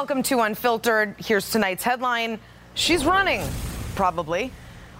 Welcome 0.00 0.22
to 0.22 0.40
Unfiltered. 0.40 1.14
Here's 1.18 1.50
tonight's 1.50 1.84
headline 1.84 2.38
She's 2.72 3.04
running, 3.04 3.46
probably. 3.96 4.50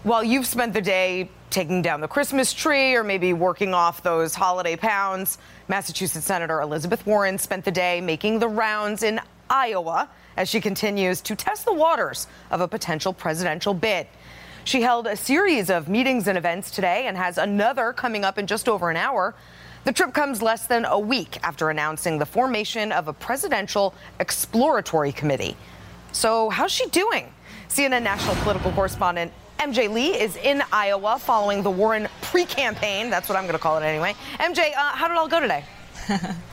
While 0.02 0.22
you've 0.22 0.44
spent 0.44 0.74
the 0.74 0.82
day 0.82 1.30
taking 1.48 1.80
down 1.80 2.02
the 2.02 2.06
Christmas 2.06 2.52
tree 2.52 2.94
or 2.94 3.02
maybe 3.02 3.32
working 3.32 3.72
off 3.72 4.02
those 4.02 4.34
holiday 4.34 4.76
pounds, 4.76 5.38
Massachusetts 5.68 6.26
Senator 6.26 6.60
Elizabeth 6.60 7.06
Warren 7.06 7.38
spent 7.38 7.64
the 7.64 7.70
day 7.70 8.02
making 8.02 8.40
the 8.40 8.48
rounds 8.48 9.02
in 9.02 9.22
Iowa 9.48 10.06
as 10.36 10.50
she 10.50 10.60
continues 10.60 11.22
to 11.22 11.34
test 11.34 11.64
the 11.64 11.72
waters 11.72 12.26
of 12.50 12.60
a 12.60 12.68
potential 12.68 13.14
presidential 13.14 13.72
bid. 13.72 14.06
She 14.64 14.82
held 14.82 15.06
a 15.06 15.16
series 15.16 15.70
of 15.70 15.88
meetings 15.88 16.28
and 16.28 16.36
events 16.36 16.70
today 16.70 17.06
and 17.06 17.16
has 17.16 17.38
another 17.38 17.94
coming 17.94 18.22
up 18.22 18.36
in 18.36 18.46
just 18.46 18.68
over 18.68 18.90
an 18.90 18.98
hour. 18.98 19.34
The 19.84 19.92
trip 19.92 20.12
comes 20.12 20.42
less 20.42 20.66
than 20.66 20.84
a 20.84 20.98
week 20.98 21.38
after 21.42 21.70
announcing 21.70 22.18
the 22.18 22.26
formation 22.26 22.92
of 22.92 23.08
a 23.08 23.12
presidential 23.12 23.94
exploratory 24.18 25.10
committee. 25.12 25.56
So, 26.12 26.50
how's 26.50 26.70
she 26.70 26.86
doing? 26.90 27.32
CNN 27.68 28.02
national 28.02 28.34
political 28.36 28.72
correspondent 28.72 29.32
MJ 29.58 29.92
Lee 29.92 30.18
is 30.18 30.36
in 30.36 30.62
Iowa 30.72 31.18
following 31.18 31.62
the 31.62 31.70
Warren 31.70 32.08
pre 32.22 32.46
campaign. 32.46 33.10
That's 33.10 33.28
what 33.28 33.36
I'm 33.36 33.44
going 33.44 33.52
to 33.52 33.58
call 33.58 33.78
it 33.78 33.84
anyway. 33.84 34.14
MJ, 34.38 34.72
uh, 34.74 34.92
how 34.92 35.06
did 35.06 35.14
it 35.14 35.18
all 35.18 35.28
go 35.28 35.40
today? 35.40 35.64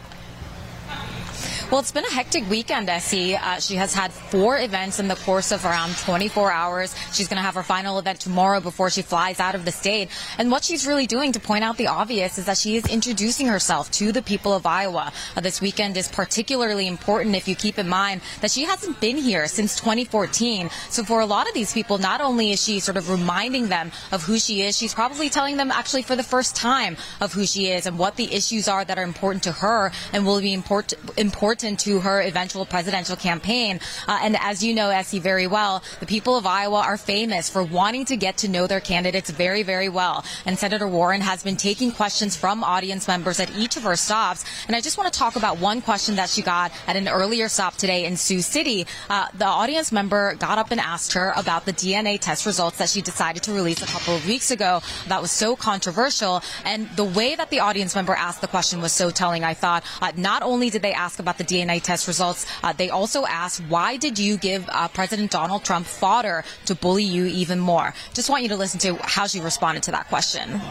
Well, 1.69 1.81
it's 1.81 1.91
been 1.91 2.05
a 2.05 2.09
hectic 2.09 2.49
weekend, 2.49 2.87
Essie. 2.87 3.35
Uh, 3.35 3.59
she 3.59 3.75
has 3.75 3.93
had 3.93 4.13
four 4.13 4.57
events 4.57 5.01
in 5.01 5.09
the 5.09 5.15
course 5.15 5.51
of 5.51 5.65
around 5.65 5.97
24 5.97 6.49
hours. 6.49 6.95
She's 7.11 7.27
going 7.27 7.35
to 7.35 7.43
have 7.43 7.55
her 7.55 7.63
final 7.63 7.99
event 7.99 8.21
tomorrow 8.21 8.61
before 8.61 8.89
she 8.89 9.01
flies 9.01 9.41
out 9.41 9.53
of 9.53 9.65
the 9.65 9.73
state. 9.73 10.09
And 10.37 10.49
what 10.49 10.63
she's 10.63 10.87
really 10.87 11.07
doing 11.07 11.33
to 11.33 11.41
point 11.41 11.65
out 11.65 11.75
the 11.75 11.87
obvious 11.87 12.37
is 12.37 12.45
that 12.45 12.57
she 12.57 12.77
is 12.77 12.85
introducing 12.87 13.47
herself 13.47 13.91
to 13.91 14.13
the 14.13 14.21
people 14.21 14.53
of 14.53 14.65
Iowa. 14.65 15.11
Uh, 15.35 15.41
this 15.41 15.59
weekend 15.59 15.97
is 15.97 16.07
particularly 16.07 16.87
important 16.87 17.35
if 17.35 17.49
you 17.49 17.55
keep 17.55 17.77
in 17.77 17.89
mind 17.89 18.21
that 18.39 18.51
she 18.51 18.63
hasn't 18.63 19.01
been 19.01 19.17
here 19.17 19.45
since 19.49 19.75
2014. 19.75 20.69
So 20.89 21.03
for 21.03 21.19
a 21.19 21.25
lot 21.25 21.49
of 21.49 21.53
these 21.53 21.73
people, 21.73 21.97
not 21.97 22.21
only 22.21 22.51
is 22.51 22.63
she 22.63 22.79
sort 22.79 22.95
of 22.95 23.09
reminding 23.09 23.67
them 23.67 23.91
of 24.13 24.23
who 24.23 24.39
she 24.39 24.61
is, 24.61 24.77
she's 24.77 24.93
probably 24.93 25.29
telling 25.29 25.57
them 25.57 25.69
actually 25.71 26.03
for 26.03 26.15
the 26.15 26.23
first 26.23 26.55
time 26.55 26.95
of 27.19 27.33
who 27.33 27.45
she 27.45 27.67
is 27.71 27.85
and 27.85 27.99
what 27.99 28.15
the 28.15 28.33
issues 28.33 28.69
are 28.69 28.85
that 28.85 28.97
are 28.97 29.03
important 29.03 29.43
to 29.43 29.51
her 29.51 29.91
and 30.13 30.25
will 30.25 30.39
be 30.39 30.53
important 30.53 30.93
important 31.17 31.56
important 31.57 31.79
to 31.79 31.99
her 31.99 32.21
eventual 32.21 32.67
presidential 32.67 33.15
campaign. 33.15 33.79
Uh, 34.07 34.19
and 34.21 34.37
as 34.41 34.63
you 34.63 34.75
know, 34.75 34.91
Essie, 34.91 35.17
very 35.17 35.47
well, 35.47 35.81
the 35.99 36.05
people 36.05 36.37
of 36.37 36.45
Iowa 36.45 36.81
are 36.81 36.97
famous 36.97 37.49
for 37.49 37.63
wanting 37.63 38.05
to 38.05 38.15
get 38.15 38.37
to 38.37 38.47
know 38.47 38.67
their 38.67 38.79
candidates 38.79 39.31
very, 39.31 39.63
very 39.63 39.89
well. 39.89 40.23
And 40.45 40.59
Senator 40.59 40.87
Warren 40.87 41.21
has 41.21 41.41
been 41.41 41.55
taking 41.55 41.91
questions 41.91 42.37
from 42.37 42.63
audience 42.63 43.07
members 43.07 43.39
at 43.39 43.49
each 43.57 43.75
of 43.75 43.81
her 43.83 43.95
stops. 43.95 44.45
And 44.67 44.75
I 44.75 44.81
just 44.81 44.99
want 44.99 45.11
to 45.11 45.17
talk 45.17 45.35
about 45.35 45.57
one 45.57 45.81
question 45.81 46.15
that 46.17 46.29
she 46.29 46.43
got 46.43 46.71
at 46.85 46.95
an 46.95 47.07
earlier 47.07 47.49
stop 47.49 47.75
today 47.75 48.05
in 48.05 48.17
Sioux 48.17 48.41
City. 48.41 48.85
Uh, 49.09 49.25
the 49.33 49.45
audience 49.45 49.91
member 49.91 50.35
got 50.35 50.59
up 50.59 50.69
and 50.69 50.79
asked 50.79 51.13
her 51.13 51.33
about 51.35 51.65
the 51.65 51.73
DNA 51.73 52.19
test 52.19 52.45
results 52.45 52.77
that 52.77 52.89
she 52.89 53.01
decided 53.01 53.41
to 53.43 53.51
release 53.51 53.81
a 53.81 53.87
couple 53.87 54.15
of 54.15 54.27
weeks 54.27 54.51
ago. 54.51 54.81
That 55.07 55.23
was 55.23 55.31
so 55.31 55.55
controversial. 55.55 56.43
And 56.65 56.87
the 56.91 57.03
way 57.03 57.33
that 57.33 57.49
the 57.49 57.61
audience 57.61 57.95
member 57.95 58.13
asked 58.13 58.41
the 58.41 58.47
question 58.47 58.79
was 58.79 58.91
so 58.91 59.09
telling, 59.09 59.43
I 59.43 59.55
thought. 59.55 59.83
Uh, 60.03 60.11
not 60.15 60.43
only 60.43 60.69
did 60.69 60.83
they 60.83 60.93
ask 60.93 61.17
about 61.17 61.39
the 61.39 61.46
DNA 61.47 61.81
test 61.81 62.07
results. 62.07 62.45
Uh, 62.63 62.73
they 62.73 62.89
also 62.89 63.25
asked, 63.25 63.61
why 63.69 63.97
did 63.97 64.19
you 64.19 64.37
give 64.37 64.67
uh, 64.69 64.87
President 64.89 65.31
Donald 65.31 65.63
Trump 65.63 65.85
fodder 65.85 66.43
to 66.65 66.75
bully 66.75 67.03
you 67.03 67.25
even 67.25 67.59
more? 67.59 67.93
Just 68.13 68.29
want 68.29 68.43
you 68.43 68.49
to 68.49 68.57
listen 68.57 68.79
to 68.81 68.95
how 69.01 69.27
she 69.27 69.39
responded 69.39 69.83
to 69.83 69.91
that 69.91 70.07
question. 70.07 70.61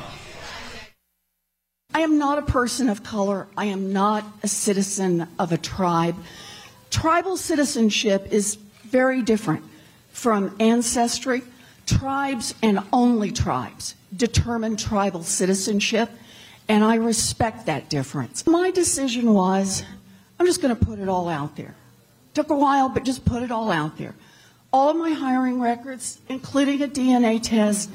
I 1.94 2.00
am 2.00 2.18
not 2.18 2.38
a 2.38 2.42
person 2.42 2.88
of 2.88 3.02
color. 3.02 3.46
I 3.56 3.66
am 3.66 3.92
not 3.92 4.24
a 4.42 4.48
citizen 4.48 5.28
of 5.38 5.52
a 5.52 5.56
tribe. 5.56 6.16
Tribal 6.90 7.36
citizenship 7.36 8.28
is 8.30 8.56
very 8.84 9.22
different 9.22 9.64
from 10.10 10.54
ancestry. 10.60 11.42
Tribes 11.86 12.54
and 12.62 12.80
only 12.92 13.30
tribes 13.30 13.94
determine 14.14 14.76
tribal 14.76 15.22
citizenship, 15.22 16.10
and 16.68 16.82
I 16.84 16.96
respect 16.96 17.66
that 17.66 17.88
difference. 17.88 18.46
My 18.46 18.70
decision 18.70 19.32
was 19.32 19.82
I'm 20.38 20.46
just 20.46 20.60
going 20.60 20.76
to 20.76 20.84
put 20.84 20.98
it 20.98 21.08
all 21.08 21.28
out 21.28 21.56
there. 21.56 21.74
Took 22.34 22.50
a 22.50 22.56
while, 22.56 22.88
but 22.88 23.04
just 23.04 23.24
put 23.24 23.42
it 23.42 23.50
all 23.50 23.70
out 23.70 23.96
there. 23.96 24.14
All 24.72 24.90
of 24.90 24.96
my 24.96 25.12
hiring 25.12 25.60
records, 25.60 26.20
including 26.28 26.82
a 26.82 26.88
DNA 26.88 27.42
test, 27.42 27.90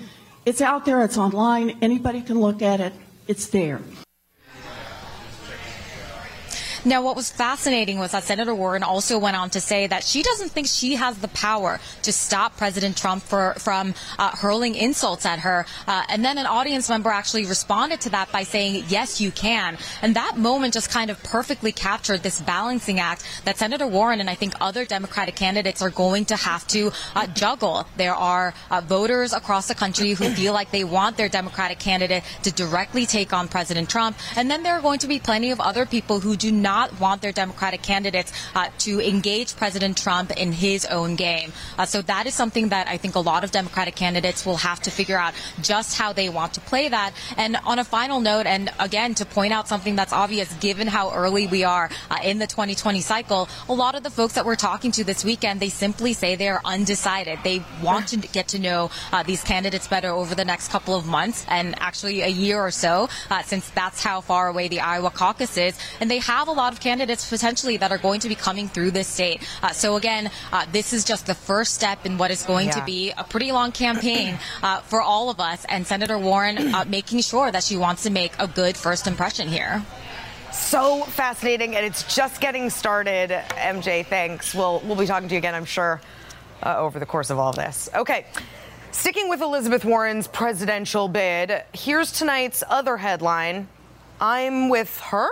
it's 0.45 0.61
out 0.61 0.85
there, 0.85 1.03
it's 1.03 1.17
online, 1.17 1.77
anybody 1.81 2.21
can 2.21 2.39
look 2.39 2.61
at 2.61 2.79
it, 2.79 2.93
it's 3.27 3.47
there. 3.47 3.81
Now, 6.83 7.03
what 7.03 7.15
was 7.15 7.29
fascinating 7.31 7.99
was 7.99 8.11
that 8.11 8.23
Senator 8.23 8.55
Warren 8.55 8.81
also 8.81 9.19
went 9.19 9.37
on 9.37 9.51
to 9.51 9.61
say 9.61 9.85
that 9.85 10.03
she 10.03 10.23
doesn't 10.23 10.49
think 10.49 10.65
she 10.65 10.95
has 10.95 11.15
the 11.19 11.27
power 11.27 11.79
to 12.01 12.11
stop 12.11 12.57
President 12.57 12.97
Trump 12.97 13.21
for, 13.21 13.53
from 13.59 13.93
uh, 14.17 14.35
hurling 14.35 14.73
insults 14.73 15.27
at 15.27 15.39
her. 15.39 15.67
Uh, 15.85 16.03
and 16.09 16.25
then 16.25 16.39
an 16.39 16.47
audience 16.47 16.89
member 16.89 17.11
actually 17.11 17.45
responded 17.45 18.01
to 18.01 18.09
that 18.09 18.31
by 18.31 18.41
saying, 18.41 18.83
yes, 18.87 19.21
you 19.21 19.29
can. 19.29 19.77
And 20.01 20.15
that 20.15 20.39
moment 20.39 20.73
just 20.73 20.89
kind 20.89 21.11
of 21.11 21.21
perfectly 21.21 21.71
captured 21.71 22.23
this 22.23 22.41
balancing 22.41 22.99
act 22.99 23.25
that 23.45 23.59
Senator 23.59 23.85
Warren 23.85 24.19
and 24.19 24.29
I 24.29 24.33
think 24.33 24.55
other 24.59 24.83
Democratic 24.83 25.35
candidates 25.35 25.83
are 25.83 25.91
going 25.91 26.25
to 26.25 26.35
have 26.35 26.65
to 26.69 26.91
uh, 27.15 27.27
juggle. 27.27 27.85
There 27.97 28.15
are 28.15 28.55
uh, 28.71 28.81
voters 28.81 29.33
across 29.33 29.67
the 29.67 29.75
country 29.75 30.13
who 30.13 30.31
feel 30.31 30.53
like 30.53 30.71
they 30.71 30.83
want 30.83 31.15
their 31.15 31.29
Democratic 31.29 31.77
candidate 31.77 32.23
to 32.41 32.51
directly 32.51 33.05
take 33.05 33.33
on 33.33 33.47
President 33.47 33.87
Trump. 33.87 34.17
And 34.35 34.49
then 34.49 34.63
there 34.63 34.73
are 34.73 34.81
going 34.81 34.99
to 34.99 35.07
be 35.07 35.19
plenty 35.19 35.51
of 35.51 35.59
other 35.59 35.85
people 35.85 36.19
who 36.19 36.35
do 36.35 36.51
not 36.51 36.70
not 36.71 36.87
want 36.99 37.21
their 37.21 37.35
Democratic 37.43 37.81
candidates 37.81 38.31
uh, 38.55 38.69
to 38.85 38.91
engage 39.13 39.49
President 39.63 39.93
Trump 39.97 40.31
in 40.43 40.49
his 40.65 40.85
own 40.85 41.11
game. 41.27 41.49
Uh, 41.77 41.85
so 41.93 42.01
that 42.13 42.23
is 42.29 42.33
something 42.41 42.69
that 42.69 42.85
I 42.87 42.97
think 43.01 43.13
a 43.15 43.25
lot 43.31 43.43
of 43.45 43.49
Democratic 43.51 43.95
candidates 44.03 44.45
will 44.45 44.61
have 44.69 44.79
to 44.85 44.91
figure 44.99 45.19
out 45.25 45.33
just 45.61 45.91
how 46.01 46.09
they 46.19 46.29
want 46.29 46.51
to 46.57 46.61
play 46.71 46.85
that. 46.97 47.11
And 47.43 47.57
on 47.71 47.77
a 47.79 47.83
final 47.97 48.19
note, 48.31 48.45
and 48.55 48.63
again, 48.79 49.11
to 49.15 49.25
point 49.25 49.51
out 49.57 49.67
something 49.67 49.95
that's 49.99 50.13
obvious 50.13 50.49
given 50.67 50.87
how 50.87 51.05
early 51.23 51.45
we 51.55 51.61
are 51.75 51.87
uh, 52.09 52.17
in 52.31 52.39
the 52.43 52.47
2020 52.47 53.01
cycle, 53.01 53.49
a 53.67 53.73
lot 53.83 53.93
of 53.97 54.03
the 54.07 54.13
folks 54.19 54.33
that 54.37 54.45
we're 54.45 54.61
talking 54.69 54.91
to 54.97 55.03
this 55.03 55.21
weekend, 55.29 55.59
they 55.59 55.73
simply 55.85 56.13
say 56.13 56.29
they 56.35 56.51
are 56.55 56.61
undecided. 56.63 57.39
They 57.43 57.57
want 57.83 58.05
to 58.09 58.17
get 58.37 58.47
to 58.53 58.59
know 58.59 58.81
uh, 59.11 59.23
these 59.23 59.43
candidates 59.43 59.87
better 59.95 60.11
over 60.21 60.35
the 60.41 60.45
next 60.45 60.69
couple 60.75 60.95
of 60.95 61.05
months 61.05 61.45
and 61.49 61.75
actually 61.89 62.21
a 62.21 62.33
year 62.45 62.59
or 62.59 62.71
so, 62.71 63.09
uh, 63.29 63.41
since 63.43 63.65
that's 63.79 63.99
how 64.07 64.21
far 64.21 64.47
away 64.47 64.69
the 64.69 64.79
Iowa 64.79 65.11
caucus 65.11 65.57
is. 65.57 65.73
And 65.99 66.07
they 66.09 66.19
have 66.19 66.47
a 66.47 66.55
lot 66.60 66.60
of 66.67 66.79
candidates 66.79 67.29
potentially 67.29 67.77
that 67.77 67.91
are 67.91 67.97
going 67.97 68.19
to 68.21 68.29
be 68.29 68.35
coming 68.35 68.67
through 68.67 68.91
this 68.91 69.07
state. 69.07 69.47
Uh, 69.61 69.71
so 69.71 69.95
again, 69.95 70.29
uh, 70.51 70.65
this 70.71 70.93
is 70.93 71.03
just 71.03 71.25
the 71.25 71.35
first 71.35 71.73
step 71.73 72.05
in 72.05 72.17
what 72.17 72.31
is 72.31 72.43
going 72.43 72.67
yeah. 72.67 72.73
to 72.73 72.85
be 72.85 73.11
a 73.17 73.23
pretty 73.23 73.51
long 73.51 73.71
campaign 73.71 74.37
uh, 74.63 74.81
for 74.81 75.01
all 75.01 75.29
of 75.29 75.39
us. 75.39 75.65
And 75.69 75.85
Senator 75.85 76.17
Warren 76.17 76.73
uh, 76.73 76.85
making 76.89 77.21
sure 77.21 77.51
that 77.51 77.63
she 77.63 77.77
wants 77.77 78.03
to 78.03 78.09
make 78.09 78.33
a 78.39 78.47
good 78.47 78.77
first 78.77 79.07
impression 79.07 79.47
here. 79.47 79.83
So 80.51 81.03
fascinating, 81.03 81.75
and 81.75 81.85
it's 81.85 82.13
just 82.13 82.41
getting 82.41 82.69
started. 82.69 83.29
MJ, 83.29 84.05
thanks. 84.05 84.53
We'll 84.53 84.81
we'll 84.85 84.97
be 84.97 85.05
talking 85.05 85.29
to 85.29 85.33
you 85.33 85.39
again, 85.39 85.55
I'm 85.55 85.65
sure, 85.65 86.01
uh, 86.61 86.75
over 86.77 86.99
the 86.99 87.05
course 87.05 87.29
of 87.29 87.39
all 87.39 87.53
this. 87.53 87.89
Okay. 87.95 88.25
Sticking 88.91 89.29
with 89.29 89.39
Elizabeth 89.39 89.85
Warren's 89.85 90.27
presidential 90.27 91.07
bid, 91.07 91.63
here's 91.73 92.11
tonight's 92.11 92.61
other 92.69 92.97
headline 92.97 93.69
I'm 94.19 94.67
with 94.67 94.99
her? 94.99 95.29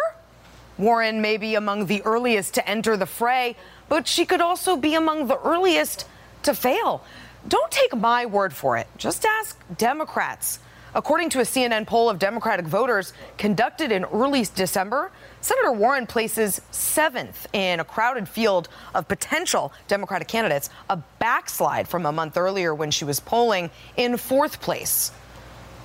Warren 0.80 1.22
may 1.22 1.36
be 1.36 1.56
among 1.56 1.86
the 1.86 2.02
earliest 2.04 2.54
to 2.56 2.68
enter 2.68 2.96
the 2.96 3.06
fray, 3.06 3.58
but 3.90 4.08
she 4.08 4.26
could 4.26 4.40
also 4.40 4.78
be 4.78 4.96
among 4.96 5.28
the 5.28 5.38
earliest 5.38 6.08
to 6.44 6.56
fail. 6.56 7.04
Don't 7.48 7.70
take 7.70 7.96
my 7.96 8.26
word 8.26 8.54
for 8.54 8.78
it. 8.78 8.88
Just 8.98 9.26
ask 9.26 9.60
Democrats. 9.78 10.60
According 10.96 11.30
to 11.32 11.40
a 11.40 11.44
CNN 11.44 11.86
poll 11.86 12.10
of 12.10 12.18
Democratic 12.18 12.66
voters 12.66 13.14
conducted 13.38 13.92
in 13.92 14.06
early 14.06 14.46
December, 14.56 15.12
Senator 15.42 15.72
Warren 15.72 16.08
places 16.08 16.62
seventh 16.72 17.46
in 17.54 17.80
a 17.80 17.84
crowded 17.84 18.28
field 18.28 18.70
of 18.96 19.08
potential 19.08 19.72
Democratic 19.88 20.28
candidates, 20.28 20.70
a 20.90 20.98
backslide 21.20 21.88
from 21.88 22.06
a 22.06 22.12
month 22.12 22.38
earlier 22.38 22.74
when 22.74 22.90
she 22.90 23.06
was 23.06 23.20
polling 23.20 23.70
in 23.98 24.18
fourth 24.18 24.62
place. 24.62 25.12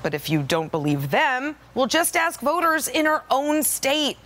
But 0.03 0.15
if 0.15 0.31
you 0.31 0.43
don't 0.43 0.71
believe 0.71 1.11
them, 1.11 1.57
we'll 1.75 1.87
just 1.87 2.17
ask 2.17 2.41
voters 2.41 2.89
in 2.89 3.07
her 3.07 3.23
own 3.31 3.63
state. 3.63 4.17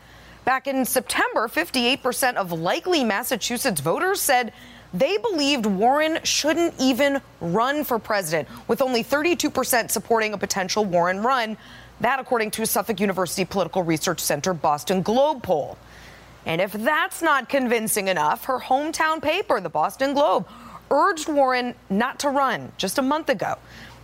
Back 0.49 0.67
in 0.67 0.87
September, 0.87 1.47
58% 1.47 2.37
of 2.37 2.53
likely 2.53 3.05
Massachusetts 3.05 3.83
voters 3.83 4.19
said 4.19 4.55
they 4.95 5.19
believed 5.19 5.67
Warren 5.67 6.21
shouldn't 6.25 6.73
even 6.81 7.21
run 7.43 7.85
for 7.85 7.99
president, 7.99 8.49
with 8.67 8.81
only 8.81 9.05
32% 9.05 9.91
supporting 9.91 10.33
a 10.33 10.39
potential 10.39 10.87
Warren 10.87 11.23
run. 11.23 11.59
That, 12.01 12.19
according 12.19 12.53
to 12.53 12.65
Suffolk 12.65 12.99
University 12.99 13.45
Political 13.45 13.83
Research 13.83 14.21
Center 14.21 14.55
Boston 14.55 15.03
Globe 15.03 15.43
poll. 15.43 15.77
And 16.47 16.63
if 16.63 16.73
that's 16.73 17.21
not 17.21 17.51
convincing 17.51 18.09
enough, 18.09 18.47
her 18.47 18.59
hometown 18.59 19.21
paper, 19.21 19.61
the 19.61 19.69
Boston 19.69 20.15
Globe, 20.15 20.49
urged 20.91 21.29
Warren 21.29 21.75
not 21.91 22.21
to 22.21 22.31
run 22.31 22.73
just 22.79 22.97
a 22.97 23.03
month 23.03 23.29
ago. 23.29 23.57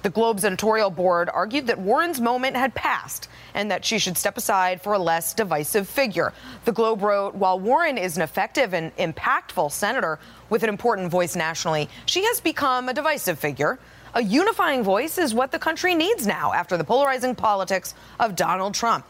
The 0.03 0.11
Globe's 0.11 0.45
editorial 0.45 0.91
board 0.91 1.31
argued 1.33 1.69
that 1.69 1.79
Warren's 1.79 2.21
moment 2.21 2.55
had 2.55 2.75
passed 2.75 3.31
and 3.55 3.71
that 3.71 3.85
she 3.85 3.99
should 3.99 4.19
step 4.19 4.37
aside 4.37 4.83
for 4.83 4.93
a 4.93 4.99
less 4.99 5.33
divisive 5.33 5.89
figure. 5.89 6.33
The 6.65 6.73
Globe 6.73 7.03
wrote 7.03 7.35
While 7.35 7.61
Warren 7.61 7.97
is 7.97 8.17
an 8.17 8.23
effective 8.23 8.75
and 8.75 8.95
impactful 8.97 9.73
senator 9.73 10.19
with 10.51 10.63
an 10.63 10.69
important 10.69 11.11
voice 11.11 11.37
nationally, 11.37 11.89
she 12.07 12.25
has 12.25 12.41
become 12.41 12.89
a 12.89 12.95
divisive 12.95 13.39
figure. 13.39 13.79
A 14.15 14.23
unifying 14.23 14.85
voice 14.85 15.19
is 15.19 15.35
what 15.35 15.51
the 15.51 15.59
country 15.59 15.95
needs 15.95 16.27
now 16.27 16.53
after 16.53 16.77
the 16.77 16.85
polarizing 16.85 17.35
politics 17.35 17.95
of 18.21 18.37
Donald 18.37 18.75
Trump. 18.75 19.05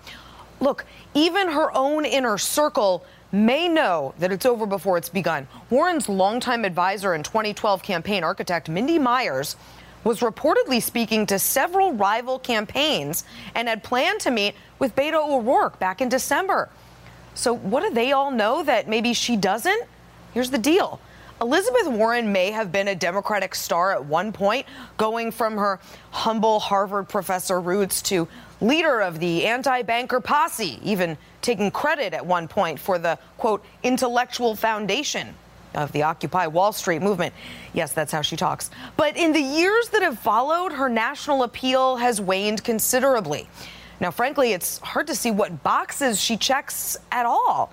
Look, 0.61 0.87
even 1.13 1.49
her 1.49 1.77
own 1.77 2.05
inner 2.05 2.39
circle 2.39 3.05
may 3.33 3.69
know 3.69 4.15
that 4.19 4.33
it's 4.33 4.47
over 4.47 4.65
before 4.65 4.97
it's 4.97 5.09
begun. 5.09 5.49
Warren's 5.69 6.09
longtime 6.09 6.65
advisor 6.65 7.13
and 7.13 7.25
2012 7.25 7.83
campaign 7.83 8.23
architect, 8.23 8.69
Mindy 8.69 8.99
Myers, 8.99 9.57
was 10.05 10.21
reportedly 10.21 10.83
speaking 10.83 11.27
to 11.27 11.39
several 11.39 11.93
rival 11.95 12.39
campaigns 12.39 13.25
and 13.55 13.69
had 13.69 13.83
planned 13.83 14.21
to 14.21 14.31
meet 14.31 14.55
with 14.79 14.95
Beto 14.95 15.29
O'Rourke 15.29 15.79
back 15.79 16.01
in 16.01 16.09
December. 16.09 16.69
So, 17.35 17.53
what 17.55 17.83
do 17.83 17.93
they 17.93 18.13
all 18.13 18.31
know 18.31 18.63
that 18.63 18.89
maybe 18.89 19.13
she 19.13 19.37
doesn't? 19.37 19.83
Here's 20.33 20.51
the 20.51 20.59
deal. 20.59 21.01
Elizabeth 21.41 21.89
Warren 21.89 22.31
may 22.33 22.53
have 22.53 22.71
been 22.71 22.87
a 22.87 22.95
Democratic 22.95 23.57
star 23.57 23.93
at 23.93 24.05
one 24.05 24.31
point, 24.31 24.67
going 24.97 25.33
from 25.33 25.57
her 25.57 25.81
humble 26.11 26.61
Harvard 26.61 27.09
professor 27.09 27.61
roots 27.61 28.01
to 28.03 28.29
leader 28.61 29.01
of 29.01 29.19
the 29.19 29.47
anti 29.47 29.83
banker 29.83 30.21
posse, 30.21 30.79
even 30.83 31.19
taking 31.43 31.71
credit 31.73 32.15
at 32.15 32.25
one 32.25 32.47
point 32.47 32.79
for 32.79 32.99
the, 32.99 33.19
quote, 33.37 33.65
intellectual 33.83 34.55
foundation 34.55 35.35
of 35.75 35.93
the 35.93 36.03
Occupy 36.03 36.47
Wall 36.47 36.73
Street 36.73 37.03
movement. 37.03 37.35
Yes, 37.73 37.93
that's 37.93 38.13
how 38.13 38.23
she 38.23 38.37
talks. 38.37 38.71
But 38.97 39.17
in 39.17 39.33
the 39.33 39.41
years 39.41 39.89
that 39.91 40.03
have 40.03 40.19
followed, 40.19 40.73
her 40.73 40.89
national 40.89 41.43
appeal 41.43 41.97
has 41.97 42.21
waned 42.21 42.65
considerably. 42.65 43.49
Now, 44.01 44.11
frankly, 44.11 44.53
it's 44.53 44.79
hard 44.79 45.07
to 45.07 45.15
see 45.15 45.31
what 45.31 45.63
boxes 45.63 46.21
she 46.21 46.37
checks 46.37 46.97
at 47.13 47.27
all. 47.27 47.73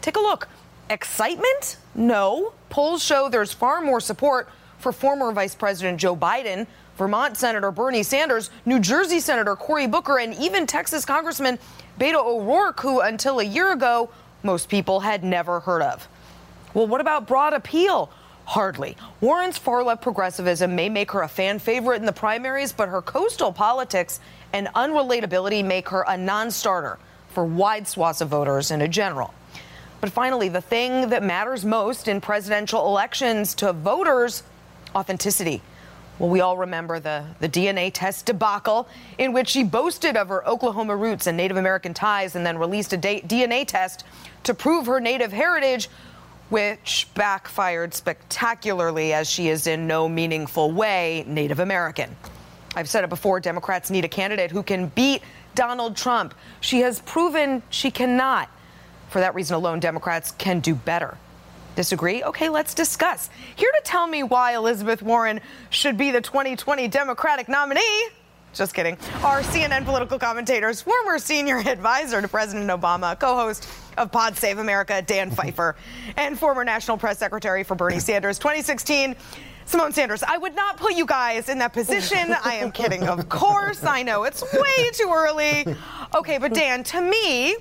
Take 0.00 0.16
a 0.16 0.20
look. 0.20 0.48
Excitement? 0.90 1.78
No. 1.94 2.52
Polls 2.68 3.02
show 3.02 3.28
there's 3.28 3.52
far 3.52 3.80
more 3.80 4.00
support 4.00 4.48
for 4.78 4.92
former 4.92 5.32
Vice 5.32 5.54
President 5.54 5.98
Joe 5.98 6.14
Biden, 6.14 6.66
Vermont 6.98 7.36
Senator 7.36 7.70
Bernie 7.70 8.02
Sanders, 8.02 8.50
New 8.66 8.78
Jersey 8.78 9.18
Senator 9.18 9.56
Cory 9.56 9.86
Booker, 9.86 10.18
and 10.18 10.34
even 10.34 10.66
Texas 10.66 11.04
Congressman 11.04 11.58
Beto 11.98 12.24
O'Rourke, 12.24 12.80
who 12.80 13.00
until 13.00 13.40
a 13.40 13.44
year 13.44 13.72
ago 13.72 14.10
most 14.42 14.68
people 14.68 15.00
had 15.00 15.24
never 15.24 15.60
heard 15.60 15.82
of. 15.82 16.06
Well, 16.74 16.88
what 16.88 17.00
about 17.00 17.26
broad 17.26 17.54
appeal? 17.54 18.10
Hardly. 18.46 18.96
Warren's 19.20 19.56
far 19.56 19.82
left 19.82 20.02
progressivism 20.02 20.74
may 20.74 20.88
make 20.88 21.12
her 21.12 21.22
a 21.22 21.28
fan 21.28 21.58
favorite 21.58 21.96
in 21.96 22.04
the 22.04 22.12
primaries, 22.12 22.72
but 22.72 22.88
her 22.88 23.00
coastal 23.00 23.52
politics 23.52 24.20
and 24.52 24.66
unrelatability 24.74 25.64
make 25.64 25.88
her 25.88 26.04
a 26.06 26.16
non 26.16 26.50
starter 26.50 26.98
for 27.30 27.44
wide 27.44 27.88
swaths 27.88 28.20
of 28.20 28.28
voters 28.28 28.70
in 28.70 28.82
a 28.82 28.88
general. 28.88 29.32
But 30.00 30.10
finally, 30.10 30.50
the 30.50 30.60
thing 30.60 31.08
that 31.08 31.22
matters 31.22 31.64
most 31.64 32.08
in 32.08 32.20
presidential 32.20 32.86
elections 32.86 33.54
to 33.54 33.72
voters 33.72 34.42
authenticity. 34.94 35.62
Well, 36.18 36.28
we 36.28 36.40
all 36.40 36.58
remember 36.58 37.00
the, 37.00 37.24
the 37.40 37.48
DNA 37.48 37.90
test 37.92 38.26
debacle 38.26 38.86
in 39.18 39.32
which 39.32 39.48
she 39.48 39.64
boasted 39.64 40.16
of 40.16 40.28
her 40.28 40.46
Oklahoma 40.46 40.94
roots 40.94 41.26
and 41.26 41.36
Native 41.36 41.56
American 41.56 41.94
ties 41.94 42.36
and 42.36 42.46
then 42.46 42.58
released 42.58 42.92
a 42.92 42.98
DNA 42.98 43.66
test 43.66 44.04
to 44.44 44.54
prove 44.54 44.86
her 44.86 45.00
Native 45.00 45.32
heritage 45.32 45.88
which 46.50 47.08
backfired 47.14 47.94
spectacularly 47.94 49.12
as 49.12 49.28
she 49.28 49.48
is 49.48 49.66
in 49.66 49.86
no 49.86 50.08
meaningful 50.08 50.70
way 50.70 51.24
Native 51.26 51.60
American. 51.60 52.14
I've 52.76 52.88
said 52.88 53.04
it 53.04 53.10
before 53.10 53.40
Democrats 53.40 53.90
need 53.90 54.04
a 54.04 54.08
candidate 54.08 54.50
who 54.50 54.62
can 54.62 54.88
beat 54.88 55.22
Donald 55.54 55.96
Trump. 55.96 56.34
She 56.60 56.80
has 56.80 57.00
proven 57.00 57.62
she 57.70 57.90
cannot. 57.90 58.48
For 59.08 59.20
that 59.20 59.34
reason 59.34 59.54
alone, 59.54 59.80
Democrats 59.80 60.32
can 60.32 60.60
do 60.60 60.74
better. 60.74 61.16
Disagree? 61.76 62.22
Okay, 62.22 62.48
let's 62.48 62.74
discuss. 62.74 63.30
Here 63.56 63.70
to 63.70 63.80
tell 63.84 64.06
me 64.06 64.22
why 64.22 64.54
Elizabeth 64.54 65.02
Warren 65.02 65.40
should 65.70 65.96
be 65.96 66.10
the 66.10 66.20
2020 66.20 66.88
Democratic 66.88 67.48
nominee. 67.48 68.08
Just 68.54 68.72
kidding. 68.72 68.96
Our 69.22 69.42
CNN 69.42 69.84
political 69.84 70.18
commentators, 70.18 70.80
former 70.80 71.18
senior 71.18 71.58
advisor 71.66 72.22
to 72.22 72.28
President 72.28 72.70
Obama, 72.70 73.18
co 73.18 73.34
host 73.34 73.68
of 73.98 74.12
Pod 74.12 74.36
Save 74.36 74.58
America, 74.58 75.02
Dan 75.02 75.30
Pfeiffer, 75.34 75.76
and 76.16 76.38
former 76.38 76.64
National 76.64 76.96
Press 76.96 77.18
Secretary 77.18 77.64
for 77.64 77.74
Bernie 77.74 77.98
Sanders 78.00 78.38
2016. 78.38 79.16
Symone 79.66 79.94
Sanders, 79.94 80.22
I 80.22 80.36
would 80.36 80.54
not 80.54 80.76
put 80.76 80.94
you 80.94 81.06
guys 81.06 81.48
in 81.48 81.58
that 81.58 81.72
position. 81.72 82.34
I 82.44 82.56
am 82.56 82.70
kidding, 82.70 83.04
of 83.04 83.30
course. 83.30 83.82
I 83.82 84.02
know 84.02 84.24
it's 84.24 84.42
way 84.52 84.90
too 84.92 85.10
early. 85.10 85.64
Okay, 86.14 86.36
but 86.36 86.52
Dan, 86.52 86.84
to 86.84 87.00
me, 87.00 87.56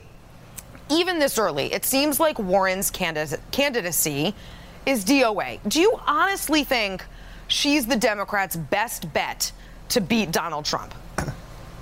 even 0.90 1.18
this 1.18 1.38
early, 1.38 1.72
it 1.72 1.86
seems 1.86 2.20
like 2.20 2.38
Warren's 2.40 2.92
candidacy 2.92 4.36
is 4.86 5.06
DOA. 5.06 5.60
Do 5.66 5.80
you 5.80 5.98
honestly 6.06 6.66
think 6.66 7.06
she's 7.48 7.86
the 7.86 7.96
Democrats' 7.96 8.58
best 8.58 9.14
bet 9.14 9.54
to 9.94 10.02
beat 10.02 10.32
Donald 10.32 10.66
Trump? 10.66 10.94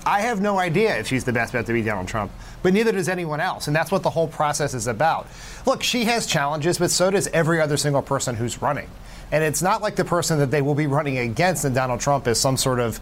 I 0.05 0.21
have 0.21 0.41
no 0.41 0.57
idea 0.57 0.97
if 0.97 1.07
she's 1.07 1.23
the 1.23 1.33
best 1.33 1.53
bet 1.53 1.65
to 1.67 1.73
beat 1.73 1.85
Donald 1.85 2.07
Trump, 2.07 2.31
but 2.63 2.73
neither 2.73 2.91
does 2.91 3.07
anyone 3.07 3.39
else. 3.39 3.67
And 3.67 3.75
that's 3.75 3.91
what 3.91 4.03
the 4.03 4.09
whole 4.09 4.27
process 4.27 4.73
is 4.73 4.87
about. 4.87 5.27
Look, 5.65 5.83
she 5.83 6.05
has 6.05 6.25
challenges, 6.25 6.79
but 6.79 6.91
so 6.91 7.11
does 7.11 7.27
every 7.27 7.61
other 7.61 7.77
single 7.77 8.01
person 8.01 8.35
who's 8.35 8.61
running. 8.61 8.89
And 9.31 9.43
it's 9.43 9.61
not 9.61 9.81
like 9.81 9.95
the 9.95 10.05
person 10.05 10.39
that 10.39 10.51
they 10.51 10.61
will 10.61 10.75
be 10.75 10.87
running 10.87 11.17
against 11.19 11.65
and 11.65 11.73
Donald 11.73 11.99
Trump 11.99 12.27
is 12.27 12.39
some 12.39 12.57
sort 12.57 12.79
of 12.79 12.99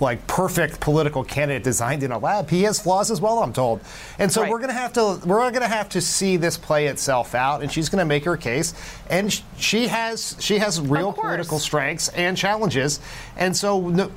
like 0.00 0.26
perfect 0.26 0.80
political 0.80 1.22
candidate 1.22 1.62
designed 1.62 2.02
in 2.02 2.12
a 2.12 2.18
lab. 2.18 2.50
He 2.50 2.62
has 2.64 2.80
flaws 2.80 3.10
as 3.10 3.20
well, 3.20 3.38
I'm 3.38 3.52
told. 3.52 3.80
And 4.18 4.30
so 4.30 4.42
right. 4.42 4.50
we're 4.50 4.58
going 4.58 4.70
to 4.70 4.74
have 4.74 4.92
to 4.94 5.20
we're 5.24 5.38
going 5.50 5.62
to 5.62 5.68
have 5.68 5.88
to 5.90 6.00
see 6.00 6.36
this 6.36 6.58
play 6.58 6.86
itself 6.86 7.34
out 7.34 7.62
and 7.62 7.70
she's 7.70 7.88
going 7.88 8.00
to 8.00 8.04
make 8.04 8.24
her 8.24 8.36
case 8.36 8.74
and 9.08 9.40
she 9.56 9.88
has 9.88 10.36
she 10.40 10.58
has 10.58 10.80
real 10.80 11.12
political 11.12 11.58
strengths 11.58 12.08
and 12.08 12.36
challenges. 12.36 13.00
And 13.36 13.56
so 13.56 13.88
no, 13.88 14.10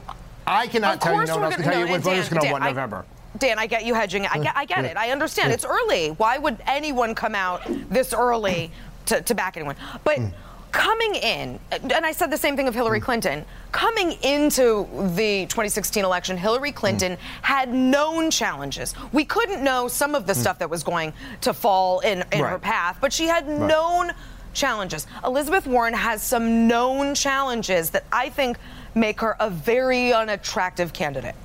I 0.48 0.68
cannot 0.68 1.02
tell 1.02 1.14
you 1.14 1.26
no 1.26 1.36
one 1.36 1.44
else 1.46 1.56
can 1.56 1.64
tell 1.64 1.74
no, 1.74 1.86
you 1.86 1.92
what 1.92 2.02
voters 2.02 2.30
going 2.30 2.42
to 2.42 2.52
want 2.52 2.64
November. 2.64 3.06
Dan, 3.38 3.60
I 3.60 3.68
get 3.68 3.86
you 3.86 3.94
hedging. 3.94 4.26
I 4.26 4.40
get, 4.40 4.56
I 4.56 4.66
get 4.66 4.86
it. 4.86 4.98
I 4.98 5.12
understand. 5.12 5.52
It's 5.52 5.66
early. 5.66 6.10
Why 6.10 6.38
would 6.38 6.58
anyone 6.66 7.14
come 7.14 7.36
out 7.36 7.62
this 7.90 8.14
early 8.14 8.72
to, 9.08 9.22
to 9.22 9.36
back 9.36 9.58
anyone? 9.58 9.76
But 10.04 10.18
mm. 10.18 10.32
coming 10.72 11.16
in, 11.16 11.60
and 11.72 12.06
I 12.06 12.14
said 12.14 12.32
the 12.32 12.38
same 12.38 12.56
thing 12.56 12.68
of 12.68 12.74
Hillary 12.74 13.00
mm. 13.00 13.04
Clinton, 13.04 13.46
coming 13.72 14.14
into 14.24 14.88
the 15.16 15.46
2016 15.48 16.04
election, 16.04 16.38
Hillary 16.38 16.72
Clinton 16.72 17.14
mm. 17.14 17.20
had 17.42 17.72
known 17.72 18.32
challenges. 18.32 18.96
We 19.12 19.26
couldn't 19.26 19.64
know 19.64 19.88
some 19.88 20.16
of 20.16 20.26
the 20.26 20.34
stuff 20.34 20.58
that 20.60 20.70
was 20.70 20.84
going 20.84 21.14
to 21.42 21.54
fall 21.54 22.00
in, 22.00 22.24
in 22.32 22.42
right. 22.42 22.50
her 22.50 22.60
path, 22.60 22.98
but 23.02 23.14
she 23.14 23.26
had 23.26 23.48
right. 23.48 23.60
known 23.60 24.12
challenges. 24.54 25.06
Elizabeth 25.24 25.68
Warren 25.68 25.94
has 25.94 26.24
some 26.24 26.68
known 26.68 27.14
challenges 27.14 27.92
that 27.92 28.06
I 28.12 28.30
think 28.30 28.58
make 28.96 29.22
her 29.22 29.36
a 29.40 29.50
very 29.50 30.14
unattractive 30.14 30.94
candidate? 30.94 31.36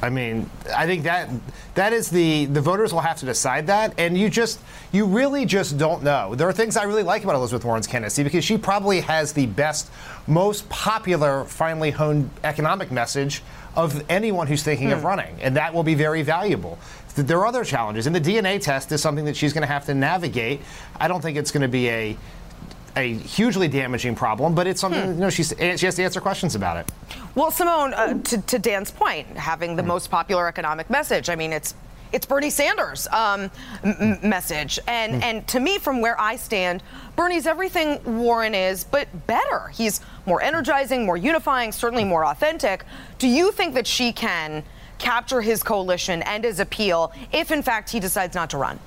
I 0.00 0.10
mean, 0.10 0.48
I 0.74 0.86
think 0.86 1.04
that 1.04 1.28
that 1.74 1.92
is 1.92 2.08
the 2.08 2.44
the 2.46 2.60
voters 2.60 2.92
will 2.92 3.00
have 3.00 3.16
to 3.18 3.26
decide 3.26 3.66
that, 3.66 3.94
and 3.98 4.16
you 4.16 4.28
just 4.28 4.60
you 4.92 5.06
really 5.06 5.44
just 5.44 5.76
don't 5.76 6.04
know. 6.04 6.34
There 6.36 6.48
are 6.48 6.52
things 6.52 6.76
I 6.76 6.84
really 6.84 7.02
like 7.02 7.24
about 7.24 7.34
Elizabeth 7.34 7.64
Warren's 7.64 7.88
candidacy 7.88 8.22
because 8.22 8.44
she 8.44 8.56
probably 8.58 9.00
has 9.00 9.32
the 9.32 9.46
best, 9.46 9.90
most 10.28 10.68
popular, 10.68 11.44
finely 11.44 11.90
honed 11.90 12.30
economic 12.44 12.92
message 12.92 13.42
of 13.74 14.04
anyone 14.08 14.46
who's 14.46 14.62
thinking 14.62 14.88
hmm. 14.88 14.94
of 14.94 15.04
running, 15.04 15.36
and 15.40 15.56
that 15.56 15.74
will 15.74 15.82
be 15.82 15.94
very 15.94 16.22
valuable. 16.22 16.78
There 17.16 17.38
are 17.38 17.46
other 17.46 17.64
challenges, 17.64 18.06
and 18.06 18.14
the 18.14 18.20
DNA 18.20 18.62
test 18.62 18.92
is 18.92 19.02
something 19.02 19.24
that 19.24 19.34
she's 19.34 19.52
going 19.52 19.62
to 19.62 19.72
have 19.72 19.84
to 19.86 19.94
navigate. 19.94 20.60
I 21.00 21.08
don't 21.08 21.20
think 21.20 21.36
it's 21.36 21.50
going 21.50 21.62
to 21.62 21.68
be 21.68 21.88
a 21.88 22.16
a 22.98 23.14
hugely 23.14 23.68
damaging 23.68 24.14
problem, 24.14 24.54
but 24.54 24.66
it's 24.66 24.80
something 24.80 25.02
hmm. 25.02 25.12
you 25.12 25.20
know 25.20 25.30
she's, 25.30 25.54
she 25.58 25.86
has 25.86 25.94
to 25.94 26.02
answer 26.02 26.20
questions 26.20 26.54
about 26.54 26.76
it. 26.76 26.90
Well, 27.34 27.50
Symone, 27.50 27.92
uh, 27.96 28.14
to, 28.22 28.42
to, 28.42 28.58
Dan's 28.58 28.90
point, 28.90 29.28
having 29.36 29.76
the 29.76 29.82
hmm. 29.82 29.88
most 29.88 30.10
popular 30.10 30.48
economic 30.48 30.90
message, 30.90 31.28
I 31.28 31.36
mean, 31.36 31.52
it's 31.52 31.74
it's 32.10 32.24
Bernie 32.24 32.48
Sanders' 32.48 33.06
um, 33.08 33.50
m- 33.84 34.18
message, 34.22 34.78
and 34.86 35.16
hmm. 35.16 35.22
and 35.22 35.48
to 35.48 35.60
me, 35.60 35.78
from 35.78 36.00
where 36.00 36.20
I 36.20 36.36
stand, 36.36 36.82
Bernie's 37.16 37.46
everything 37.46 38.18
Warren 38.18 38.54
is, 38.54 38.84
but 38.84 39.08
better. 39.26 39.68
He's 39.68 40.00
more 40.26 40.42
energizing, 40.42 41.06
more 41.06 41.16
unifying, 41.16 41.72
certainly 41.72 42.04
more 42.04 42.24
authentic. 42.24 42.84
Do 43.18 43.28
you 43.28 43.52
think 43.52 43.74
that 43.74 43.86
she 43.86 44.12
can 44.12 44.64
capture 44.98 45.40
his 45.40 45.62
coalition 45.62 46.22
and 46.22 46.44
his 46.44 46.60
appeal 46.60 47.12
if, 47.32 47.52
in 47.52 47.62
fact, 47.62 47.90
he 47.90 48.00
decides 48.00 48.34
not 48.34 48.50
to 48.50 48.58
run? 48.58 48.78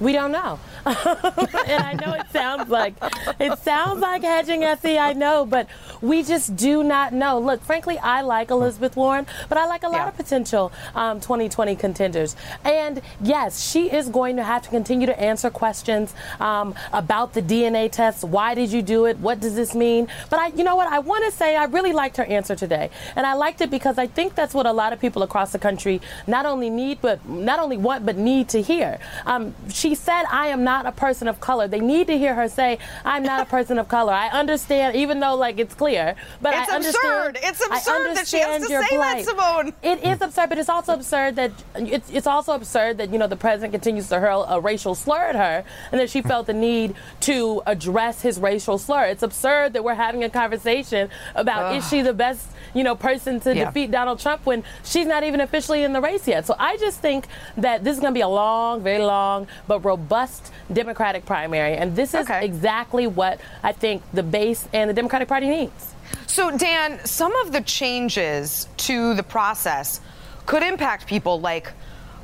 We 0.00 0.12
don't 0.12 0.32
know. 0.32 0.58
and 0.86 1.82
I 1.82 1.98
know 2.00 2.14
it 2.14 2.30
sounds 2.32 2.70
like 2.70 2.94
it 3.40 3.58
sounds 3.58 4.00
like 4.00 4.22
hedging, 4.22 4.64
Essie, 4.64 4.98
I 4.98 5.12
know, 5.12 5.44
but 5.44 5.68
we 6.00 6.22
just 6.22 6.56
do 6.56 6.84
not 6.84 7.12
know. 7.12 7.38
Look, 7.38 7.62
frankly, 7.62 7.98
I 7.98 8.22
like 8.22 8.50
Elizabeth 8.50 8.96
Warren, 8.96 9.26
but 9.48 9.58
I 9.58 9.66
like 9.66 9.82
a 9.82 9.88
lot 9.88 9.98
yeah. 9.98 10.08
of 10.08 10.16
potential 10.16 10.72
um, 10.94 11.20
2020 11.20 11.76
contenders. 11.76 12.36
And 12.64 13.02
yes, 13.20 13.68
she 13.68 13.90
is 13.90 14.08
going 14.08 14.36
to 14.36 14.44
have 14.44 14.62
to 14.62 14.70
continue 14.70 15.06
to 15.06 15.20
answer 15.20 15.50
questions 15.50 16.14
um, 16.40 16.74
about 16.92 17.34
the 17.34 17.42
DNA 17.42 17.90
tests. 17.90 18.22
Why 18.22 18.54
did 18.54 18.72
you 18.72 18.82
do 18.82 19.06
it? 19.06 19.18
What 19.18 19.40
does 19.40 19.54
this 19.54 19.74
mean? 19.74 20.08
But 20.30 20.38
I, 20.38 20.46
you 20.48 20.64
know 20.64 20.76
what? 20.76 20.88
I 20.88 21.00
want 21.00 21.24
to 21.24 21.32
say 21.32 21.56
I 21.56 21.64
really 21.64 21.92
liked 21.92 22.16
her 22.18 22.24
answer 22.24 22.54
today, 22.54 22.90
and 23.16 23.26
I 23.26 23.34
liked 23.34 23.60
it 23.60 23.70
because 23.70 23.98
I 23.98 24.06
think 24.06 24.34
that's 24.34 24.54
what 24.54 24.66
a 24.66 24.72
lot 24.72 24.92
of 24.92 25.00
people 25.00 25.22
across 25.22 25.52
the 25.52 25.58
country 25.58 26.00
not 26.26 26.46
only 26.46 26.70
need, 26.70 27.00
but 27.00 27.26
not 27.28 27.58
only 27.58 27.76
want, 27.76 28.06
but 28.06 28.16
need 28.16 28.48
to 28.50 28.62
hear. 28.62 28.98
Um, 29.26 29.54
she 29.68 29.87
said, 29.94 30.24
"I 30.30 30.48
am 30.48 30.64
not 30.64 30.86
a 30.86 30.92
person 30.92 31.28
of 31.28 31.40
color." 31.40 31.68
They 31.68 31.80
need 31.80 32.06
to 32.08 32.18
hear 32.18 32.34
her 32.34 32.48
say, 32.48 32.78
"I'm 33.04 33.22
not 33.22 33.40
a 33.42 33.44
person 33.44 33.78
of 33.78 33.88
color." 33.88 34.12
I 34.12 34.28
understand, 34.28 34.96
even 34.96 35.20
though 35.20 35.34
like 35.34 35.58
it's 35.58 35.74
clear, 35.74 36.14
but 36.40 36.54
it's 36.54 36.70
I 36.70 36.74
understand. 36.74 37.36
Absurd. 37.36 37.38
It's 37.42 37.66
absurd 37.66 38.16
that 38.16 38.28
she 38.28 38.38
has 38.38 38.62
to 38.62 38.68
say 38.68 38.96
plight. 38.96 39.26
that, 39.26 39.36
Symone. 39.36 39.72
It 39.82 40.04
is 40.04 40.20
absurd, 40.20 40.48
but 40.48 40.58
it's 40.58 40.68
also 40.68 40.94
absurd 40.94 41.36
that 41.36 41.52
it's, 41.76 42.10
it's 42.10 42.26
also 42.26 42.52
absurd 42.54 42.98
that 42.98 43.10
you 43.10 43.18
know 43.18 43.26
the 43.26 43.36
president 43.36 43.72
continues 43.72 44.08
to 44.08 44.18
hurl 44.18 44.44
a 44.44 44.60
racial 44.60 44.94
slur 44.94 45.24
at 45.24 45.36
her, 45.36 45.64
and 45.92 46.00
that 46.00 46.10
she 46.10 46.22
felt 46.22 46.46
the 46.46 46.54
need 46.54 46.94
to 47.20 47.62
address 47.66 48.22
his 48.22 48.38
racial 48.38 48.78
slur. 48.78 49.04
It's 49.04 49.22
absurd 49.22 49.72
that 49.74 49.84
we're 49.84 49.94
having 49.94 50.24
a 50.24 50.30
conversation 50.30 51.10
about 51.34 51.72
Ugh. 51.72 51.76
is 51.76 51.88
she 51.88 52.02
the 52.02 52.12
best 52.12 52.48
you 52.74 52.84
know 52.84 52.94
person 52.94 53.40
to 53.40 53.54
yeah. 53.54 53.66
defeat 53.66 53.90
Donald 53.90 54.18
Trump 54.18 54.44
when 54.46 54.62
she's 54.84 55.06
not 55.06 55.24
even 55.24 55.40
officially 55.40 55.82
in 55.84 55.92
the 55.92 56.00
race 56.00 56.26
yet. 56.26 56.46
So 56.46 56.54
I 56.58 56.76
just 56.76 57.00
think 57.00 57.26
that 57.56 57.84
this 57.84 57.94
is 57.94 58.00
going 58.00 58.12
to 58.12 58.18
be 58.18 58.22
a 58.22 58.28
long, 58.28 58.82
very 58.82 59.02
long, 59.02 59.46
but 59.66 59.77
robust 59.78 60.52
Democratic 60.72 61.24
primary, 61.26 61.76
and 61.76 61.94
this 61.94 62.14
is 62.14 62.28
okay. 62.28 62.44
exactly 62.44 63.06
what 63.06 63.40
I 63.62 63.72
think 63.72 64.02
the 64.12 64.22
base 64.22 64.68
and 64.72 64.88
the 64.88 64.94
Democratic 64.94 65.28
Party 65.28 65.48
needs. 65.48 65.94
So, 66.26 66.56
Dan, 66.56 67.04
some 67.04 67.34
of 67.36 67.52
the 67.52 67.60
changes 67.62 68.68
to 68.78 69.14
the 69.14 69.22
process 69.22 70.00
could 70.46 70.62
impact 70.62 71.06
people 71.06 71.40
like 71.40 71.72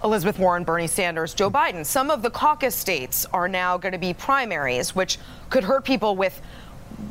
Elizabeth 0.03 0.39
Warren, 0.39 0.65
Bernie 0.65 0.87
Sanders, 0.87 1.33
Joe 1.35 1.51
Biden. 1.51 1.85
Some 1.85 2.11
of 2.11 2.23
the 2.23 2.31
caucus 2.31 2.75
states 2.75 3.27
are 3.33 3.49
now 3.49 3.79
going 3.79 3.93
to 3.93 3.99
be 3.99 4.13
primaries, 4.13 4.95
which 4.95 5.19
could 5.49 5.65
hurt 5.65 5.85
people 5.85 6.15
with 6.15 6.41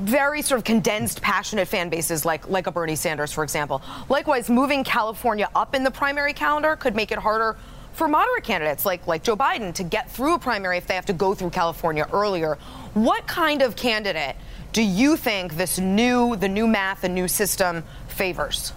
very 0.02 0.42
sort 0.42 0.60
of 0.60 0.64
condensed, 0.64 1.22
passionate 1.22 1.68
fan 1.68 1.90
bases 1.90 2.24
like 2.24 2.48
like 2.48 2.68
a 2.68 2.72
Bernie 2.72 2.96
Sanders, 2.96 3.32
for 3.32 3.44
example. 3.44 3.82
Likewise, 4.10 4.50
moving 4.50 4.84
California 4.84 5.50
up 5.56 5.76
in 5.76 5.84
the 5.84 5.92
primary 5.92 6.34
calendar 6.34 6.76
could 6.76 6.96
make 6.96 7.12
it 7.12 7.18
harder 7.18 7.58
for 7.94 8.08
moderate 8.08 8.44
candidates 8.44 8.86
like 8.86 9.08
like 9.08 9.24
Joe 9.24 9.36
Biden 9.36 9.74
to 9.76 9.84
get 9.84 10.12
through 10.12 10.36
a 10.36 10.40
primary 10.40 10.78
if 10.78 10.88
they 10.88 10.96
have 10.96 11.06
to 11.06 11.14
go 11.14 11.34
through 11.34 11.52
California 11.52 12.08
earlier. 12.12 12.58
What 12.94 13.28
kind 13.28 13.62
of 13.62 13.76
candidate 13.76 14.36
do 14.72 14.82
you 14.82 15.16
think 15.18 15.56
this 15.56 15.80
new 15.80 16.36
the 16.36 16.50
new 16.50 16.68
math, 16.68 17.02
the 17.02 17.10
new 17.10 17.28
system 17.28 17.84
favors? 18.08 18.74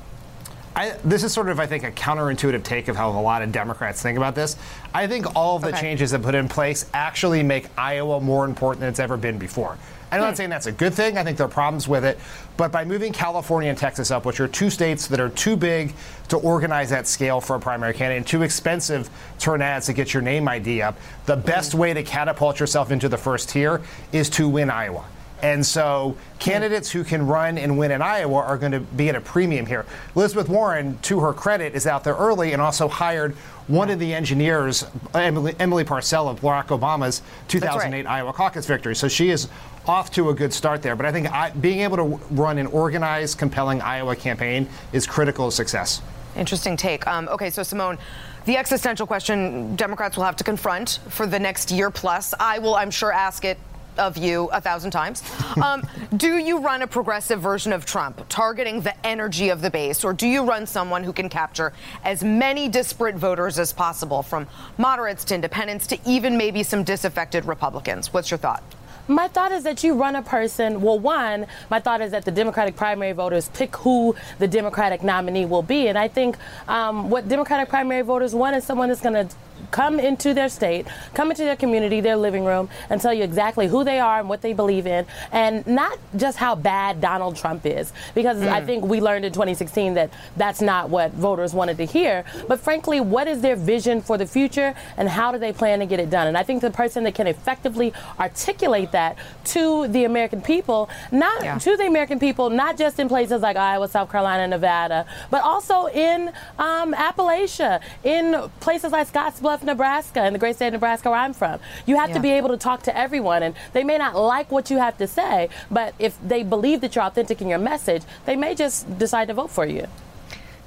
I, 0.76 0.90
this 1.04 1.24
is 1.24 1.32
sort 1.32 1.48
of, 1.48 1.58
I 1.58 1.66
think, 1.66 1.84
a 1.84 1.90
counterintuitive 1.90 2.62
take 2.62 2.88
of 2.88 2.96
how 2.96 3.08
a 3.08 3.18
lot 3.18 3.40
of 3.40 3.50
Democrats 3.50 4.02
think 4.02 4.18
about 4.18 4.34
this. 4.34 4.56
I 4.92 5.06
think 5.06 5.34
all 5.34 5.56
of 5.56 5.62
the 5.62 5.68
okay. 5.68 5.80
changes 5.80 6.10
that 6.10 6.20
put 6.20 6.34
in 6.34 6.50
place 6.50 6.84
actually 6.92 7.42
make 7.42 7.68
Iowa 7.78 8.20
more 8.20 8.44
important 8.44 8.80
than 8.80 8.90
it's 8.90 9.00
ever 9.00 9.16
been 9.16 9.38
before. 9.38 9.78
I'm 10.12 10.20
not 10.20 10.36
saying 10.36 10.50
that's 10.50 10.66
a 10.66 10.72
good 10.72 10.94
thing. 10.94 11.18
I 11.18 11.24
think 11.24 11.36
there 11.36 11.46
are 11.46 11.50
problems 11.50 11.88
with 11.88 12.04
it. 12.04 12.18
But 12.56 12.70
by 12.70 12.84
moving 12.84 13.12
California 13.12 13.68
and 13.68 13.78
Texas 13.78 14.10
up, 14.10 14.24
which 14.24 14.40
are 14.40 14.48
two 14.48 14.70
states 14.70 15.08
that 15.08 15.20
are 15.20 15.28
too 15.30 15.56
big 15.56 15.94
to 16.28 16.36
organize 16.36 16.92
at 16.92 17.06
scale 17.06 17.40
for 17.40 17.56
a 17.56 17.60
primary 17.60 17.92
candidate 17.92 18.18
and 18.18 18.26
too 18.26 18.42
expensive 18.42 19.10
to 19.40 19.50
run 19.50 19.62
ads 19.62 19.86
to 19.86 19.92
get 19.92 20.14
your 20.14 20.22
name 20.22 20.46
ID 20.48 20.82
up, 20.82 20.96
the 21.26 21.36
best 21.36 21.72
hmm. 21.72 21.78
way 21.78 21.94
to 21.94 22.02
catapult 22.02 22.60
yourself 22.60 22.90
into 22.90 23.08
the 23.08 23.18
first 23.18 23.48
tier 23.48 23.82
is 24.12 24.30
to 24.30 24.48
win 24.48 24.70
Iowa. 24.70 25.04
And 25.42 25.64
so 25.64 26.16
candidates 26.38 26.90
who 26.90 27.04
can 27.04 27.26
run 27.26 27.58
and 27.58 27.76
win 27.76 27.90
in 27.90 28.00
Iowa 28.00 28.38
are 28.38 28.56
going 28.56 28.72
to 28.72 28.80
be 28.80 29.10
at 29.10 29.14
a 29.14 29.20
premium 29.20 29.66
here. 29.66 29.84
Elizabeth 30.14 30.48
Warren, 30.48 30.98
to 31.02 31.20
her 31.20 31.34
credit, 31.34 31.74
is 31.74 31.86
out 31.86 32.04
there 32.04 32.14
early 32.14 32.52
and 32.52 32.62
also 32.62 32.88
hired 32.88 33.34
one 33.66 33.90
of 33.90 33.98
the 33.98 34.14
engineers, 34.14 34.86
Emily, 35.12 35.54
Emily 35.58 35.84
Parcell 35.84 36.28
of 36.28 36.40
Barack 36.40 36.68
Obama's 36.68 37.20
2008 37.48 37.96
right. 37.96 38.10
Iowa 38.10 38.32
caucus 38.32 38.64
victory. 38.64 38.96
So 38.96 39.08
she 39.08 39.30
is 39.30 39.48
off 39.86 40.10
to 40.12 40.30
a 40.30 40.34
good 40.34 40.52
start 40.52 40.82
there. 40.82 40.96
But 40.96 41.06
I 41.06 41.12
think 41.12 41.30
I, 41.32 41.50
being 41.50 41.80
able 41.80 41.96
to 41.96 42.04
run 42.30 42.58
an 42.58 42.66
organized, 42.68 43.38
compelling 43.38 43.80
Iowa 43.80 44.16
campaign 44.16 44.68
is 44.92 45.06
critical 45.06 45.50
to 45.50 45.54
success. 45.54 46.02
Interesting 46.36 46.76
take. 46.76 47.06
Um, 47.06 47.28
okay, 47.28 47.50
so 47.50 47.62
Symone, 47.62 47.98
the 48.44 48.56
existential 48.56 49.06
question 49.06 49.74
Democrats 49.74 50.16
will 50.16 50.24
have 50.24 50.36
to 50.36 50.44
confront 50.44 51.00
for 51.08 51.26
the 51.26 51.38
next 51.38 51.70
year 51.70 51.90
plus. 51.90 52.34
I 52.38 52.58
will, 52.58 52.74
I'm 52.74 52.90
sure, 52.90 53.12
ask 53.12 53.44
it 53.44 53.58
of 53.98 54.18
you 54.18 54.50
a 54.52 54.60
thousand 54.60 54.90
times. 54.90 55.22
Um, 55.56 55.88
do 56.18 56.36
you 56.36 56.58
run 56.58 56.82
a 56.82 56.86
progressive 56.86 57.40
version 57.40 57.72
of 57.72 57.86
Trump, 57.86 58.22
targeting 58.28 58.82
the 58.82 58.94
energy 59.06 59.48
of 59.48 59.62
the 59.62 59.70
base, 59.70 60.04
or 60.04 60.12
do 60.12 60.26
you 60.26 60.44
run 60.44 60.66
someone 60.66 61.02
who 61.02 61.14
can 61.14 61.30
capture 61.30 61.72
as 62.04 62.22
many 62.22 62.68
disparate 62.68 63.14
voters 63.14 63.58
as 63.58 63.72
possible, 63.72 64.22
from 64.22 64.46
moderates 64.76 65.24
to 65.24 65.34
independents 65.34 65.86
to 65.86 65.98
even 66.04 66.36
maybe 66.36 66.62
some 66.62 66.84
disaffected 66.84 67.46
Republicans? 67.46 68.12
What's 68.12 68.30
your 68.30 68.36
thought? 68.36 68.62
My 69.08 69.28
thought 69.28 69.52
is 69.52 69.62
that 69.64 69.84
you 69.84 69.94
run 69.94 70.16
a 70.16 70.22
person. 70.22 70.80
Well, 70.82 70.98
one, 70.98 71.46
my 71.70 71.80
thought 71.80 72.00
is 72.00 72.10
that 72.10 72.24
the 72.24 72.32
Democratic 72.32 72.76
primary 72.76 73.12
voters 73.12 73.48
pick 73.50 73.76
who 73.76 74.16
the 74.38 74.48
Democratic 74.48 75.02
nominee 75.02 75.44
will 75.44 75.62
be. 75.62 75.88
And 75.88 75.96
I 75.96 76.08
think 76.08 76.36
um, 76.68 77.10
what 77.10 77.28
Democratic 77.28 77.68
primary 77.68 78.02
voters 78.02 78.34
want 78.34 78.56
is 78.56 78.64
someone 78.64 78.88
that's 78.88 79.00
going 79.00 79.28
to 79.28 79.34
come 79.70 79.98
into 79.98 80.34
their 80.34 80.48
state, 80.48 80.86
come 81.14 81.30
into 81.30 81.42
their 81.44 81.56
community, 81.56 82.00
their 82.00 82.16
living 82.16 82.44
room, 82.44 82.68
and 82.90 83.00
tell 83.00 83.12
you 83.12 83.24
exactly 83.24 83.66
who 83.66 83.84
they 83.84 83.98
are 83.98 84.20
and 84.20 84.28
what 84.28 84.42
they 84.42 84.52
believe 84.52 84.86
in, 84.86 85.06
and 85.32 85.66
not 85.66 85.98
just 86.16 86.38
how 86.38 86.54
bad 86.54 87.00
Donald 87.00 87.36
Trump 87.36 87.66
is. 87.66 87.92
Because 88.14 88.38
mm. 88.38 88.48
I 88.48 88.64
think 88.64 88.84
we 88.84 89.00
learned 89.00 89.24
in 89.24 89.32
2016 89.32 89.94
that 89.94 90.10
that's 90.36 90.60
not 90.60 90.90
what 90.90 91.12
voters 91.12 91.54
wanted 91.54 91.76
to 91.78 91.84
hear. 91.84 92.24
But 92.48 92.60
frankly, 92.60 93.00
what 93.00 93.26
is 93.28 93.40
their 93.40 93.56
vision 93.56 94.00
for 94.00 94.18
the 94.18 94.26
future, 94.26 94.74
and 94.96 95.08
how 95.08 95.32
do 95.32 95.38
they 95.38 95.52
plan 95.52 95.80
to 95.80 95.86
get 95.86 96.00
it 96.00 96.10
done? 96.10 96.26
And 96.26 96.36
I 96.36 96.42
think 96.42 96.62
the 96.62 96.70
person 96.70 97.04
that 97.04 97.14
can 97.14 97.26
effectively 97.26 97.92
articulate 98.18 98.92
that 98.96 99.16
to 99.44 99.86
the 99.88 100.04
American 100.04 100.40
people, 100.40 100.88
not 101.12 101.44
yeah. 101.44 101.58
to 101.58 101.76
the 101.76 101.86
American 101.86 102.18
people, 102.18 102.48
not 102.50 102.76
just 102.78 102.98
in 102.98 103.08
places 103.08 103.42
like 103.42 103.56
Iowa, 103.56 103.88
South 103.88 104.10
Carolina, 104.10 104.48
Nevada, 104.48 105.06
but 105.30 105.42
also 105.42 105.86
in 105.86 106.32
um, 106.58 106.94
Appalachia, 106.94 107.80
in 108.02 108.50
places 108.60 108.90
like 108.92 109.06
Scottsbluff 109.12 109.62
Nebraska, 109.62 110.20
and 110.20 110.34
the 110.34 110.38
great 110.38 110.56
state 110.56 110.68
of 110.68 110.72
Nebraska 110.72 111.10
where 111.10 111.20
I'm 111.20 111.34
from. 111.34 111.60
You 111.86 111.96
have 111.96 112.10
yeah. 112.10 112.16
to 112.16 112.22
be 112.22 112.30
able 112.30 112.48
to 112.48 112.56
talk 112.56 112.82
to 112.84 112.96
everyone, 112.96 113.42
and 113.42 113.54
they 113.74 113.84
may 113.84 113.98
not 113.98 114.16
like 114.16 114.50
what 114.50 114.70
you 114.70 114.78
have 114.78 114.96
to 114.98 115.06
say, 115.06 115.48
but 115.70 115.94
if 115.98 116.16
they 116.26 116.42
believe 116.42 116.80
that 116.80 116.94
you're 116.94 117.04
authentic 117.04 117.40
in 117.42 117.48
your 117.48 117.58
message, 117.58 118.02
they 118.24 118.36
may 118.36 118.54
just 118.54 118.98
decide 118.98 119.28
to 119.28 119.34
vote 119.34 119.50
for 119.50 119.66
you. 119.66 119.86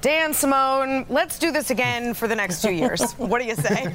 Dan 0.00 0.30
Symone, 0.32 1.04
let's 1.10 1.38
do 1.38 1.52
this 1.52 1.70
again 1.70 2.14
for 2.14 2.26
the 2.26 2.34
next 2.34 2.62
two 2.62 2.72
years. 2.72 3.12
what 3.12 3.40
do 3.40 3.46
you 3.46 3.54
say? 3.54 3.92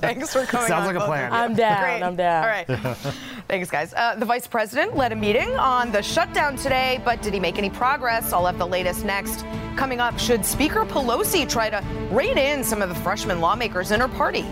Thanks 0.00 0.32
for 0.32 0.44
coming. 0.44 0.66
Sounds 0.66 0.86
like 0.86 0.96
a 0.96 1.06
plan. 1.06 1.32
I'm 1.32 1.54
down. 1.54 1.82
Great. 1.82 2.02
I'm 2.02 2.16
down. 2.16 2.42
All 2.42 2.50
right. 2.50 2.66
Thanks, 3.48 3.70
guys. 3.70 3.94
Uh, 3.94 4.16
the 4.16 4.24
vice 4.24 4.48
president 4.48 4.96
led 4.96 5.12
a 5.12 5.16
meeting 5.16 5.48
on 5.54 5.92
the 5.92 6.02
shutdown 6.02 6.56
today, 6.56 7.00
but 7.04 7.22
did 7.22 7.32
he 7.32 7.38
make 7.38 7.58
any 7.58 7.70
progress? 7.70 8.32
I'll 8.32 8.46
have 8.46 8.58
the 8.58 8.66
latest 8.66 9.04
next. 9.04 9.44
Coming 9.76 10.00
up, 10.00 10.18
should 10.18 10.44
Speaker 10.44 10.84
Pelosi 10.84 11.48
try 11.48 11.70
to 11.70 11.80
rein 12.10 12.38
in 12.38 12.64
some 12.64 12.82
of 12.82 12.88
the 12.88 12.94
freshman 12.96 13.40
lawmakers 13.40 13.92
in 13.92 14.00
her 14.00 14.08
party? 14.08 14.44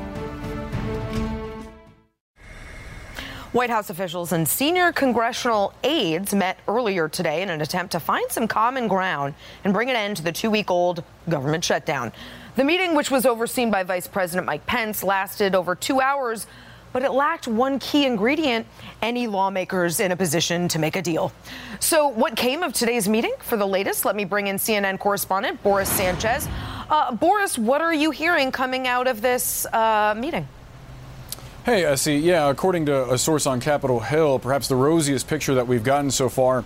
White 3.54 3.70
House 3.70 3.88
officials 3.88 4.32
and 4.32 4.48
senior 4.48 4.90
congressional 4.90 5.72
aides 5.84 6.34
met 6.34 6.58
earlier 6.66 7.08
today 7.08 7.40
in 7.40 7.50
an 7.50 7.60
attempt 7.60 7.92
to 7.92 8.00
find 8.00 8.28
some 8.32 8.48
common 8.48 8.88
ground 8.88 9.32
and 9.62 9.72
bring 9.72 9.88
an 9.88 9.94
end 9.94 10.16
to 10.16 10.24
the 10.24 10.32
two 10.32 10.50
week 10.50 10.72
old 10.72 11.04
government 11.28 11.62
shutdown. 11.62 12.10
The 12.56 12.64
meeting, 12.64 12.96
which 12.96 13.12
was 13.12 13.24
overseen 13.24 13.70
by 13.70 13.84
Vice 13.84 14.08
President 14.08 14.44
Mike 14.44 14.66
Pence, 14.66 15.04
lasted 15.04 15.54
over 15.54 15.76
two 15.76 16.00
hours, 16.00 16.48
but 16.92 17.04
it 17.04 17.12
lacked 17.12 17.46
one 17.46 17.78
key 17.78 18.06
ingredient 18.06 18.66
any 19.00 19.28
lawmakers 19.28 20.00
in 20.00 20.10
a 20.10 20.16
position 20.16 20.66
to 20.66 20.80
make 20.80 20.96
a 20.96 21.02
deal. 21.02 21.32
So, 21.78 22.08
what 22.08 22.34
came 22.34 22.64
of 22.64 22.72
today's 22.72 23.08
meeting? 23.08 23.34
For 23.38 23.56
the 23.56 23.68
latest, 23.68 24.04
let 24.04 24.16
me 24.16 24.24
bring 24.24 24.48
in 24.48 24.56
CNN 24.56 24.98
correspondent 24.98 25.62
Boris 25.62 25.88
Sanchez. 25.88 26.48
Uh, 26.90 27.12
Boris, 27.12 27.56
what 27.56 27.80
are 27.80 27.94
you 27.94 28.10
hearing 28.10 28.50
coming 28.50 28.88
out 28.88 29.06
of 29.06 29.22
this 29.22 29.64
uh, 29.66 30.12
meeting? 30.18 30.48
Hey, 31.64 31.86
Essie. 31.86 32.16
Yeah, 32.16 32.50
according 32.50 32.84
to 32.86 33.10
a 33.10 33.16
source 33.16 33.46
on 33.46 33.58
Capitol 33.58 33.98
Hill, 33.98 34.38
perhaps 34.38 34.68
the 34.68 34.76
rosiest 34.76 35.26
picture 35.26 35.54
that 35.54 35.66
we've 35.66 35.82
gotten 35.82 36.10
so 36.10 36.28
far 36.28 36.62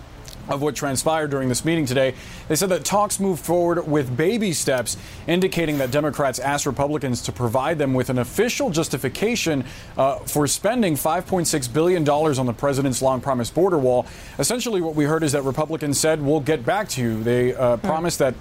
of 0.48 0.60
what 0.60 0.74
transpired 0.74 1.30
during 1.30 1.48
this 1.48 1.64
meeting 1.64 1.86
today. 1.86 2.16
They 2.48 2.56
said 2.56 2.70
that 2.70 2.84
talks 2.84 3.20
moved 3.20 3.44
forward 3.44 3.86
with 3.86 4.16
baby 4.16 4.52
steps, 4.52 4.96
indicating 5.28 5.78
that 5.78 5.92
Democrats 5.92 6.40
asked 6.40 6.66
Republicans 6.66 7.22
to 7.22 7.32
provide 7.32 7.78
them 7.78 7.94
with 7.94 8.10
an 8.10 8.18
official 8.18 8.70
justification 8.70 9.64
uh, 9.96 10.16
for 10.16 10.48
spending 10.48 10.94
$5.6 10.94 11.72
billion 11.72 12.08
on 12.08 12.46
the 12.46 12.52
president's 12.52 13.00
long 13.00 13.20
promised 13.20 13.54
border 13.54 13.78
wall. 13.78 14.04
Essentially, 14.40 14.80
what 14.80 14.96
we 14.96 15.04
heard 15.04 15.22
is 15.22 15.30
that 15.30 15.42
Republicans 15.42 16.00
said, 16.00 16.20
We'll 16.20 16.40
get 16.40 16.66
back 16.66 16.88
to 16.88 17.00
you. 17.00 17.22
They 17.22 17.54
uh, 17.54 17.76
promised 17.76 18.18
that 18.18 18.34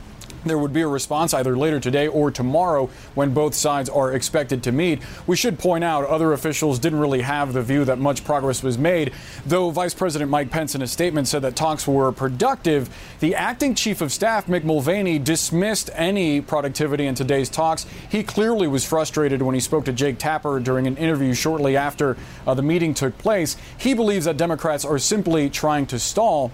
there 0.46 0.58
would 0.58 0.74
be 0.74 0.82
a 0.82 0.88
response 0.88 1.34
either 1.34 1.58
later 1.58 1.80
today 1.80 2.08
or 2.08 2.32
tomorrow 2.32 2.90
when 3.16 3.34
both 3.34 3.54
sides 3.54 3.90
are 3.90 4.14
expected 4.14 4.64
to 4.64 4.72
meet. 4.72 5.02
We 5.26 5.36
should 5.36 5.60
point 5.60 5.84
out 5.84 6.06
other 6.06 6.34
officials 6.34 6.80
didn't 6.80 7.00
really 7.00 7.22
have 7.22 7.54
the 7.54 7.62
view 7.62 7.86
that 7.86 8.00
much 8.00 8.24
progress 8.24 8.64
was 8.64 8.78
made, 8.78 9.14
though 9.46 9.70
Vice 9.72 9.94
President 9.94 10.30
Mike 10.30 10.52
Pence 10.52 10.76
in 10.76 10.82
a 10.82 10.88
statement 10.88 11.28
said 11.28 11.42
that 11.42 11.56
talks 11.56 11.88
were 11.88 12.12
productive. 12.12 12.90
The 13.20 13.36
acting 13.36 13.76
chief 13.76 14.02
of 14.02 14.12
staff, 14.12 14.48
Mick 14.48 14.64
Mulvaney, 14.64 15.20
dismissed 15.20 15.90
any 15.94 16.42
productivity 16.42 17.06
in 17.06 17.16
today's 17.16 17.50
talks. 17.50 17.86
He 18.10 18.24
clearly 18.24 18.68
was 18.68 18.86
frustrated 18.86 19.42
when 19.42 19.56
he 19.56 19.62
spoke 19.62 19.86
to 19.86 19.94
Jake 19.94 20.18
Tapper 20.18 20.60
during 20.60 20.88
an 20.88 20.98
interview 20.98 21.34
shortly 21.34 21.76
after 21.76 22.18
uh, 22.46 22.54
the 22.54 22.62
meeting 22.62 22.94
took 22.94 23.18
place. 23.18 23.58
He 23.78 23.94
believes 23.94 24.26
that 24.26 24.38
Democrats 24.38 24.86
are 24.86 25.00
simply 25.00 25.50
trying 25.50 25.86
to 25.88 26.00
stall. 26.00 26.52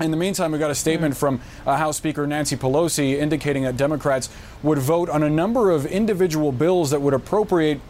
In 0.00 0.10
the 0.10 0.16
meantime, 0.16 0.52
we 0.52 0.58
got 0.58 0.70
a 0.70 0.74
statement 0.74 1.14
from 1.14 1.42
uh, 1.66 1.76
House 1.76 1.98
Speaker 1.98 2.26
Nancy 2.26 2.56
Pelosi 2.56 3.18
indicating 3.18 3.64
that 3.64 3.76
Democrats 3.76 4.30
would 4.62 4.78
vote 4.78 5.10
on 5.10 5.22
a 5.22 5.28
number 5.28 5.70
of 5.70 5.84
individual 5.84 6.52
bills 6.52 6.90
that 6.90 7.02
would 7.02 7.12
appropriate 7.12 7.82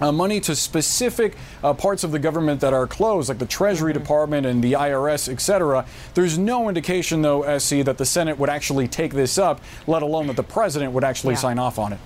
uh, 0.00 0.12
money 0.12 0.38
to 0.38 0.54
specific 0.54 1.36
uh, 1.64 1.74
parts 1.74 2.04
of 2.04 2.12
the 2.12 2.20
government 2.20 2.60
that 2.60 2.72
are 2.72 2.86
closed, 2.86 3.28
like 3.28 3.38
the 3.38 3.46
Treasury 3.46 3.92
mm-hmm. 3.92 4.00
Department 4.00 4.46
and 4.46 4.62
the 4.62 4.74
IRS, 4.74 5.28
etc. 5.28 5.84
There's 6.14 6.38
no 6.38 6.68
indication, 6.68 7.22
though, 7.22 7.58
SC, 7.58 7.78
that 7.78 7.98
the 7.98 8.06
Senate 8.06 8.38
would 8.38 8.50
actually 8.50 8.86
take 8.86 9.12
this 9.12 9.36
up, 9.36 9.60
let 9.88 10.02
alone 10.02 10.28
that 10.28 10.36
the 10.36 10.44
president 10.44 10.92
would 10.92 11.02
actually 11.02 11.34
yeah. 11.34 11.40
sign 11.40 11.58
off 11.58 11.80
on 11.80 11.92
it. 11.92 11.98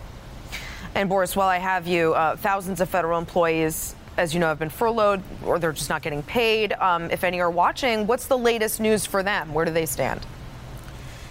And 0.94 1.10
Boris, 1.10 1.36
while 1.36 1.48
I 1.48 1.58
have 1.58 1.86
you, 1.86 2.14
uh, 2.14 2.36
thousands 2.36 2.80
of 2.80 2.88
federal 2.88 3.18
employees 3.18 3.94
as 4.20 4.34
you 4.34 4.40
know, 4.40 4.46
have 4.46 4.58
been 4.58 4.68
furloughed 4.68 5.22
or 5.44 5.58
they're 5.58 5.72
just 5.72 5.88
not 5.88 6.02
getting 6.02 6.22
paid. 6.22 6.74
Um, 6.74 7.10
if 7.10 7.24
any 7.24 7.40
are 7.40 7.50
watching, 7.50 8.06
what's 8.06 8.26
the 8.26 8.38
latest 8.38 8.78
news 8.78 9.06
for 9.06 9.22
them? 9.22 9.52
Where 9.54 9.64
do 9.64 9.72
they 9.72 9.86
stand? 9.86 10.24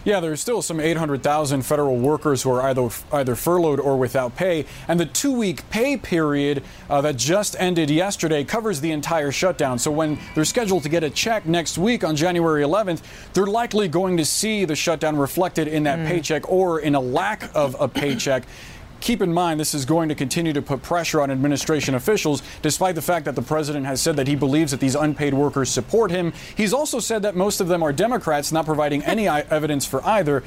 Yeah, 0.05 0.22
there's 0.22 0.39
still 0.39 0.62
some 0.62 0.79
800,000 0.79 1.62
federal 1.62 1.98
workers 1.98 2.41
who 2.41 2.51
are 2.51 2.62
either 2.62 2.89
either 3.12 3.36
furloughed 3.36 3.81
or 3.81 3.98
without 3.98 4.36
pay, 4.36 4.65
and 4.88 4.98
the 5.00 5.05
two-week 5.05 5.69
pay 5.69 5.98
period 5.98 6.63
uh, 6.89 7.01
that 7.01 7.17
just 7.17 7.55
ended 7.60 7.89
yesterday 7.89 8.46
covers 8.46 8.79
the 8.79 8.91
entire 8.91 9.31
shutdown. 9.31 9.77
So 9.77 9.91
when 9.91 10.17
they're 10.36 10.46
scheduled 10.46 10.84
to 10.84 10.89
get 10.89 11.03
a 11.03 11.10
check 11.10 11.46
next 11.46 11.77
week 11.77 12.05
on 12.05 12.15
January 12.15 12.63
11th, 12.63 13.01
they're 13.34 13.46
likely 13.46 13.89
going 13.89 14.15
to 14.17 14.25
see 14.25 14.63
the 14.63 14.75
shutdown 14.75 15.17
reflected 15.17 15.67
in 15.67 15.84
that 15.84 16.00
mm. 16.00 16.08
paycheck 16.08 16.50
or 16.50 16.79
in 16.79 16.96
a 16.96 17.00
lack 17.00 17.53
of 17.53 17.75
a 17.79 17.88
paycheck. 17.88 18.46
Keep 19.01 19.22
in 19.22 19.34
mind, 19.34 19.60
this 19.60 19.74
is 19.74 19.86
going 19.86 20.10
to 20.10 20.15
continue 20.15 20.51
to 20.53 20.62
put 20.62 20.82
pressure 20.82 21.22
on 21.22 21.32
administration 21.32 21.96
officials, 21.96 22.41
despite 22.62 22.96
the 22.96 23.01
fact 23.01 23.25
that 23.25 23.36
the 23.36 23.41
president 23.41 23.86
has 23.86 24.01
said 24.01 24.15
that 24.18 24.27
he 24.27 24.36
believes 24.36 24.72
that 24.72 24.79
these 24.79 24.96
unpaid 24.96 25.34
workers 25.34 25.70
support 25.70 26.12
him. 26.12 26.34
He's 26.56 26.74
also 26.74 27.00
said 27.00 27.22
that 27.22 27.36
most 27.36 27.62
of 27.62 27.68
them 27.68 27.82
are 27.82 27.94
Democrats, 27.94 28.51
not 28.51 28.65
providing 28.65 29.03
any 29.03 29.27
evidence 29.29 29.86
for 29.86 30.06
either. 30.06 30.44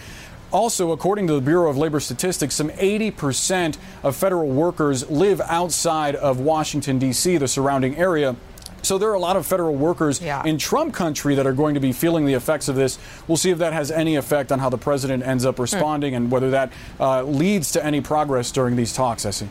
Also, 0.52 0.92
according 0.92 1.26
to 1.28 1.32
the 1.32 1.40
Bureau 1.40 1.70
of 1.70 1.78
Labor 1.78 1.98
Statistics, 1.98 2.54
some 2.54 2.68
80% 2.70 3.78
of 4.02 4.14
federal 4.14 4.48
workers 4.48 5.08
live 5.08 5.40
outside 5.40 6.14
of 6.14 6.40
Washington, 6.40 6.98
D.C., 6.98 7.38
the 7.38 7.48
surrounding 7.48 7.96
area. 7.96 8.36
So 8.82 8.98
there 8.98 9.10
are 9.10 9.14
a 9.14 9.20
lot 9.20 9.36
of 9.36 9.46
federal 9.46 9.74
workers 9.74 10.20
yeah. 10.20 10.42
in 10.44 10.58
Trump 10.58 10.92
country 10.92 11.36
that 11.36 11.46
are 11.46 11.52
going 11.52 11.74
to 11.74 11.80
be 11.80 11.92
feeling 11.92 12.26
the 12.26 12.34
effects 12.34 12.68
of 12.68 12.76
this. 12.76 12.98
We'll 13.28 13.36
see 13.36 13.50
if 13.50 13.58
that 13.58 13.72
has 13.72 13.90
any 13.90 14.16
effect 14.16 14.52
on 14.52 14.58
how 14.58 14.68
the 14.68 14.78
president 14.78 15.24
ends 15.24 15.44
up 15.44 15.58
responding 15.58 16.14
and 16.14 16.30
whether 16.30 16.50
that 16.50 16.72
uh, 16.98 17.22
leads 17.22 17.72
to 17.72 17.84
any 17.84 18.00
progress 18.00 18.50
during 18.50 18.76
these 18.76 18.92
talks, 18.92 19.24
Essie. 19.24 19.48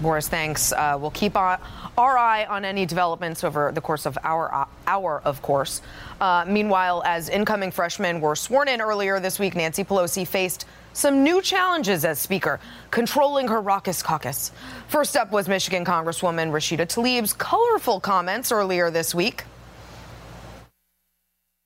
Boris, 0.00 0.28
thanks. 0.28 0.72
Uh, 0.72 0.98
we'll 1.00 1.10
keep 1.10 1.36
our, 1.36 1.58
our, 1.96 2.18
eye 2.18 2.44
on 2.44 2.66
any 2.66 2.84
developments 2.84 3.42
over 3.42 3.72
the 3.72 3.80
course 3.80 4.04
of 4.04 4.18
our 4.24 4.54
uh, 4.54 4.64
hour, 4.86 5.22
of 5.24 5.40
course. 5.40 5.80
Uh, 6.20 6.44
meanwhile, 6.46 7.02
as 7.06 7.30
incoming 7.30 7.70
freshmen 7.70 8.20
were 8.20 8.36
sworn 8.36 8.68
in 8.68 8.82
earlier 8.82 9.20
this 9.20 9.38
week, 9.38 9.54
Nancy 9.54 9.84
Pelosi 9.84 10.28
faced 10.28 10.66
some 10.96 11.22
new 11.22 11.42
challenges 11.42 12.04
as 12.04 12.18
Speaker, 12.18 12.58
controlling 12.90 13.48
her 13.48 13.60
raucous 13.60 14.02
caucus. 14.02 14.50
First 14.88 15.16
up 15.16 15.30
was 15.30 15.48
Michigan 15.48 15.84
Congresswoman 15.84 16.50
Rashida 16.50 16.86
Tlaib's 16.88 17.32
colorful 17.32 18.00
comments 18.00 18.50
earlier 18.50 18.90
this 18.90 19.14
week. 19.14 19.44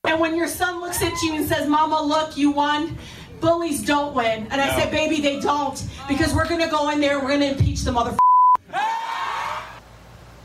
And 0.04 0.18
when 0.18 0.34
your 0.34 0.49
son 0.49 0.80
looks 0.80 1.02
at 1.02 1.22
you 1.22 1.37
and 1.37 1.46
says, 1.46 1.68
Mama, 1.68 2.02
look, 2.02 2.37
you 2.37 2.50
won, 2.50 2.99
bullies 3.40 3.84
don't 3.84 4.14
win. 4.14 4.49
And 4.50 4.60
I 4.60 4.70
no. 4.70 4.78
said, 4.78 4.90
baby, 4.90 5.20
they 5.20 5.38
don't. 5.38 5.82
Because 6.08 6.34
we're 6.34 6.49
going 6.49 6.62
to 6.62 6.68
go 6.68 6.90
in 6.90 7.00
there, 7.00 7.20
we're 7.20 7.28
going 7.28 7.40
to 7.40 7.52
impeach 7.52 7.82
the 7.82 7.92
mother. 7.92 8.16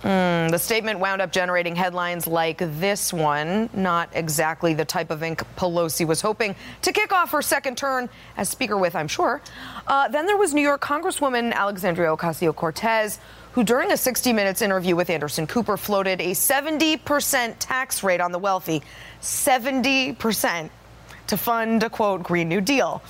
Mm, 0.06 0.52
the 0.52 0.60
statement 0.60 1.00
wound 1.00 1.20
up 1.20 1.32
generating 1.32 1.76
headlines 1.76 2.28
like 2.28 2.60
this 2.60 3.12
one, 3.12 3.72
not 3.74 4.08
exactly 4.14 4.76
the 4.76 4.86
type 4.86 5.10
of 5.10 5.24
ink 5.24 5.42
Pelosi 5.58 6.06
was 6.06 6.22
hoping 6.22 6.56
to 6.84 6.92
kick 6.92 7.12
off 7.12 7.32
her 7.32 7.42
second 7.42 7.76
term 7.76 8.08
as 8.38 8.48
Speaker 8.48 8.78
with, 8.78 8.96
I'm 8.96 9.08
sure. 9.08 9.42
Uh, 9.88 10.08
then 10.10 10.28
there 10.28 10.38
was 10.38 10.54
New 10.54 10.62
York 10.62 10.80
Congresswoman 10.80 11.52
Alexandria 11.54 12.16
Ocasio 12.16 12.56
Cortez, 12.56 13.18
who 13.54 13.64
during 13.64 13.92
a 13.92 13.98
60 13.98 14.32
Minutes 14.32 14.62
interview 14.62 14.96
with 14.96 15.10
Anderson 15.10 15.48
Cooper 15.48 15.76
floated 15.76 16.22
a 16.22 16.34
70% 16.34 17.56
tax 17.58 18.04
rate 18.04 18.22
on 18.22 18.32
the 18.32 18.38
wealthy. 18.38 18.84
70% 19.22 20.70
to 21.26 21.36
fund 21.36 21.82
a 21.82 21.90
quote 21.90 22.22
Green 22.22 22.48
New 22.48 22.62
Deal. 22.62 23.02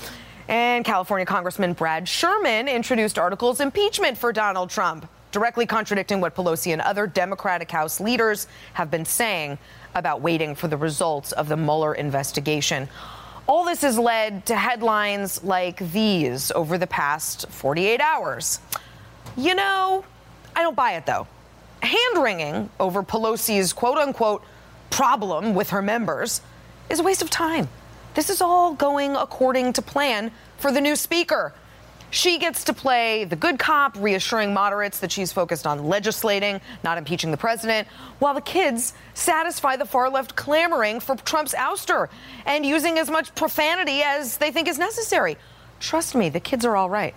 And 0.48 0.86
California 0.86 1.26
Congressman 1.26 1.74
Brad 1.74 2.08
Sherman 2.08 2.70
introduced 2.70 3.20
articles 3.20 3.60
impeachment 3.60 4.18
for 4.18 4.32
Donald 4.32 4.70
Trump 4.70 5.10
directly 5.36 5.66
contradicting 5.66 6.22
what 6.22 6.34
Pelosi 6.34 6.72
and 6.72 6.82
other 6.82 7.06
Democratic 7.06 7.70
House 7.70 8.00
leaders 8.00 8.48
have 8.72 8.90
been 8.90 9.04
saying 9.04 9.58
about 9.94 10.22
waiting 10.22 10.56
for 10.56 10.70
the 10.70 10.78
results 10.78 11.34
of 11.34 11.50
the 11.50 11.58
Mueller 11.58 11.94
investigation. 11.94 12.88
All 13.46 13.66
this 13.66 13.82
has 13.82 14.00
led 14.00 14.46
to 14.46 14.56
headlines 14.56 15.44
like 15.44 15.92
these 15.92 16.52
over 16.52 16.78
the 16.78 16.88
past 16.88 17.50
48 17.50 18.00
hours. 18.00 18.62
You 19.36 19.56
know, 19.56 20.06
I 20.56 20.62
don't 20.62 20.74
buy 20.74 20.94
it 20.94 21.06
though. 21.06 21.28
Hand 21.82 22.24
wringing 22.24 22.70
over 22.80 23.04
Pelosi's 23.04 23.74
quote 23.74 23.98
unquote 23.98 24.42
problem 24.90 25.54
with 25.54 25.72
her 25.72 25.82
members 25.82 26.40
is 26.90 27.02
a 27.02 27.04
waste 27.04 27.22
of 27.22 27.30
time. 27.30 27.68
This 28.14 28.30
is 28.30 28.40
all 28.40 28.74
going 28.74 29.18
according 29.18 29.74
to 29.74 29.82
plan 29.82 30.32
for 30.60 30.72
the 30.72 30.80
new 30.80 30.96
speaker. 30.96 31.54
She 32.16 32.38
gets 32.38 32.64
to 32.64 32.74
play 32.74 33.26
the 33.26 33.36
good 33.36 33.60
cop, 33.60 33.98
reassuring 33.98 34.54
moderates 34.54 35.00
that 35.00 35.12
she's 35.12 35.34
focused 35.34 35.68
on 35.68 35.84
legislating, 35.84 36.62
not 36.82 36.98
impeaching 36.98 37.30
the 37.30 37.36
president, 37.36 37.90
while 38.20 38.34
the 38.34 38.40
kids 38.40 38.94
satisfy 39.14 39.76
the 39.76 39.84
far 39.84 40.10
left 40.10 40.34
clamoring 40.34 41.02
for 41.02 41.18
Trump's 41.18 41.54
ouster 41.56 42.08
and 42.46 42.66
using 42.66 42.98
as 43.00 43.10
much 43.10 43.36
profanity 43.36 44.02
as 44.02 44.38
they 44.38 44.50
think 44.50 44.70
is 44.70 44.80
necessary. 44.80 45.36
Trust 45.82 46.16
me, 46.16 46.30
the 46.30 46.40
kids 46.40 46.64
are 46.64 46.78
all 46.78 46.90
right. 46.90 47.14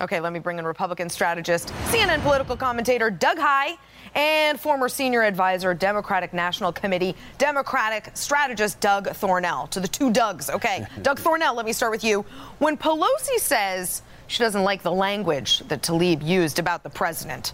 Okay, 0.00 0.18
let 0.18 0.32
me 0.32 0.38
bring 0.38 0.58
in 0.58 0.64
Republican 0.64 1.10
strategist, 1.10 1.68
CNN 1.90 2.22
political 2.22 2.56
commentator 2.56 3.10
Doug 3.10 3.36
Heye, 3.36 3.76
and 4.14 4.58
former 4.58 4.88
senior 4.88 5.24
advisor, 5.24 5.74
Democratic 5.74 6.32
National 6.32 6.72
Committee, 6.72 7.14
Democratic 7.36 8.12
strategist 8.14 8.80
Doug 8.80 9.08
Thornell. 9.08 9.68
To 9.68 9.80
the 9.80 9.88
two 9.88 10.10
Dougs. 10.10 10.48
Okay, 10.48 10.86
Doug 11.02 11.20
Thornell, 11.20 11.54
let 11.54 11.66
me 11.66 11.74
start 11.74 11.92
with 11.92 12.02
you. 12.02 12.24
When 12.60 12.78
Pelosi 12.78 13.38
says 13.38 14.00
she 14.28 14.38
doesn't 14.38 14.62
like 14.62 14.82
the 14.82 14.92
language 14.92 15.60
that 15.68 15.82
Tlaib 15.82 16.24
used 16.24 16.58
about 16.58 16.84
the 16.84 16.90
president. 16.90 17.52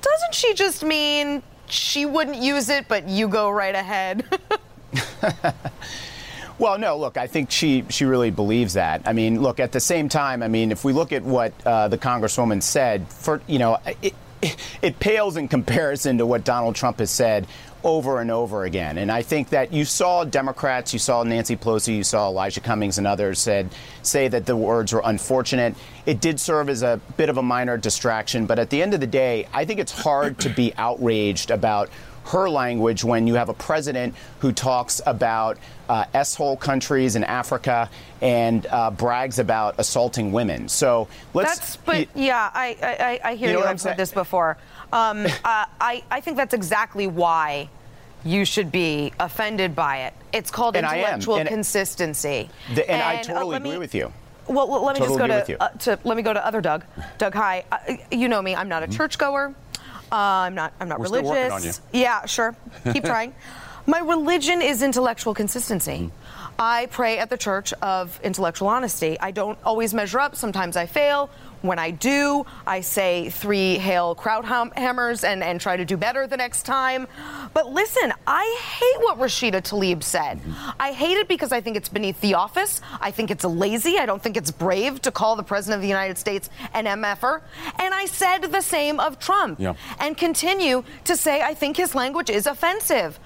Doesn't 0.00 0.34
she 0.34 0.54
just 0.54 0.82
mean 0.82 1.42
she 1.66 2.06
wouldn't 2.06 2.38
use 2.38 2.68
it, 2.70 2.88
but 2.88 3.08
you 3.08 3.28
go 3.28 3.50
right 3.50 3.74
ahead? 3.74 4.24
Well, 6.62 6.78
no, 6.78 6.96
look, 6.96 7.16
I 7.16 7.26
think 7.26 7.50
she, 7.50 7.84
she 7.88 8.04
really 8.04 8.30
believes 8.30 8.74
that. 8.74 9.02
I 9.04 9.12
mean, 9.12 9.42
look, 9.42 9.58
at 9.58 9.72
the 9.72 9.80
same 9.80 10.08
time, 10.08 10.44
I 10.44 10.48
mean, 10.48 10.70
if 10.70 10.84
we 10.84 10.92
look 10.92 11.10
at 11.10 11.24
what 11.24 11.52
uh, 11.66 11.88
the 11.88 11.98
Congresswoman 11.98 12.62
said, 12.62 13.08
for, 13.08 13.40
you 13.48 13.58
know, 13.58 13.78
it, 14.00 14.14
it 14.80 15.00
pales 15.00 15.36
in 15.36 15.48
comparison 15.48 16.18
to 16.18 16.26
what 16.26 16.44
Donald 16.44 16.76
Trump 16.76 17.00
has 17.00 17.10
said 17.10 17.48
over 17.84 18.20
and 18.20 18.30
over 18.30 18.64
again. 18.64 18.98
And 18.98 19.10
I 19.10 19.22
think 19.22 19.50
that 19.50 19.72
you 19.72 19.84
saw 19.84 20.24
Democrats, 20.24 20.92
you 20.92 20.98
saw 20.98 21.22
Nancy 21.22 21.56
Pelosi, 21.56 21.96
you 21.96 22.04
saw 22.04 22.28
Elijah 22.28 22.60
Cummings 22.60 22.98
and 22.98 23.06
others 23.06 23.38
said 23.38 23.68
say 24.02 24.28
that 24.28 24.46
the 24.46 24.56
words 24.56 24.92
were 24.92 25.02
unfortunate. 25.04 25.74
It 26.06 26.20
did 26.20 26.40
serve 26.40 26.68
as 26.68 26.82
a 26.82 27.00
bit 27.16 27.28
of 27.28 27.38
a 27.38 27.42
minor 27.42 27.76
distraction, 27.76 28.46
but 28.46 28.58
at 28.58 28.70
the 28.70 28.82
end 28.82 28.94
of 28.94 29.00
the 29.00 29.06
day, 29.06 29.48
I 29.52 29.64
think 29.64 29.80
it's 29.80 29.92
hard 29.92 30.38
to 30.40 30.48
be 30.48 30.72
outraged 30.76 31.50
about 31.50 31.90
her 32.26 32.48
language 32.48 33.04
when 33.04 33.26
you 33.26 33.34
have 33.34 33.48
a 33.48 33.54
president 33.54 34.14
who 34.40 34.52
talks 34.52 35.00
about 35.06 35.58
uh, 35.88 36.04
S-hole 36.14 36.56
countries 36.56 37.16
in 37.16 37.24
Africa 37.24 37.90
and 38.20 38.66
uh, 38.66 38.90
brags 38.90 39.38
about 39.38 39.74
assaulting 39.78 40.32
women. 40.32 40.68
So 40.68 41.08
let's. 41.34 41.58
That's, 41.58 41.76
but 41.76 42.08
yeah, 42.14 42.50
I 42.54 42.76
I, 42.82 43.30
I 43.30 43.34
hear 43.34 43.48
you. 43.48 43.54
know 43.54 43.60
you 43.60 43.66
I've 43.66 43.80
said 43.80 43.96
this 43.96 44.12
before. 44.12 44.56
Um, 44.92 45.26
uh, 45.44 45.66
I, 45.80 46.04
I 46.10 46.20
think 46.20 46.36
that's 46.36 46.54
exactly 46.54 47.06
why 47.06 47.68
you 48.24 48.44
should 48.44 48.70
be 48.70 49.12
offended 49.18 49.74
by 49.74 50.02
it. 50.02 50.14
It's 50.32 50.50
called 50.50 50.76
and 50.76 50.86
intellectual 50.86 51.36
and 51.36 51.48
consistency. 51.48 52.48
The, 52.74 52.88
and, 52.88 53.00
and, 53.00 53.02
I 53.02 53.16
uh, 53.16 53.22
totally 53.22 53.56
uh, 53.56 53.58
agree 53.58 53.70
me, 53.72 53.78
with 53.78 53.94
you. 53.94 54.12
Well, 54.48 54.68
let 54.84 54.94
me 54.94 55.00
totally 55.00 55.28
just 55.28 55.48
go 55.48 55.54
to, 55.56 55.62
uh, 55.62 55.68
to, 55.68 55.98
let 56.04 56.16
me 56.16 56.22
go 56.22 56.32
to 56.32 56.44
other 56.44 56.60
Doug. 56.60 56.84
Doug, 57.18 57.34
hi. 57.34 57.64
Uh, 57.70 57.96
you 58.10 58.28
know 58.28 58.42
me. 58.42 58.54
I'm 58.54 58.68
not 58.68 58.82
a 58.82 58.86
mm-hmm. 58.86 58.96
churchgoer. 58.96 59.54
Uh, 60.12 60.44
I'm 60.46 60.54
not. 60.54 60.74
I'm 60.78 60.88
not 60.88 60.98
We're 60.98 61.04
religious. 61.04 61.30
Still 61.30 61.52
on 61.52 61.62
you. 61.94 62.00
Yeah, 62.02 62.26
sure. 62.26 62.54
Keep 62.92 63.04
trying. 63.12 63.34
My 63.86 64.00
religion 64.00 64.60
is 64.60 64.82
intellectual 64.82 65.34
consistency. 65.34 66.10
Mm-hmm. 66.12 66.48
I 66.58 66.86
pray 66.90 67.18
at 67.18 67.30
the 67.30 67.38
Church 67.38 67.72
of 67.80 68.20
Intellectual 68.22 68.68
Honesty. 68.68 69.18
I 69.18 69.30
don't 69.30 69.58
always 69.64 69.94
measure 69.94 70.20
up. 70.20 70.36
Sometimes 70.36 70.76
I 70.76 70.86
fail. 70.86 71.30
When 71.62 71.78
I 71.78 71.90
do, 71.92 72.44
I 72.66 72.80
say 72.80 73.30
three 73.30 73.78
hail 73.78 74.14
Krauthammers 74.14 75.24
and, 75.24 75.42
and 75.42 75.60
try 75.60 75.76
to 75.76 75.84
do 75.84 75.96
better 75.96 76.26
the 76.26 76.36
next 76.36 76.64
time. 76.64 77.06
But 77.54 77.72
listen, 77.72 78.12
I 78.26 78.58
hate 78.78 79.04
what 79.04 79.18
Rashida 79.18 79.62
Tlaib 79.62 80.02
said. 80.02 80.40
I 80.80 80.92
hate 80.92 81.16
it 81.16 81.28
because 81.28 81.52
I 81.52 81.60
think 81.60 81.76
it's 81.76 81.88
beneath 81.88 82.20
the 82.20 82.34
office. 82.34 82.80
I 83.00 83.10
think 83.10 83.30
it's 83.30 83.44
lazy. 83.44 83.98
I 83.98 84.06
don't 84.06 84.22
think 84.22 84.36
it's 84.36 84.50
brave 84.50 85.00
to 85.02 85.10
call 85.12 85.36
the 85.36 85.42
President 85.42 85.76
of 85.78 85.82
the 85.82 85.88
United 85.88 86.18
States 86.18 86.50
an 86.74 86.86
MFer. 86.86 87.40
And 87.78 87.94
I 87.94 88.06
said 88.06 88.38
the 88.42 88.60
same 88.60 88.98
of 89.00 89.18
Trump 89.18 89.60
Yeah. 89.60 89.74
and 90.00 90.16
continue 90.16 90.84
to 91.04 91.16
say 91.16 91.42
I 91.42 91.54
think 91.54 91.76
his 91.76 91.94
language 91.94 92.30
is 92.30 92.46
offensive. 92.46 93.18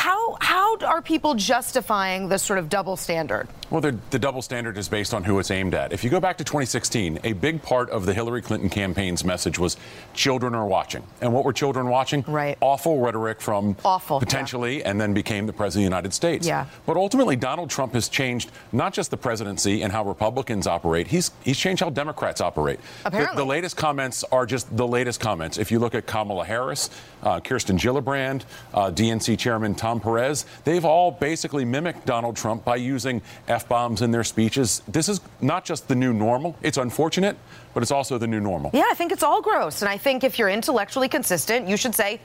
How, 0.00 0.38
how 0.40 0.78
are 0.78 1.02
people 1.02 1.34
justifying 1.34 2.30
this 2.30 2.42
sort 2.42 2.58
of 2.58 2.70
double 2.70 2.96
standard? 2.96 3.48
Well, 3.68 3.82
the, 3.82 3.98
the 4.08 4.18
double 4.18 4.40
standard 4.40 4.78
is 4.78 4.88
based 4.88 5.12
on 5.12 5.24
who 5.24 5.38
it's 5.38 5.50
aimed 5.50 5.74
at. 5.74 5.92
If 5.92 6.02
you 6.02 6.08
go 6.08 6.20
back 6.20 6.38
to 6.38 6.44
2016, 6.44 7.20
a 7.22 7.34
big 7.34 7.62
part 7.62 7.90
of 7.90 8.06
the 8.06 8.14
Hillary 8.14 8.40
Clinton 8.40 8.70
campaign's 8.70 9.24
message 9.24 9.58
was 9.58 9.76
children 10.14 10.54
are 10.54 10.66
watching. 10.66 11.04
And 11.20 11.34
what 11.34 11.44
were 11.44 11.52
children 11.52 11.88
watching? 11.90 12.24
Right. 12.26 12.56
Awful 12.62 12.98
rhetoric 12.98 13.42
from 13.42 13.76
Awful, 13.84 14.16
yeah. 14.16 14.20
potentially, 14.20 14.82
and 14.82 14.98
then 14.98 15.12
became 15.12 15.46
the 15.46 15.52
president 15.52 15.84
of 15.84 15.90
the 15.90 15.96
United 15.96 16.14
States. 16.14 16.46
Yeah. 16.46 16.64
But 16.86 16.96
ultimately, 16.96 17.36
Donald 17.36 17.68
Trump 17.68 17.92
has 17.92 18.08
changed 18.08 18.50
not 18.72 18.94
just 18.94 19.10
the 19.10 19.18
presidency 19.18 19.82
and 19.82 19.92
how 19.92 20.02
Republicans 20.04 20.66
operate, 20.66 21.08
he's, 21.08 21.30
he's 21.44 21.58
changed 21.58 21.82
how 21.82 21.90
Democrats 21.90 22.40
operate. 22.40 22.80
The- 23.02 23.08
Apparently. 23.08 23.36
The, 23.36 23.50
latest 23.50 23.76
comments 23.76 24.24
are 24.32 24.46
just 24.46 24.74
the 24.74 24.88
latest 24.88 25.20
comments. 25.20 25.58
If 25.58 25.70
you 25.70 25.78
look 25.78 25.94
at 25.94 26.06
Kamala 26.06 26.46
Harris, 26.46 26.88
uh, 27.22 27.38
Kirsten 27.40 27.76
Gillibrand, 27.76 28.44
uh, 28.72 28.90
DNC 28.90 29.38
Chairman 29.38 29.74
Tom 29.74 29.89
Perez, 29.98 30.44
they've 30.64 30.84
all 30.84 31.10
basically 31.10 31.64
mimicked 31.64 32.06
Donald 32.06 32.36
Trump 32.36 32.64
by 32.64 32.76
using 32.76 33.20
F 33.48 33.68
bombs 33.68 34.02
in 34.02 34.10
their 34.12 34.22
speeches. 34.22 34.82
This 34.86 35.08
is 35.08 35.20
not 35.40 35.64
just 35.64 35.88
the 35.88 35.94
new 35.96 36.12
normal. 36.12 36.54
It's 36.62 36.78
unfortunate, 36.78 37.36
but 37.74 37.82
it's 37.82 37.90
also 37.90 38.18
the 38.18 38.26
new 38.28 38.40
normal. 38.40 38.70
Yeah, 38.72 38.84
I 38.90 38.94
think 38.94 39.10
it's 39.10 39.22
all 39.22 39.40
gross. 39.42 39.82
And 39.82 39.88
I 39.88 39.96
think 39.96 40.22
if 40.22 40.38
you're 40.38 40.50
intellectually 40.50 41.08
consistent, 41.08 41.66
you 41.66 41.76
should 41.76 41.94
say 41.94 42.20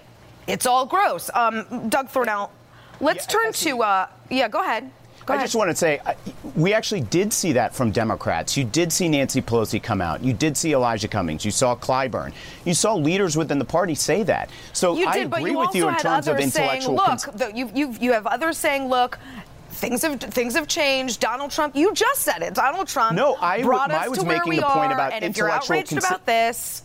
it's 0.47 0.65
all 0.65 0.85
gross. 0.85 1.29
Um, 1.33 1.87
Doug 1.89 2.09
Thornell, 2.09 2.49
let's 2.99 3.25
Yeah, 3.25 3.31
turn 3.31 3.53
to, 3.53 3.81
uh, 3.81 4.07
yeah, 4.29 4.47
go 4.49 4.61
ahead. 4.61 4.91
Go 5.25 5.33
I 5.33 5.37
ahead. 5.37 5.47
just 5.47 5.55
want 5.55 5.71
to 5.71 5.75
say, 5.75 5.99
we 6.55 6.73
actually 6.73 7.01
did 7.01 7.33
see 7.33 7.53
that 7.53 7.73
from 7.73 7.89
Democrats. 7.91 8.55
You 8.55 8.63
did 8.63 8.93
see 8.93 9.09
Nancy 9.09 9.41
Pelosi 9.41 9.81
come 9.81 9.99
out. 9.99 10.23
You 10.23 10.33
did 10.33 10.55
see 10.55 10.73
Elijah 10.73 11.07
Cummings. 11.07 11.43
You 11.43 11.49
saw 11.51 11.75
Clyburn. 11.75 12.31
You 12.63 12.75
saw 12.75 12.93
leaders 12.93 13.35
within 13.35 13.57
the 13.57 13.65
party 13.65 13.95
say 13.95 14.21
that. 14.23 14.51
So 14.73 14.95
I 15.07 15.19
did, 15.19 15.31
but 15.31 15.39
agree 15.39 15.55
with 15.55 15.73
you 15.73 15.87
in 15.89 15.95
terms 15.97 16.27
of 16.27 16.35
others 16.35 16.53
saying, 16.53 16.83
intellectual. 16.83 16.95
look, 16.95 17.39
cons- 17.39 17.57
you, 17.57 17.71
you, 17.73 17.95
you 17.99 18.13
have 18.13 18.27
others 18.27 18.57
saying, 18.59 18.87
look, 18.87 19.17
things 19.69 20.03
have 20.03 20.19
things 20.19 20.53
have 20.55 20.67
changed. 20.67 21.19
Donald 21.19 21.49
Trump, 21.51 21.75
you 21.75 21.91
just 21.93 22.21
said 22.21 22.41
it. 22.43 22.53
Donald 22.53 22.87
Trump 22.87 23.15
No, 23.15 23.35
I 23.41 23.57
w- 23.61 23.65
brought 23.77 23.91
I 23.91 24.03
us 24.03 24.09
was 24.09 24.19
to 24.19 24.25
where 24.25 24.37
making 24.37 24.49
we 24.51 24.55
the 24.57 24.61
point 24.63 24.91
are, 24.91 24.93
about 24.93 25.11
and 25.13 25.25
if 25.25 25.35
you're 25.35 25.47
intellectual 25.47 25.75
outraged 25.77 25.91
consi- 25.91 26.07
about 26.09 26.25
this, 26.27 26.83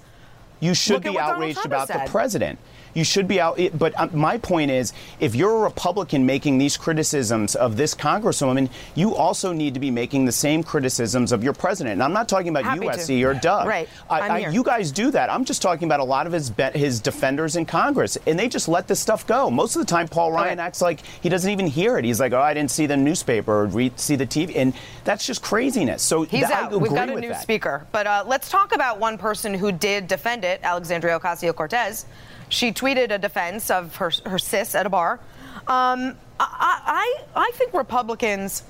You 0.61 0.75
should 0.75 1.03
be 1.03 1.19
outraged 1.19 1.65
about 1.67 1.89
has 1.91 2.03
the 2.07 2.11
president. 2.11 2.59
You 2.95 3.05
should 3.05 3.29
be 3.29 3.41
out. 3.41 3.59
But 3.79 3.99
um, 3.99 4.11
my 4.13 4.39
point 4.39 4.71
is, 4.71 4.93
if 5.21 5.35
you're 5.35 5.57
a 5.57 5.61
Republican 5.61 6.27
making 6.27 6.59
these 6.59 6.77
criticisms 6.77 7.55
of 7.55 7.77
this 7.77 7.95
congresswoman, 7.95 8.69
you 8.95 9.15
also 9.15 9.53
need 9.53 9.75
to 9.75 9.81
be 9.81 9.91
making 9.91 10.25
the 10.25 10.33
same 10.33 10.63
criticisms 10.63 11.33
of 11.33 11.45
your 11.45 11.53
president. 11.53 11.95
And 11.95 12.03
I'm 12.03 12.13
not 12.13 12.29
talking 12.29 12.49
about 12.49 12.65
Happy 12.65 12.89
to. 12.89 13.23
Or 13.25 13.35
Doug. 13.35 13.67
Right. 13.67 13.89
I, 14.09 14.21
I'm 14.21 14.31
I- 14.33 14.41
here. 14.41 14.51
you 14.51 14.63
guys 14.63 14.91
do 14.91 15.11
that. 15.11 15.31
I'm 15.31 15.45
just 15.45 15.63
talking 15.63 15.87
about 15.87 16.01
a 16.01 16.05
lot 16.05 16.27
of 16.27 16.33
his 16.33 16.51
be- 16.51 16.65
his 16.75 17.01
defenders 17.01 17.57
in 17.57 17.67
Congress, 17.67 18.17
and 18.27 18.39
they 18.39 18.49
just 18.49 18.69
let 18.69 18.89
this 18.89 19.01
stuff 19.01 19.27
go. 19.27 19.51
Most 19.51 19.77
of 19.77 19.81
the 19.81 19.87
time, 19.87 20.09
Paul 20.09 20.33
Ryan 20.33 20.59
Okay. 20.59 20.67
acts 20.67 20.81
like 20.83 21.01
he 21.23 21.29
doesn't 21.29 21.51
even 21.51 21.67
hear 21.67 21.99
it. 21.99 22.05
He's 22.05 22.21
like, 22.21 22.33
"Oh, 22.33 22.41
I 22.41 22.55
didn't 22.55 22.71
see 22.71 22.87
the 22.87 22.97
newspaper 22.97 23.53
or 23.53 23.67
read, 23.67 23.99
see 23.99 24.17
the 24.17 24.27
TV," 24.27 24.55
and 24.57 24.73
that's 25.05 25.27
just 25.27 25.43
craziness. 25.43 26.03
So 26.03 26.23
He's 26.23 26.47
th- 26.47 26.51
out. 26.51 26.73
We've 26.81 26.91
got 26.93 27.09
a 27.09 27.21
new 27.21 27.29
that. 27.29 27.43
speaker. 27.43 27.87
But 27.93 28.07
uh, 28.07 28.25
let's 28.27 28.49
talk 28.51 28.75
about 28.75 28.99
one 28.99 29.19
person 29.19 29.55
who 29.55 29.71
did 29.73 30.07
defend 30.09 30.45
it, 30.45 30.61
Alexandria 30.63 31.19
Ocasio 31.19 31.55
Cortez. 31.55 32.07
She 32.51 32.73
tweeted 32.73 33.11
a 33.11 33.19
defense 33.19 33.71
of 33.71 33.97
her, 33.97 34.13
her 34.27 34.39
sis 34.39 34.75
at 34.75 34.85
a 34.85 34.91
bar. 34.91 35.19
Um, 35.67 36.17
I, 36.39 36.81
I, 36.87 37.25
I 37.37 37.51
think 37.55 37.73
Republicans 37.73 38.65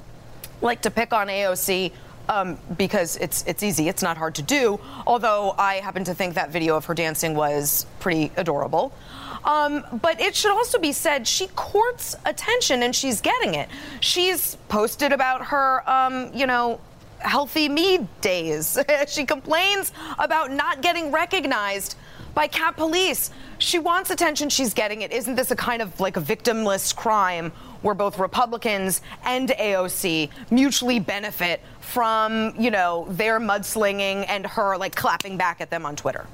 like 0.61 0.83
to 0.83 0.91
pick 0.91 1.13
on 1.13 1.27
AOC. 1.27 1.93
Um, 2.29 2.59
because 2.79 3.17
it's 3.17 3.43
it's 3.49 3.65
easy, 3.65 3.89
it's 3.89 4.05
not 4.05 4.17
hard 4.17 4.37
to 4.37 4.43
do. 4.43 4.79
Although 5.05 5.53
I 5.59 5.77
happen 5.77 6.05
to 6.05 6.15
think 6.15 6.35
that 6.35 6.51
video 6.51 6.77
of 6.77 6.85
her 6.85 6.95
dancing 6.95 7.35
was 7.35 7.87
pretty 7.99 8.31
adorable. 8.37 8.93
Um, 9.45 9.85
but 10.01 10.21
it 10.21 10.37
should 10.37 10.53
also 10.53 10.79
be 10.79 10.93
said 10.93 11.27
she 11.27 11.49
courts 11.49 12.15
attention 12.25 12.83
and 12.83 12.95
she's 12.95 13.21
getting 13.21 13.55
it. 13.55 13.69
She's 14.01 14.57
posted 14.69 15.13
about 15.13 15.47
her, 15.47 15.89
um, 15.91 16.31
you 16.35 16.47
know, 16.47 16.79
healthy 17.19 17.69
me 17.69 18.07
days. 18.21 18.79
she 19.09 19.25
complains 19.25 19.93
about 20.19 20.51
not 20.51 20.83
getting 20.83 21.11
recognized 21.11 21.97
by 22.35 22.47
Cat 22.47 22.77
Police. 22.77 23.31
She 23.59 23.79
wants 23.79 24.11
attention, 24.11 24.49
she's 24.49 24.75
getting 24.75 25.03
it. 25.03 25.13
Isn't 25.13 25.35
this 25.35 25.51
a 25.51 25.57
kind 25.57 25.83
of 25.83 25.99
like 26.01 26.17
a 26.17 26.21
victimless 26.21 26.95
crime 26.95 27.53
where 27.83 27.95
both 27.95 28.19
Republicans 28.19 29.01
and 29.25 29.49
AOC 29.51 30.31
mutually 30.51 31.01
benefit 31.01 31.61
from, 31.81 32.55
you 32.59 32.71
know, 32.71 33.07
their 33.11 33.41
mudslinging 33.41 34.25
and 34.29 34.47
her 34.47 34.77
like 34.77 34.95
clapping 34.95 35.37
back 35.37 35.61
at 35.61 35.71
them 35.71 35.85
on 35.85 35.97
Twitter? 35.97 36.27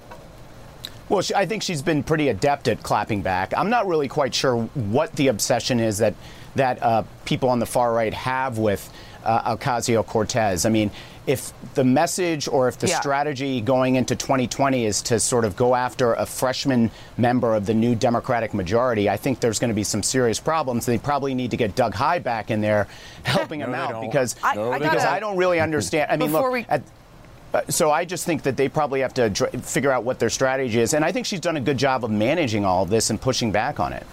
Well, 1.09 1.23
she, 1.23 1.35
I 1.35 1.47
think 1.47 1.63
she's 1.63 1.83
been 1.83 2.03
pretty 2.03 2.29
adept 2.29 2.67
at 2.67 2.83
clapping 2.83 3.23
back. 3.23 3.53
I'm 3.57 3.71
not 3.71 3.87
really 3.87 4.09
quite 4.09 4.35
sure 4.35 4.63
what 4.75 5.15
the 5.15 5.29
obsession 5.29 5.79
is 5.81 5.99
that 5.99 6.15
that 6.57 6.83
uh, 6.83 7.03
people 7.27 7.51
on 7.51 7.59
the 7.59 7.67
far 7.67 7.93
right 7.93 8.15
have 8.15 8.57
with 8.57 8.91
uh, 9.27 9.57
Ocasio 9.57 10.05
Cortez. 10.07 10.65
I 10.65 10.69
mean, 10.71 10.91
if 11.27 11.53
the 11.75 11.83
message 11.85 12.47
or 12.49 12.69
if 12.69 12.79
the 12.79 12.87
Yeah. 12.87 13.01
strategy 13.01 13.61
going 13.61 13.97
into 13.97 14.15
2020 14.15 14.87
is 14.87 15.03
to 15.03 15.19
sort 15.19 15.45
of 15.45 15.57
go 15.57 15.75
after 15.75 16.15
a 16.15 16.25
freshman 16.25 16.91
member 17.19 17.55
of 17.55 17.67
the 17.67 17.75
new 17.75 17.95
Democratic 17.97 18.55
majority, 18.55 19.11
I 19.11 19.17
think 19.17 19.41
there's 19.41 19.59
going 19.59 19.71
to 19.71 19.75
be 19.75 19.83
some 19.83 20.03
serious 20.05 20.39
problems. 20.39 20.87
They 20.87 20.99
probably 20.99 21.35
need 21.35 21.51
to 21.51 21.57
get 21.57 21.75
Doug 21.75 21.95
Heye 21.95 22.21
back 22.21 22.51
in 22.51 22.61
there 22.61 22.87
helping 23.25 23.61
him 23.61 23.75
out 23.75 23.91
don't. 23.93 24.07
because 24.09 24.37
I- 24.43 24.51
I 24.59 24.79
because 24.79 25.03
gotta- 25.03 25.11
I 25.11 25.19
don't 25.21 25.37
really 25.37 25.59
understand. 25.61 26.11
I 26.13 26.17
mean, 26.17 26.31
Before 26.31 26.45
look. 26.45 26.53
we- 26.53 26.67
at, 26.69 26.83
uh, 27.55 27.63
so 27.69 27.91
I 27.91 28.05
just 28.05 28.25
think 28.25 28.43
that 28.45 28.57
they 28.57 28.69
probably 28.69 29.01
have 29.01 29.15
to 29.15 29.31
figure 29.63 29.91
out 29.91 30.05
what 30.05 30.21
their 30.21 30.31
strategy 30.31 30.79
is, 30.81 30.95
and 30.95 31.05
I 31.05 31.11
think 31.11 31.27
she's 31.27 31.41
done 31.41 31.57
a 31.57 31.61
good 31.61 31.79
job 31.79 32.05
of 32.05 32.11
managing 32.11 32.65
all 32.65 32.85
of 32.85 32.91
this 32.91 33.11
and 33.11 33.21
pushing 33.21 33.51
back 33.51 33.81
on 33.81 33.93
it. 33.93 34.07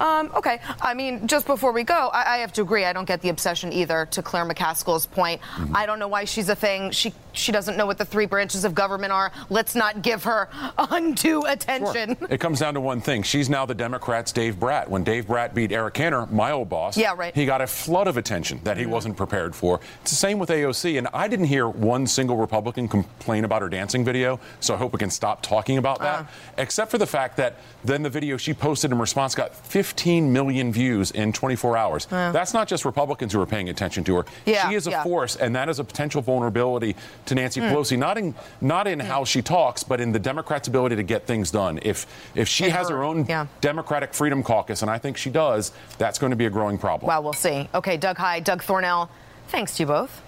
Um, 0.00 0.30
okay. 0.34 0.60
I 0.80 0.94
mean, 0.94 1.26
just 1.26 1.46
before 1.46 1.72
we 1.72 1.84
go, 1.84 2.10
I, 2.12 2.34
I 2.34 2.36
have 2.38 2.52
to 2.54 2.62
agree. 2.62 2.84
I 2.84 2.92
don't 2.92 3.04
get 3.04 3.20
the 3.20 3.28
obsession 3.28 3.72
either. 3.72 4.06
To 4.10 4.22
Claire 4.22 4.44
McCaskill's 4.44 5.06
point, 5.06 5.40
I 5.74 5.86
don't 5.86 5.98
know 5.98 6.08
why 6.08 6.24
she's 6.24 6.48
a 6.48 6.56
thing. 6.56 6.90
She 6.90 7.12
she 7.32 7.50
doesn't 7.50 7.76
know 7.76 7.84
what 7.86 7.98
the 7.98 8.04
three 8.04 8.26
branches 8.26 8.64
of 8.64 8.74
government 8.76 9.12
are. 9.12 9.32
Let's 9.50 9.74
not 9.74 10.02
give 10.02 10.22
her 10.24 10.48
undue 10.78 11.42
attention. 11.46 12.16
It 12.30 12.38
comes 12.38 12.60
down 12.60 12.74
to 12.74 12.80
one 12.80 13.00
thing. 13.00 13.22
She's 13.24 13.50
now 13.50 13.66
the 13.66 13.74
Democrats' 13.74 14.30
Dave 14.30 14.54
Bratt. 14.56 14.88
When 14.88 15.02
Dave 15.02 15.26
Bratt 15.26 15.52
beat 15.54 15.72
Eric 15.72 15.94
Cantor, 15.94 16.26
my 16.26 16.52
old 16.52 16.68
boss, 16.68 16.96
Yeah, 16.96 17.14
right. 17.16 17.34
he 17.34 17.44
got 17.44 17.60
a 17.60 17.66
flood 17.66 18.06
of 18.06 18.16
attention 18.16 18.60
that 18.64 18.76
he 18.76 18.86
wasn't 18.86 19.16
prepared 19.16 19.54
for. 19.54 19.80
It's 20.02 20.10
the 20.12 20.16
same 20.16 20.38
with 20.38 20.48
AOC, 20.50 20.96
and 20.98 21.08
I 21.12 21.26
didn't 21.26 21.46
hear 21.46 21.68
one 21.68 22.06
single 22.06 22.36
Republican 22.36 22.86
complain 22.88 23.44
about 23.44 23.62
her 23.62 23.68
dancing 23.68 24.04
video, 24.04 24.38
so 24.60 24.74
I 24.74 24.76
hope 24.76 24.92
we 24.92 24.98
can 25.00 25.10
stop 25.10 25.42
talking 25.42 25.78
about 25.78 25.98
that, 26.00 26.20
Uh. 26.20 26.24
except 26.58 26.90
for 26.92 26.98
the 26.98 27.06
fact 27.06 27.36
that 27.38 27.56
then 27.84 28.02
the 28.02 28.10
video 28.10 28.36
she 28.36 28.54
posted 28.54 28.92
in 28.92 28.98
response 28.98 29.34
got 29.34 29.54
15 29.84 30.32
million 30.32 30.72
views 30.72 31.10
in 31.10 31.30
24 31.30 31.76
hours. 31.76 32.06
That's 32.06 32.54
not 32.54 32.68
just 32.68 32.86
Republicans 32.86 33.34
who 33.34 33.40
are 33.42 33.46
paying 33.46 33.68
attention 33.68 34.02
to 34.04 34.16
her. 34.16 34.24
Yeah, 34.46 34.66
she 34.66 34.76
is 34.76 34.86
a 34.86 34.92
yeah. 34.92 35.02
force, 35.02 35.36
and 35.36 35.54
that 35.56 35.68
is 35.68 35.78
a 35.78 35.84
potential 35.84 36.22
vulnerability 36.22 36.96
to 37.26 37.34
Nancy 37.34 37.60
hmm. 37.60 37.66
Pelosi, 37.66 37.98
not 37.98 38.16
in 38.16 38.34
not 38.62 38.86
in 38.86 38.98
hmm. 38.98 39.06
how 39.06 39.24
she 39.24 39.42
talks, 39.42 39.82
but 39.82 40.00
in 40.00 40.10
the 40.10 40.18
Democrats' 40.18 40.68
ability 40.68 40.96
to 40.96 41.02
get 41.02 41.26
things 41.26 41.50
done. 41.50 41.78
If 41.82 42.06
if 42.34 42.48
she 42.48 42.64
And 42.64 42.72
has 42.72 42.88
her- 42.88 42.96
her 42.96 43.02
own 43.02 43.26
yeah. 43.26 43.46
Democratic 43.60 44.14
Freedom 44.14 44.42
Caucus, 44.42 44.80
and 44.80 44.90
I 44.90 44.96
think 44.96 45.18
she 45.18 45.28
does, 45.28 45.72
that's 45.98 46.18
going 46.18 46.30
to 46.30 46.36
be 46.36 46.46
a 46.46 46.50
growing 46.50 46.78
problem. 46.78 47.08
Well, 47.08 47.22
we'll 47.22 47.34
see. 47.34 47.68
Okay, 47.74 47.98
Doug 47.98 48.16
Heye, 48.16 48.40
Doug 48.40 48.62
Thornell, 48.62 49.10
thanks 49.48 49.76
to 49.76 49.82
you 49.82 49.86
both. 49.86 50.22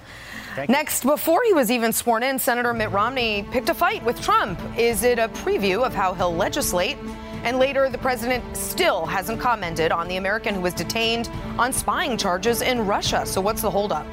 Thank 0.55 0.69
you. 0.69 0.75
Next, 0.75 1.03
before 1.03 1.43
he 1.45 1.55
was 1.55 1.71
even 1.71 1.93
sworn 1.93 2.23
in, 2.23 2.39
Senator 2.39 2.75
Mitt 2.75 2.91
Romney 2.91 3.47
picked 3.51 3.71
a 3.71 3.75
fight 3.75 4.05
with 4.05 4.21
Trump. 4.21 4.61
Is 4.77 5.03
it 5.03 5.19
a 5.19 5.29
preview 5.29 5.85
of 5.85 5.95
how 5.95 6.13
he'll 6.13 6.35
legislate? 6.35 6.99
And 7.47 7.61
later, 7.61 7.89
the 7.89 7.99
president 7.99 8.57
still 8.57 9.07
hasn't 9.07 9.41
commented 9.41 9.93
on 9.93 10.09
the 10.09 10.17
American 10.17 10.57
who 10.57 10.61
was 10.61 10.75
detained 10.75 11.31
on 11.59 11.73
spying 11.73 12.19
charges 12.19 12.61
in 12.61 12.85
Russia. 12.85 13.25
So, 13.25 13.41
what's 13.41 13.63
the 13.63 13.71
holdup? 13.71 14.05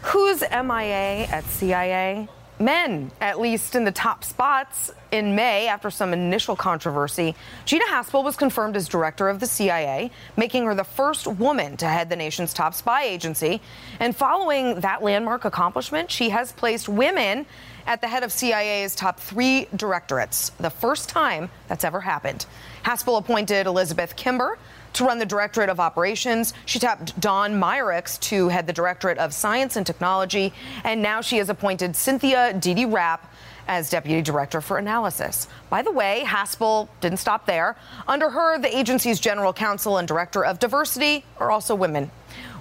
Who's 0.00 0.40
MIA 0.40 1.26
at 1.26 1.44
CIA? 1.44 2.26
Men, 2.58 3.10
at 3.20 3.38
least 3.38 3.74
in 3.74 3.84
the 3.84 3.92
top 3.92 4.24
spots. 4.24 4.90
In 5.10 5.34
May, 5.34 5.68
after 5.68 5.90
some 5.90 6.12
initial 6.12 6.54
controversy, 6.54 7.34
Gina 7.64 7.86
Haspel 7.86 8.22
was 8.22 8.36
confirmed 8.36 8.76
as 8.76 8.88
director 8.88 9.30
of 9.30 9.40
the 9.40 9.46
CIA, 9.46 10.10
making 10.36 10.66
her 10.66 10.74
the 10.74 10.84
first 10.84 11.26
woman 11.26 11.78
to 11.78 11.86
head 11.86 12.10
the 12.10 12.16
nation's 12.16 12.52
top 12.52 12.74
spy 12.74 13.04
agency. 13.04 13.62
And 14.00 14.14
following 14.14 14.80
that 14.80 15.02
landmark 15.02 15.46
accomplishment, 15.46 16.10
she 16.10 16.28
has 16.28 16.52
placed 16.52 16.90
women 16.90 17.46
at 17.86 18.02
the 18.02 18.06
head 18.08 18.22
of 18.22 18.30
CIA's 18.30 18.94
top 18.94 19.18
three 19.18 19.66
directorates, 19.74 20.50
the 20.60 20.68
first 20.68 21.08
time 21.08 21.48
that's 21.68 21.84
ever 21.84 22.02
happened. 22.02 22.44
Haspel 22.84 23.18
appointed 23.18 23.66
Elizabeth 23.66 24.14
Kimber 24.14 24.58
to 24.92 25.04
run 25.04 25.18
the 25.18 25.26
Directorate 25.26 25.70
of 25.70 25.80
Operations. 25.80 26.52
She 26.66 26.78
tapped 26.78 27.18
Dawn 27.18 27.52
Meyerriecks 27.54 28.20
to 28.20 28.48
head 28.48 28.66
the 28.66 28.72
Directorate 28.72 29.18
of 29.18 29.32
Science 29.32 29.76
and 29.76 29.86
Technology. 29.86 30.52
And 30.84 31.00
now 31.00 31.20
she 31.22 31.38
has 31.38 31.48
appointed 31.48 31.96
Cynthia 31.96 32.52
Didi 32.52 32.84
Rapp 32.84 33.32
as 33.68 33.90
Deputy 33.90 34.22
Director 34.22 34.60
for 34.60 34.78
Analysis. 34.78 35.46
By 35.70 35.82
the 35.82 35.92
way, 35.92 36.24
Haspel 36.26 36.88
didn't 37.00 37.18
stop 37.18 37.46
there. 37.46 37.76
Under 38.08 38.30
her, 38.30 38.58
the 38.58 38.76
agency's 38.76 39.20
General 39.20 39.52
Counsel 39.52 39.98
and 39.98 40.08
Director 40.08 40.44
of 40.44 40.58
Diversity 40.58 41.24
are 41.38 41.50
also 41.50 41.74
women. 41.74 42.10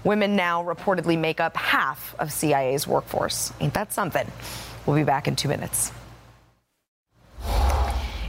Women 0.03 0.35
now 0.35 0.63
reportedly 0.63 1.17
make 1.17 1.39
up 1.39 1.57
half 1.57 2.13
of 2.19 2.31
CIA's 2.31 2.85
workforce. 2.85 3.51
Ain't 3.59 3.73
that 3.73 3.93
something? 3.93 4.29
We'll 4.85 4.97
be 4.97 5.03
back 5.03 5.27
in 5.27 5.35
two 5.35 5.47
minutes. 5.47 5.91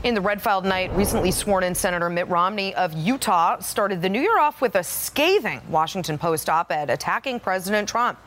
In 0.01 0.15
the 0.15 0.21
red 0.21 0.41
filed 0.41 0.63
night, 0.63 0.95
recently 0.95 1.29
sworn 1.29 1.63
in 1.63 1.75
Senator 1.75 2.09
Mitt 2.09 2.29
Romney 2.29 2.73
of 2.75 2.93
Utah 2.93 3.59
started 3.59 4.01
the 4.01 4.07
new 4.07 4.21
year 4.21 4.39
off 4.39 4.61
with 4.61 4.75
a 4.75 4.83
scathing 4.83 5.61
Washington 5.69 6.17
Post 6.17 6.49
op 6.49 6.71
ed 6.71 6.89
attacking 6.89 7.41
President 7.41 7.89
Trump. 7.89 8.17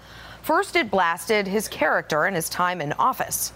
First, 0.42 0.76
it 0.76 0.90
blasted 0.90 1.46
his 1.46 1.68
character 1.68 2.26
and 2.26 2.36
his 2.36 2.50
time 2.50 2.82
in 2.82 2.92
office. 2.94 3.54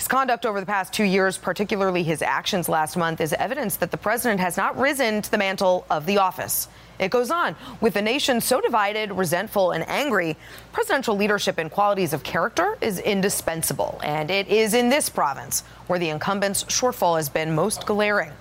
His 0.00 0.08
conduct 0.08 0.46
over 0.46 0.60
the 0.60 0.66
past 0.66 0.94
two 0.94 1.04
years, 1.04 1.36
particularly 1.36 2.02
his 2.02 2.22
actions 2.22 2.70
last 2.70 2.96
month, 2.96 3.20
is 3.20 3.34
evidence 3.34 3.76
that 3.76 3.90
the 3.90 3.98
president 3.98 4.40
has 4.40 4.56
not 4.56 4.78
risen 4.78 5.20
to 5.20 5.30
the 5.30 5.36
mantle 5.36 5.84
of 5.90 6.06
the 6.06 6.16
office. 6.16 6.68
It 6.98 7.10
goes 7.10 7.30
on. 7.30 7.54
With 7.82 7.96
a 7.96 8.00
nation 8.00 8.40
so 8.40 8.62
divided, 8.62 9.12
resentful, 9.12 9.72
and 9.72 9.86
angry, 9.86 10.38
presidential 10.72 11.16
leadership 11.16 11.58
and 11.58 11.70
qualities 11.70 12.14
of 12.14 12.22
character 12.22 12.78
is 12.80 12.98
indispensable. 12.98 14.00
And 14.02 14.30
it 14.30 14.48
is 14.48 14.72
in 14.72 14.88
this 14.88 15.10
province 15.10 15.64
where 15.86 15.98
the 15.98 16.08
incumbent's 16.08 16.64
shortfall 16.64 17.18
has 17.18 17.28
been 17.28 17.54
most 17.54 17.84
glaring. 17.84 18.32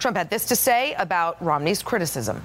Trump 0.00 0.18
had 0.18 0.28
this 0.28 0.44
to 0.48 0.54
say 0.54 0.92
about 0.98 1.42
Romney's 1.42 1.82
criticism. 1.82 2.44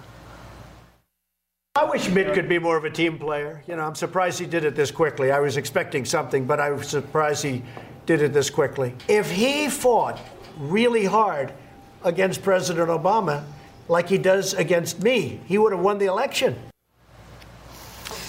I 1.76 1.84
wish 1.84 2.08
Mitt 2.08 2.34
could 2.34 2.48
be 2.48 2.58
more 2.58 2.78
of 2.78 2.86
a 2.86 2.90
team 2.90 3.20
player. 3.20 3.66
You 3.68 3.76
know, 3.76 3.84
I'm 3.84 3.96
surprised 3.96 4.40
he 4.40 4.46
did 4.46 4.64
it 4.64 4.76
this 4.76 4.92
quickly. 4.92 5.30
I 5.30 5.42
was 5.42 5.58
expecting 5.58 6.06
something, 6.06 6.46
but 6.46 6.62
I 6.62 6.70
was 6.70 6.88
surprised 6.88 7.44
he 7.44 7.62
did 8.06 8.22
it 8.22 8.34
this 8.34 8.50
quickly. 8.50 8.96
If 9.08 9.32
he 9.32 9.70
fought 9.70 10.20
really 10.58 11.06
hard 11.06 11.54
against 12.04 12.44
President 12.44 12.90
Obama, 12.90 13.44
like 13.88 14.10
he 14.10 14.18
does 14.18 14.54
against 14.54 15.02
me. 15.02 15.40
He 15.46 15.58
would 15.58 15.72
have 15.72 15.82
won 15.82 15.98
the 15.98 16.06
election. 16.06 16.56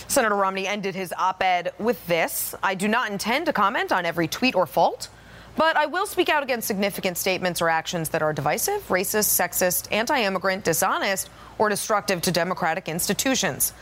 Senator 0.09 0.35
Romney 0.35 0.67
ended 0.67 0.95
his 0.95 1.13
op 1.17 1.43
ed 1.43 1.73
with 1.79 2.05
this 2.07 2.55
I 2.63 2.75
do 2.75 2.89
not 2.89 3.11
intend 3.11 3.47
to 3.47 3.53
comment 3.53 3.93
on 3.93 4.07
every 4.07 4.29
tweet 4.29 4.55
or 4.55 4.67
fault, 4.67 5.09
but 5.57 5.77
I 5.77 5.87
will 5.87 6.07
speak 6.07 6.29
out 6.29 6.43
against 6.43 6.67
significant 6.67 7.19
statements 7.19 7.61
or 7.61 7.69
actions 7.69 8.11
that 8.11 8.23
are 8.23 8.33
divisive, 8.33 8.87
racist, 8.89 9.29
sexist, 9.29 9.89
anti 9.93 10.23
immigrant, 10.23 10.65
dishonest, 10.65 11.31
or 11.59 11.69
destructive 11.69 12.23
to 12.23 12.33
democratic 12.33 12.89
institutions. 12.89 13.73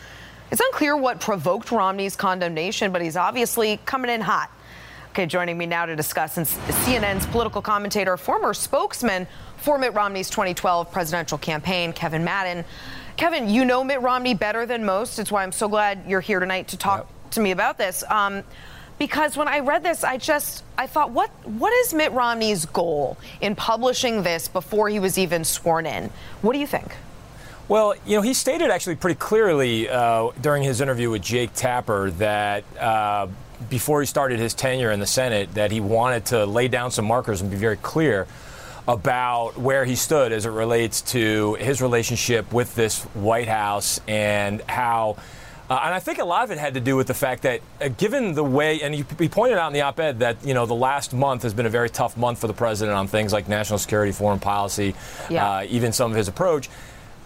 It's 0.51 0.61
unclear 0.61 0.97
what 0.97 1.21
provoked 1.21 1.71
Romney's 1.71 2.17
condemnation, 2.17 2.93
but 2.93 3.03
he's 3.03 3.17
obviously 3.17 3.81
coming 3.85 4.11
in 4.11 4.21
hot. 4.21 4.51
Okay, 5.15 5.27
joining 5.27 5.57
me 5.57 5.65
now 5.65 5.87
to 5.87 5.95
discuss 5.95 6.37
is 6.39 6.51
CNN's 6.51 7.25
political 7.27 7.63
commentator, 7.63 8.17
former 8.17 8.53
spokesman 8.53 9.29
for 9.59 9.79
Mitt 9.79 9.95
Romney's 9.95 10.29
2012 10.29 10.91
presidential 10.91 11.39
campaign, 11.39 11.93
Kevin 11.93 12.25
Madden. 12.25 12.65
Kevin, 13.17 13.49
you 13.49 13.65
know 13.65 13.85
Mitt 13.85 14.01
Romney 14.01 14.35
better 14.35 14.67
than 14.67 14.85
most. 14.85 15.21
It's 15.21 15.31
why 15.31 15.45
I'm 15.45 15.53
so 15.53 15.69
glad 15.69 16.03
you're 16.09 16.21
here 16.21 16.41
tonight 16.41 16.67
to 16.67 16.77
talk 16.77 17.07
yep. 17.07 17.31
to 17.31 17.41
me 17.41 17.53
about 17.53 17.79
this. 17.79 18.03
Um, 18.11 18.43
because 18.99 19.37
when 19.37 19.47
I 19.47 19.61
read 19.61 19.85
this, 19.85 20.03
I 20.03 20.17
just 20.17 20.65
I 20.77 20.89
thought, 20.89 21.13
what 21.13 21.31
what 21.47 21.73
is 21.73 21.95
Mitt 21.95 22.11
Romney's 22.11 22.67
goal 22.67 23.17
in 23.41 23.55
publishing 23.55 24.25
this 24.25 24.49
before 24.49 24.89
he 24.89 24.99
was 24.99 25.17
even 25.17 25.45
sworn 25.45 25.87
in? 25.87 26.11
What 26.43 26.55
do 26.55 26.59
you 26.59 26.67
think? 26.67 26.93
Well, 27.69 27.95
you 28.05 28.17
know, 28.17 28.23
he 28.23 28.35
stated 28.35 28.69
actually 28.69 28.97
pretty 28.97 29.19
clearly 29.21 29.89
uh, 29.89 30.33
during 30.41 30.65
his 30.65 30.81
interview 30.81 31.09
with 31.09 31.23
Jake 31.23 31.55
Tapper 31.55 32.11
that 32.11 32.65
uh, 32.79 33.29
before 33.69 34.01
he 34.01 34.07
started 34.07 34.39
his 34.39 34.55
tenure 34.55 34.91
in 34.91 35.01
the 35.01 35.07
Senate 35.07 35.55
that 35.55 35.71
he 35.71 35.81
wanted 35.81 36.27
to 36.27 36.47
lay 36.47 36.69
down 36.69 36.91
some 36.91 37.05
markers 37.05 37.41
and 37.41 37.51
be 37.51 37.57
very 37.57 37.77
clear 37.77 38.27
about 38.87 39.57
where 39.57 39.85
he 39.85 39.95
stood 39.95 40.33
as 40.33 40.47
it 40.47 40.51
relates 40.51 41.01
to 41.01 41.55
his 41.55 41.81
relationship 41.81 42.53
with 42.53 42.75
this 42.75 43.03
White 43.15 43.49
House 43.49 44.01
and 44.07 44.61
how. 44.63 45.17
Uh, 45.71 45.81
and 45.83 45.95
I 45.95 46.01
think 46.01 46.19
a 46.19 46.25
lot 46.25 46.45
of 46.45 46.51
it 46.51 46.59
had 46.59 46.75
to 46.75 46.81
do 46.81 46.95
with 46.95 47.07
the 47.07 47.15
fact 47.15 47.43
that, 47.45 47.63
uh, 47.81 47.89
given 47.89 48.35
the 48.35 48.45
way, 48.45 48.83
and 48.83 48.95
he, 48.95 49.03
he, 49.19 49.31
pointed 49.31 49.57
out 49.57 49.69
in 49.69 49.73
the 49.73 49.81
op-ed 49.81 50.19
that 50.19 50.45
you 50.45 50.53
know 50.53 50.67
the 50.67 50.75
last 50.75 51.15
month 51.15 51.43
has 51.43 51.55
been 51.55 51.65
a 51.65 51.71
very 51.71 51.89
tough 51.89 52.19
month 52.19 52.39
for 52.39 52.49
the 52.49 52.53
president 52.53 52.95
on 52.95 53.07
things 53.07 53.33
like 53.33 53.49
national 53.49 53.79
security, 53.79 54.13
foreign 54.13 54.41
policy, 54.41 54.95
yeah. 55.31 55.57
uh, 55.57 55.67
even 55.71 55.93
some 55.93 56.11
of 56.11 56.17
his 56.19 56.29
approach. 56.29 56.69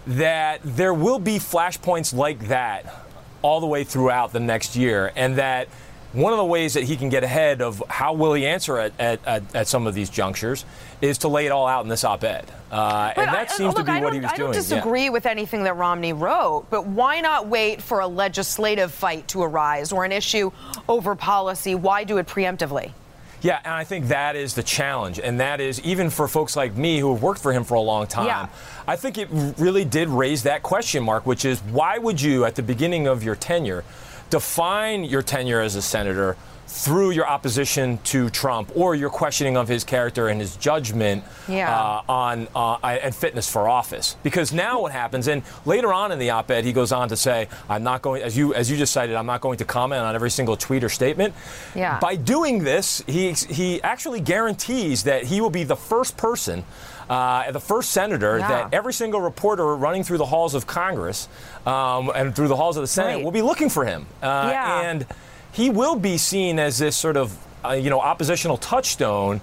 That 0.06 0.60
there 0.62 0.94
will 0.94 1.18
be 1.18 1.38
flashpoints 1.38 2.14
like 2.14 2.46
that 2.46 3.04
all 3.42 3.60
the 3.60 3.66
way 3.66 3.82
throughout 3.82 4.32
the 4.32 4.40
next 4.40 4.76
year, 4.76 5.12
and 5.16 5.36
that 5.36 5.68
one 6.12 6.32
of 6.32 6.38
the 6.38 6.44
ways 6.44 6.74
that 6.74 6.84
he 6.84 6.96
can 6.96 7.10
get 7.10 7.22
ahead 7.22 7.60
of 7.60 7.82
how 7.88 8.14
will 8.14 8.32
he 8.32 8.46
answer 8.46 8.78
at, 8.78 8.92
at, 8.98 9.20
at, 9.26 9.54
at 9.54 9.68
some 9.68 9.86
of 9.86 9.94
these 9.94 10.08
junctures 10.08 10.64
is 11.02 11.18
to 11.18 11.28
lay 11.28 11.46
it 11.46 11.50
all 11.50 11.66
out 11.66 11.84
in 11.84 11.88
this 11.88 12.02
op-ed. 12.02 12.50
Uh, 12.72 13.12
and 13.16 13.28
that 13.28 13.50
I, 13.50 13.52
seems 13.52 13.74
look, 13.74 13.86
to 13.86 13.92
be 13.92 14.00
what 14.00 14.12
he 14.12 14.20
was 14.20 14.30
doing. 14.32 14.50
I 14.50 14.52
don't 14.52 14.52
disagree 14.52 15.04
yeah. 15.04 15.10
with 15.10 15.26
anything 15.26 15.64
that 15.64 15.76
Romney 15.76 16.12
wrote, 16.12 16.66
but 16.70 16.86
why 16.86 17.20
not 17.20 17.46
wait 17.46 17.82
for 17.82 18.00
a 18.00 18.06
legislative 18.06 18.92
fight 18.92 19.28
to 19.28 19.42
arise 19.42 19.92
or 19.92 20.04
an 20.04 20.12
issue 20.12 20.50
over 20.88 21.14
policy? 21.14 21.74
Why 21.74 22.04
do 22.04 22.16
it 22.18 22.26
preemptively? 22.26 22.92
Yeah, 23.40 23.60
and 23.64 23.72
I 23.72 23.84
think 23.84 24.08
that 24.08 24.34
is 24.34 24.54
the 24.54 24.64
challenge. 24.64 25.20
And 25.20 25.38
that 25.38 25.60
is, 25.60 25.80
even 25.82 26.10
for 26.10 26.26
folks 26.26 26.56
like 26.56 26.74
me 26.74 26.98
who 26.98 27.12
have 27.12 27.22
worked 27.22 27.40
for 27.40 27.52
him 27.52 27.62
for 27.62 27.74
a 27.74 27.80
long 27.80 28.06
time, 28.06 28.26
yeah. 28.26 28.48
I 28.86 28.96
think 28.96 29.16
it 29.16 29.28
really 29.58 29.84
did 29.84 30.08
raise 30.08 30.42
that 30.42 30.62
question 30.62 31.04
mark, 31.04 31.24
which 31.24 31.44
is 31.44 31.60
why 31.60 31.98
would 31.98 32.20
you, 32.20 32.44
at 32.44 32.56
the 32.56 32.62
beginning 32.62 33.06
of 33.06 33.22
your 33.22 33.36
tenure, 33.36 33.84
define 34.30 35.04
your 35.04 35.22
tenure 35.22 35.60
as 35.60 35.74
a 35.74 35.82
senator 35.82 36.36
through 36.68 37.10
your 37.10 37.26
opposition 37.26 37.98
to 38.04 38.28
Trump 38.28 38.70
or 38.74 38.94
your 38.94 39.08
questioning 39.08 39.56
of 39.56 39.66
his 39.68 39.84
character 39.84 40.28
and 40.28 40.38
his 40.38 40.54
judgment 40.56 41.24
yeah. 41.48 41.74
uh, 41.74 42.02
on 42.08 42.46
uh, 42.54 42.76
and 42.82 43.14
fitness 43.14 43.50
for 43.50 43.66
office. 43.66 44.16
Because 44.22 44.52
now 44.52 44.82
what 44.82 44.92
happens, 44.92 45.28
and 45.28 45.42
later 45.64 45.92
on 45.94 46.12
in 46.12 46.18
the 46.18 46.30
op-ed, 46.30 46.64
he 46.64 46.74
goes 46.74 46.92
on 46.92 47.08
to 47.08 47.16
say, 47.16 47.48
"I'm 47.70 47.82
not 47.82 48.02
going, 48.02 48.22
as 48.22 48.36
you 48.36 48.52
as 48.52 48.70
you 48.70 48.76
just 48.76 48.92
cited, 48.92 49.16
I'm 49.16 49.26
not 49.26 49.40
going 49.40 49.58
to 49.58 49.64
comment 49.64 50.02
on 50.02 50.14
every 50.14 50.30
single 50.30 50.56
tweet 50.56 50.84
or 50.84 50.90
statement." 50.90 51.34
Yeah. 51.74 51.98
By 52.00 52.16
doing 52.16 52.62
this, 52.62 53.02
he 53.06 53.32
he 53.32 53.82
actually 53.82 54.20
guarantees 54.20 55.04
that 55.04 55.24
he 55.24 55.40
will 55.40 55.50
be 55.50 55.64
the 55.64 55.76
first 55.76 56.18
person 56.18 56.64
uh, 57.08 57.50
the 57.50 57.60
first 57.60 57.90
senator 57.90 58.38
yeah. 58.38 58.48
that 58.48 58.74
every 58.74 58.92
single 58.92 59.20
reporter 59.20 59.74
running 59.76 60.04
through 60.04 60.18
the 60.18 60.26
halls 60.26 60.54
of 60.54 60.66
Congress 60.66 61.28
um, 61.66 62.10
and 62.14 62.34
through 62.34 62.48
the 62.48 62.56
halls 62.56 62.76
of 62.76 62.82
the 62.82 62.88
Senate 62.88 63.16
right. 63.16 63.24
will 63.24 63.32
be 63.32 63.42
looking 63.42 63.70
for 63.70 63.84
him. 63.84 64.06
Uh, 64.22 64.50
yeah. 64.52 64.80
And 64.82 65.06
he 65.52 65.70
will 65.70 65.96
be 65.96 66.18
seen 66.18 66.58
as 66.58 66.78
this 66.78 66.96
sort 66.96 67.16
of, 67.16 67.36
uh, 67.64 67.72
you 67.72 67.90
know, 67.90 68.00
oppositional 68.00 68.56
touchstone 68.56 69.40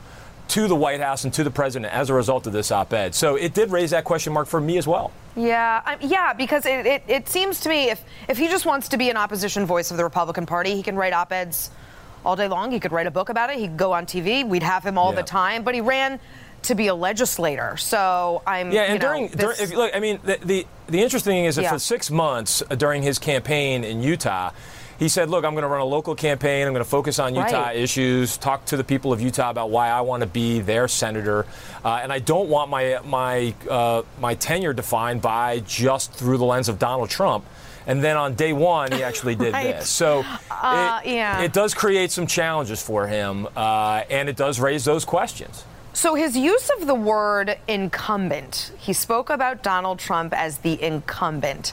to 0.50 0.68
the 0.68 0.76
White 0.76 1.02
House 1.02 1.24
and 1.24 1.34
to 1.34 1.44
the 1.44 1.50
president 1.50 1.92
as 1.92 2.10
a 2.10 2.14
result 2.14 2.46
of 2.46 2.54
this 2.54 2.72
op-ed. 2.72 3.16
So 3.16 3.36
it 3.36 3.54
did 3.54 3.72
raise 3.72 3.92
that 3.92 4.04
question 4.04 4.32
mark 4.32 4.48
for 4.48 4.62
me 4.62 4.78
as 4.78 4.86
well. 4.86 5.12
Yeah, 5.36 5.98
yeah, 6.02 6.34
because 6.34 6.66
it, 6.66 6.86
it, 6.86 7.04
it, 7.08 7.28
seems 7.28 7.60
to 7.62 7.70
me 7.70 7.90
if 7.90 8.02
if 8.30 8.38
he 8.38 8.48
just 8.48 8.66
wants 8.66 8.90
to 8.90 8.98
be 8.98 9.10
an 9.10 9.18
opposition 9.18 9.66
voice 9.66 9.92
of 9.92 9.98
the 9.98 10.04
Republican 10.04 10.46
Party, 10.46 10.76
he 10.76 10.84
can 10.84 10.96
write 10.96 11.14
op-eds 11.14 11.72
all 12.26 12.36
day 12.36 12.48
long. 12.48 12.72
He 12.72 12.80
could 12.80 12.92
write 12.92 13.08
a 13.08 13.12
book 13.12 13.30
about 13.30 13.50
it. 13.50 13.58
He 13.58 13.68
could 13.68 13.78
go 13.78 13.92
on 13.92 14.06
TV. 14.06 14.48
We'd 14.48 14.64
have 14.64 14.86
him 14.86 14.98
all 14.98 15.12
yeah. 15.12 15.22
the 15.22 15.24
time. 15.24 15.64
But 15.64 15.76
he 15.76 15.82
ran 15.82 16.20
to 16.66 16.76
be 16.76 16.88
a 16.88 16.96
legislator. 16.96 17.78
So 17.78 18.42
I'm 18.46 18.72
yeah. 18.72 18.84
And 18.84 19.02
know, 19.02 19.08
during, 19.08 19.28
during 19.30 19.58
if, 19.60 19.74
look, 19.74 19.96
I 19.96 20.00
mean, 20.00 20.20
the, 20.24 20.40
the, 20.44 20.68
the 20.88 21.02
interesting 21.02 21.32
thing 21.32 21.46
is 21.46 21.56
that 21.56 21.64
yeah. 21.64 21.72
for 21.72 21.80
six 21.80 22.12
months 22.12 22.62
uh, 22.70 22.76
during 22.76 23.02
his 23.02 23.20
campaign 23.20 23.84
in 23.84 24.02
Utah. 24.02 24.52
He 24.98 25.10
said, 25.10 25.30
"Look, 25.30 25.44
I'm 25.44 25.52
going 25.52 25.64
to 25.64 25.68
run 25.68 25.82
a 25.82 25.86
local 25.86 26.16
campaign. 26.16 26.66
I'm 26.66 26.72
going 26.72 26.84
to 26.84 26.90
focus 26.90 27.20
on 27.20 27.36
Utah 27.36 27.64
right. 27.64 27.76
issues. 27.76 28.38
Talk 28.38 28.64
to 28.68 28.78
the 28.78 28.84
people 28.84 29.12
of 29.12 29.20
Utah 29.20 29.50
about 29.50 29.70
why 29.70 29.90
I 29.90 30.00
want 30.00 30.22
to 30.22 30.28
be 30.28 30.62
their 30.62 30.88
senator, 30.88 31.46
uh, 31.84 32.00
and 32.02 32.14
I 32.14 32.20
don't 32.20 32.48
want 32.48 32.70
my 32.70 33.00
my 33.04 33.54
uh, 33.70 34.04
my 34.22 34.36
tenure 34.36 34.72
defined 34.72 35.22
by 35.22 35.60
just 35.68 36.14
through 36.14 36.38
the 36.38 36.46
lens 36.46 36.70
of 36.70 36.80
Donald 36.80 37.10
Trump." 37.10 37.44
And 37.88 38.04
then 38.04 38.18
on 38.18 38.36
day 38.36 38.54
one, 38.54 38.92
he 38.92 39.04
actually 39.04 39.36
did 39.46 39.54
right. 39.54 39.76
this. 39.76 39.90
So 39.90 40.24
uh, 40.50 41.02
it, 41.04 41.12
yeah. 41.12 41.42
it 41.42 41.54
does 41.54 41.74
create 41.74 42.12
some 42.12 42.26
challenges 42.26 42.82
for 42.82 43.08
him, 43.08 43.48
uh, 43.56 44.04
and 44.10 44.30
it 44.30 44.36
does 44.36 44.60
raise 44.60 44.86
those 44.86 45.06
questions. 45.06 45.66
So 45.96 46.14
his 46.14 46.36
use 46.36 46.70
of 46.78 46.88
the 46.88 46.94
word 46.94 47.58
incumbent, 47.70 48.74
he 48.78 48.92
spoke 48.92 49.30
about 49.30 49.64
Donald 49.64 49.98
Trump 49.98 50.34
as 50.34 50.58
the 50.58 50.84
incumbent. 50.84 51.72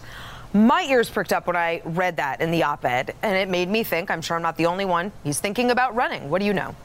My 0.55 0.87
ears 0.89 1.11
pricked 1.11 1.33
up 1.33 1.49
when 1.49 1.57
I 1.57 1.83
read 1.85 2.19
that 2.19 2.41
in 2.41 2.53
the 2.53 2.63
op 2.63 2.85
ed, 2.85 3.17
and 3.21 3.37
it 3.37 3.49
made 3.49 3.69
me 3.69 3.83
think 3.83 4.13
I'm 4.13 4.23
sure 4.23 4.37
I'm 4.37 4.43
not 4.43 4.57
the 4.57 4.67
only 4.67 4.85
one. 4.85 5.11
He's 5.25 5.41
thinking 5.41 5.73
about 5.73 5.97
running. 5.97 6.31
What 6.31 6.39
do 6.39 6.45
you 6.45 6.55
know? 6.55 6.77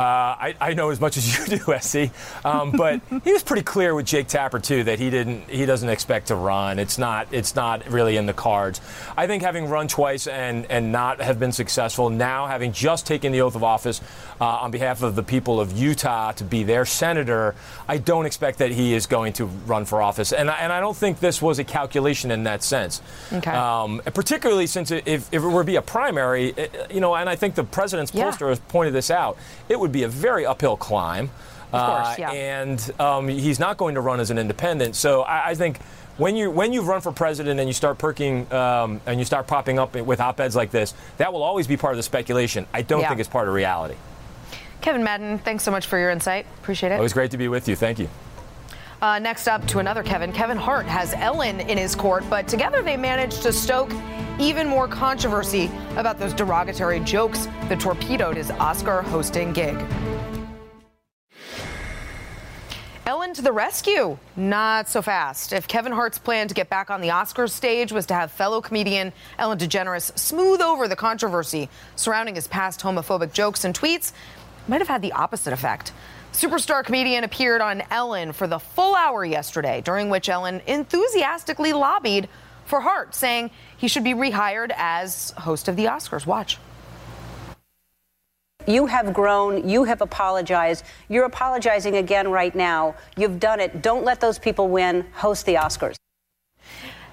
Uh, 0.00 0.34
I, 0.40 0.54
I, 0.62 0.72
know 0.72 0.88
as 0.88 0.98
much 0.98 1.18
as 1.18 1.38
you 1.50 1.58
do, 1.58 1.78
SC, 1.78 2.10
um, 2.42 2.70
but 2.70 3.02
he 3.24 3.34
was 3.34 3.42
pretty 3.42 3.62
clear 3.62 3.94
with 3.94 4.06
Jake 4.06 4.28
Tapper 4.28 4.58
too 4.58 4.82
that 4.84 4.98
he 4.98 5.10
didn't, 5.10 5.50
he 5.50 5.66
doesn't 5.66 5.90
expect 5.90 6.28
to 6.28 6.36
run. 6.36 6.78
It's 6.78 6.96
not, 6.96 7.28
it's 7.32 7.54
not 7.54 7.86
really 7.86 8.16
in 8.16 8.24
the 8.24 8.32
cards. 8.32 8.80
I 9.14 9.26
think 9.26 9.42
having 9.42 9.68
run 9.68 9.88
twice 9.88 10.26
and 10.26 10.64
and 10.70 10.90
not 10.90 11.20
have 11.20 11.38
been 11.38 11.52
successful, 11.52 12.08
now 12.08 12.46
having 12.46 12.72
just 12.72 13.06
taken 13.06 13.30
the 13.30 13.42
oath 13.42 13.56
of 13.56 13.62
office 13.62 14.00
uh, 14.40 14.46
on 14.46 14.70
behalf 14.70 15.02
of 15.02 15.16
the 15.16 15.22
people 15.22 15.60
of 15.60 15.76
Utah 15.76 16.32
to 16.32 16.44
be 16.44 16.62
their 16.62 16.86
senator, 16.86 17.54
I 17.86 17.98
don't 17.98 18.24
expect 18.24 18.58
that 18.60 18.70
he 18.70 18.94
is 18.94 19.06
going 19.06 19.34
to 19.34 19.44
run 19.44 19.84
for 19.84 20.00
office, 20.00 20.32
and 20.32 20.50
I, 20.50 20.60
and 20.60 20.72
I 20.72 20.80
don't 20.80 20.96
think 20.96 21.20
this 21.20 21.42
was 21.42 21.58
a 21.58 21.64
calculation 21.64 22.30
in 22.30 22.44
that 22.44 22.62
sense. 22.62 23.02
Okay. 23.30 23.50
Um, 23.50 24.00
particularly 24.06 24.66
since 24.66 24.90
if, 24.90 25.06
if 25.06 25.34
it 25.34 25.38
were 25.40 25.60
to 25.60 25.66
be 25.66 25.76
a 25.76 25.82
primary, 25.82 26.54
you 26.90 27.00
know, 27.00 27.14
and 27.14 27.28
I 27.28 27.36
think 27.36 27.54
the 27.54 27.64
president's 27.64 28.10
poster 28.10 28.46
yeah. 28.46 28.50
has 28.50 28.60
pointed 28.60 28.94
this 28.94 29.10
out, 29.10 29.36
it 29.68 29.78
would 29.78 29.89
be 29.90 30.04
a 30.04 30.08
very 30.08 30.46
uphill 30.46 30.76
climb. 30.76 31.30
Of 31.72 31.86
course, 31.86 32.18
yeah. 32.18 32.30
Uh, 32.30 32.34
and 32.34 32.92
um, 32.98 33.28
he's 33.28 33.60
not 33.60 33.76
going 33.76 33.94
to 33.94 34.00
run 34.00 34.18
as 34.18 34.30
an 34.30 34.38
independent. 34.38 34.96
So 34.96 35.22
I, 35.22 35.50
I, 35.50 35.54
think 35.54 35.80
when 36.16 36.34
you 36.34 36.50
when 36.50 36.72
you 36.72 36.82
run 36.82 37.00
for 37.00 37.12
president 37.12 37.60
and 37.60 37.68
you 37.68 37.72
start 37.72 37.96
perking 37.96 38.52
um, 38.52 39.00
and 39.06 39.20
you 39.20 39.24
start 39.24 39.46
popping 39.46 39.78
up 39.78 39.94
with 39.94 40.20
op-eds 40.20 40.56
like 40.56 40.72
this, 40.72 40.94
that 41.18 41.32
will 41.32 41.44
always 41.44 41.68
be 41.68 41.76
part 41.76 41.92
of 41.92 41.96
the 41.96 42.02
speculation. 42.02 42.66
I 42.72 42.82
don't 42.82 43.02
yeah. 43.02 43.08
think 43.08 43.20
it's 43.20 43.28
part 43.28 43.46
of 43.46 43.54
reality. 43.54 43.94
Kevin 44.80 45.04
Madden, 45.04 45.38
thanks 45.38 45.62
so 45.62 45.70
much 45.70 45.86
for 45.86 45.98
your 45.98 46.10
insight. 46.10 46.46
Appreciate 46.58 46.90
it. 46.90 47.00
Was 47.00 47.12
great 47.12 47.30
to 47.32 47.38
be 47.38 47.48
with 47.48 47.68
you. 47.68 47.76
Thank 47.76 47.98
you. 47.98 48.08
Uh, 49.00 49.18
next 49.18 49.46
up 49.46 49.66
to 49.68 49.78
another 49.78 50.02
Kevin. 50.02 50.32
Kevin 50.32 50.56
Hart 50.56 50.86
has 50.86 51.14
Ellen 51.14 51.60
in 51.60 51.78
his 51.78 51.94
court, 51.94 52.24
but 52.28 52.48
together 52.48 52.82
they 52.82 52.96
managed 52.96 53.42
to 53.42 53.52
stoke 53.52 53.90
even 54.40 54.66
more 54.66 54.88
controversy 54.88 55.70
about 55.96 56.18
those 56.18 56.32
derogatory 56.32 57.00
jokes 57.00 57.46
that 57.68 57.78
torpedoed 57.78 58.36
his 58.36 58.50
Oscar 58.52 59.02
hosting 59.02 59.52
gig. 59.52 59.76
Ellen 63.06 63.34
to 63.34 63.42
the 63.42 63.52
rescue. 63.52 64.16
Not 64.36 64.88
so 64.88 65.02
fast. 65.02 65.52
If 65.52 65.66
Kevin 65.66 65.90
Hart's 65.90 66.18
plan 66.18 66.46
to 66.48 66.54
get 66.54 66.68
back 66.68 66.90
on 66.90 67.00
the 67.00 67.08
Oscars 67.08 67.50
stage 67.50 67.90
was 67.90 68.06
to 68.06 68.14
have 68.14 68.30
fellow 68.30 68.60
comedian 68.60 69.12
Ellen 69.36 69.58
DeGeneres 69.58 70.16
smooth 70.16 70.60
over 70.60 70.86
the 70.86 70.94
controversy 70.94 71.68
surrounding 71.96 72.36
his 72.36 72.46
past 72.46 72.80
homophobic 72.80 73.32
jokes 73.32 73.64
and 73.64 73.74
tweets, 73.74 74.12
might 74.68 74.80
have 74.80 74.88
had 74.88 75.02
the 75.02 75.12
opposite 75.12 75.52
effect. 75.52 75.92
Superstar 76.32 76.84
comedian 76.84 77.24
appeared 77.24 77.60
on 77.60 77.82
Ellen 77.90 78.32
for 78.32 78.46
the 78.46 78.60
full 78.60 78.94
hour 78.94 79.24
yesterday, 79.24 79.80
during 79.80 80.08
which 80.08 80.28
Ellen 80.28 80.62
enthusiastically 80.68 81.72
lobbied 81.72 82.28
for 82.70 82.80
Hart, 82.80 83.14
saying 83.14 83.50
he 83.76 83.88
should 83.88 84.04
be 84.04 84.14
rehired 84.14 84.72
as 84.76 85.32
host 85.32 85.68
of 85.68 85.76
the 85.76 85.86
Oscars. 85.86 86.24
Watch. 86.24 86.56
You 88.66 88.86
have 88.86 89.12
grown. 89.12 89.68
You 89.68 89.84
have 89.84 90.00
apologized. 90.00 90.84
You're 91.08 91.24
apologizing 91.24 91.96
again 91.96 92.30
right 92.30 92.54
now. 92.54 92.94
You've 93.16 93.40
done 93.40 93.60
it. 93.60 93.82
Don't 93.82 94.04
let 94.04 94.20
those 94.20 94.38
people 94.38 94.68
win. 94.68 95.04
Host 95.12 95.44
the 95.46 95.54
Oscars. 95.54 95.96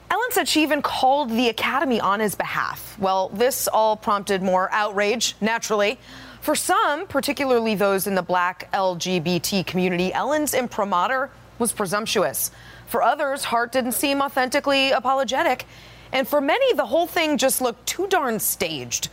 Ellen 0.10 0.32
said 0.32 0.48
she 0.48 0.62
even 0.62 0.82
called 0.82 1.30
the 1.30 1.50
Academy 1.50 2.00
on 2.00 2.20
his 2.20 2.36
behalf. 2.36 2.98
Well, 3.00 3.30
this 3.30 3.67
all 3.67 3.98
prompted 3.98 4.41
more 4.41 4.70
outrage, 4.72 5.36
naturally. 5.41 6.00
For 6.41 6.56
some, 6.56 7.08
particularly 7.08 7.76
those 7.76 8.08
in 8.08 8.15
the 8.15 8.22
black 8.22 8.72
LGBT 8.72 9.65
community, 9.65 10.13
Ellen's 10.13 10.54
imprimatur 10.54 11.30
was 11.60 11.74
presumptuous. 11.74 12.52
For 12.88 13.04
others, 13.04 13.43
Hart 13.43 13.71
didn't 13.71 13.91
seem 13.91 14.21
authentically 14.21 14.91
apologetic. 14.91 15.65
And 16.12 16.28
for 16.28 16.41
many, 16.41 16.73
the 16.73 16.86
whole 16.86 17.08
thing 17.08 17.38
just 17.38 17.62
looked 17.62 17.86
too 17.86 18.08
darn 18.08 18.39
staged. 18.39 19.10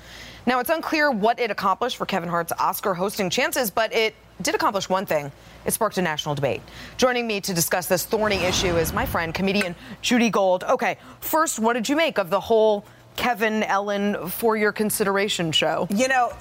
Now, 0.46 0.60
it's 0.60 0.70
unclear 0.70 1.10
what 1.10 1.40
it 1.40 1.50
accomplished 1.50 1.96
for 1.96 2.06
Kevin 2.06 2.28
Hart's 2.28 2.52
Oscar 2.58 2.94
hosting 2.94 3.30
chances, 3.30 3.70
but 3.70 3.92
it 3.92 4.14
did 4.42 4.54
accomplish 4.54 4.88
one 4.88 5.06
thing. 5.06 5.32
It 5.64 5.72
sparked 5.72 5.96
a 5.98 6.02
national 6.02 6.34
debate. 6.34 6.60
Joining 6.98 7.26
me 7.26 7.40
to 7.40 7.54
discuss 7.54 7.87
this 7.87 8.04
thorny 8.04 8.37
issue 8.37 8.76
is 8.76 8.92
my 8.92 9.06
friend, 9.06 9.32
comedian 9.32 9.74
Judy 10.02 10.30
Gold. 10.30 10.64
Okay, 10.64 10.98
first, 11.20 11.58
what 11.58 11.72
did 11.72 11.88
you 11.88 11.96
make 11.96 12.18
of 12.18 12.30
the 12.30 12.40
whole 12.40 12.84
Kevin 13.16 13.62
Ellen 13.62 14.28
for 14.28 14.56
your 14.56 14.72
consideration 14.72 15.50
show? 15.50 15.87
You 15.90 16.08
know, 16.08 16.32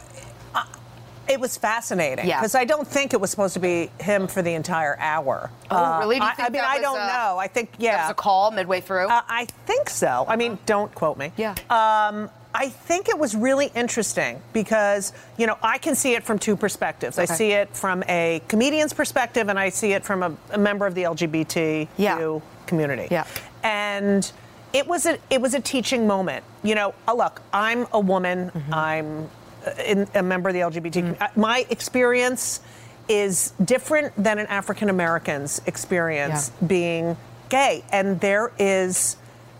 it 1.27 1.39
was 1.39 1.57
fascinating 1.57 2.25
because 2.25 2.53
yeah. 2.53 2.61
I 2.61 2.65
don't 2.65 2.87
think 2.87 3.13
it 3.13 3.21
was 3.21 3.31
supposed 3.31 3.53
to 3.53 3.59
be 3.59 3.89
him 3.99 4.27
for 4.27 4.41
the 4.41 4.53
entire 4.53 4.97
hour. 4.99 5.49
Oh, 5.71 5.99
really? 5.99 6.17
Uh, 6.17 6.25
I, 6.25 6.33
I, 6.37 6.49
mean, 6.49 6.61
I 6.63 6.79
don't 6.79 6.99
a, 6.99 7.07
know. 7.07 7.37
I 7.37 7.47
think 7.47 7.71
yeah, 7.77 7.97
that 7.97 8.03
was 8.03 8.11
a 8.11 8.15
call 8.15 8.51
midway 8.51 8.81
through. 8.81 9.07
Uh, 9.07 9.21
I 9.27 9.45
think 9.65 9.89
so. 9.89 10.25
I 10.27 10.35
mean, 10.35 10.57
don't 10.65 10.93
quote 10.93 11.17
me. 11.17 11.31
Yeah. 11.37 11.55
Um, 11.69 12.29
I 12.55 12.69
think 12.69 13.09
it 13.09 13.17
was 13.17 13.35
really 13.35 13.71
interesting 13.73 14.41
because 14.51 15.13
you 15.37 15.47
know 15.47 15.57
I 15.63 15.77
can 15.77 15.95
see 15.95 16.13
it 16.13 16.23
from 16.23 16.39
two 16.39 16.55
perspectives. 16.55 17.17
Okay. 17.17 17.31
I 17.31 17.35
see 17.35 17.51
it 17.51 17.75
from 17.75 18.03
a 18.07 18.41
comedian's 18.47 18.93
perspective, 18.93 19.49
and 19.49 19.57
I 19.57 19.69
see 19.69 19.93
it 19.93 20.03
from 20.03 20.23
a, 20.23 20.35
a 20.51 20.57
member 20.57 20.85
of 20.85 20.93
the 20.93 21.03
LGBT 21.03 21.87
yeah. 21.97 22.39
community. 22.67 23.07
Yeah. 23.09 23.25
And 23.63 24.29
it 24.73 24.87
was 24.87 25.05
a 25.05 25.17
it 25.29 25.41
was 25.41 25.53
a 25.53 25.59
teaching 25.59 26.05
moment. 26.05 26.43
You 26.63 26.75
know, 26.75 26.93
uh, 27.07 27.13
look, 27.13 27.41
I'm 27.53 27.87
a 27.91 27.99
woman. 27.99 28.51
Mm-hmm. 28.51 28.73
I'm 28.73 29.29
in, 29.85 30.07
a 30.13 30.23
member 30.23 30.49
of 30.49 30.55
the 30.55 30.61
LGBT. 30.61 31.15
Mm. 31.15 31.35
My 31.35 31.65
experience 31.69 32.61
is 33.07 33.53
different 33.63 34.15
than 34.21 34.39
an 34.39 34.47
African 34.47 34.89
American's 34.89 35.61
experience 35.65 36.51
yeah. 36.61 36.67
being 36.67 37.17
gay, 37.49 37.83
and 37.91 38.19
there 38.19 38.51
is, 38.57 39.17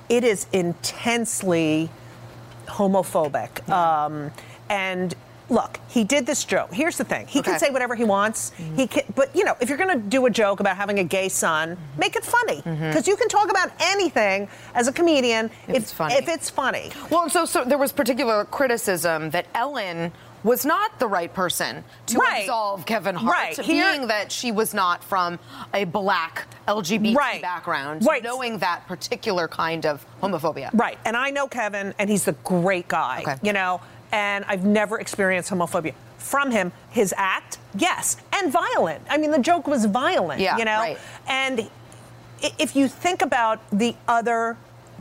it 0.09 0.23
is 0.23 0.47
intensely 0.53 1.89
homophobic, 2.67 3.67
yeah. 3.67 4.05
um, 4.05 4.31
and 4.69 5.15
look, 5.49 5.79
he 5.87 6.03
did 6.03 6.25
this 6.25 6.43
joke. 6.43 6.73
Here's 6.73 6.97
the 6.97 7.03
thing: 7.03 7.27
he 7.27 7.39
okay. 7.39 7.51
can 7.51 7.59
say 7.59 7.69
whatever 7.69 7.95
he 7.95 8.03
wants. 8.03 8.51
Mm-hmm. 8.51 8.75
He 8.75 8.87
can, 8.87 9.03
but 9.15 9.35
you 9.35 9.43
know, 9.43 9.55
if 9.61 9.69
you're 9.69 9.77
going 9.77 9.97
to 9.97 10.07
do 10.07 10.25
a 10.25 10.29
joke 10.29 10.59
about 10.59 10.77
having 10.77 10.99
a 10.99 11.03
gay 11.03 11.29
son, 11.29 11.75
mm-hmm. 11.75 11.99
make 11.99 12.15
it 12.15 12.25
funny 12.25 12.57
because 12.57 12.77
mm-hmm. 12.77 13.09
you 13.09 13.15
can 13.15 13.29
talk 13.29 13.49
about 13.49 13.71
anything 13.79 14.47
as 14.75 14.87
a 14.87 14.93
comedian 14.93 15.45
if, 15.67 15.69
if 15.69 15.75
it's 15.75 15.93
funny. 15.93 16.15
If 16.15 16.27
it's 16.27 16.49
funny. 16.49 16.91
Well, 17.09 17.29
so 17.29 17.45
so 17.45 17.63
there 17.63 17.77
was 17.77 17.91
particular 17.91 18.45
criticism 18.45 19.29
that 19.31 19.47
Ellen 19.53 20.11
was 20.43 20.65
not 20.65 20.99
the 20.99 21.07
right 21.07 21.33
person 21.33 21.83
to 22.07 22.17
right. 22.17 22.41
absolve 22.41 22.85
Kevin 22.85 23.15
Hart, 23.15 23.33
right. 23.33 23.57
being 23.57 23.77
Here, 23.77 24.07
that 24.07 24.31
she 24.31 24.51
was 24.51 24.73
not 24.73 25.03
from 25.03 25.39
a 25.73 25.85
black 25.85 26.47
LGBT 26.67 27.15
right. 27.15 27.41
background, 27.41 28.05
right. 28.05 28.21
knowing 28.21 28.57
that 28.59 28.85
particular 28.87 29.47
kind 29.47 29.85
of 29.85 30.05
homophobia. 30.21 30.69
Right. 30.73 30.97
And 31.05 31.15
I 31.15 31.29
know 31.29 31.47
Kevin, 31.47 31.93
and 31.97 32.09
he's 32.09 32.27
a 32.27 32.33
great 32.33 32.87
guy. 32.87 33.21
Okay. 33.21 33.35
You 33.41 33.53
know, 33.53 33.81
and 34.13 34.45
I've 34.47 34.63
never 34.63 34.99
experienced 34.99 35.49
homophobia 35.49 35.95
from 36.17 36.51
him. 36.51 36.71
His 36.89 37.13
act, 37.17 37.57
yes, 37.75 38.15
and 38.31 38.51
violent. 38.51 39.01
I 39.09 39.17
mean, 39.17 39.31
the 39.31 39.39
joke 39.39 39.67
was 39.67 39.85
violent. 39.85 40.39
Yeah, 40.39 40.57
you 40.57 40.65
know, 40.65 40.79
right. 40.79 40.97
and 41.27 41.69
if 42.59 42.75
you 42.75 42.87
think 42.87 43.21
about 43.21 43.59
the 43.71 43.95
other 44.07 44.55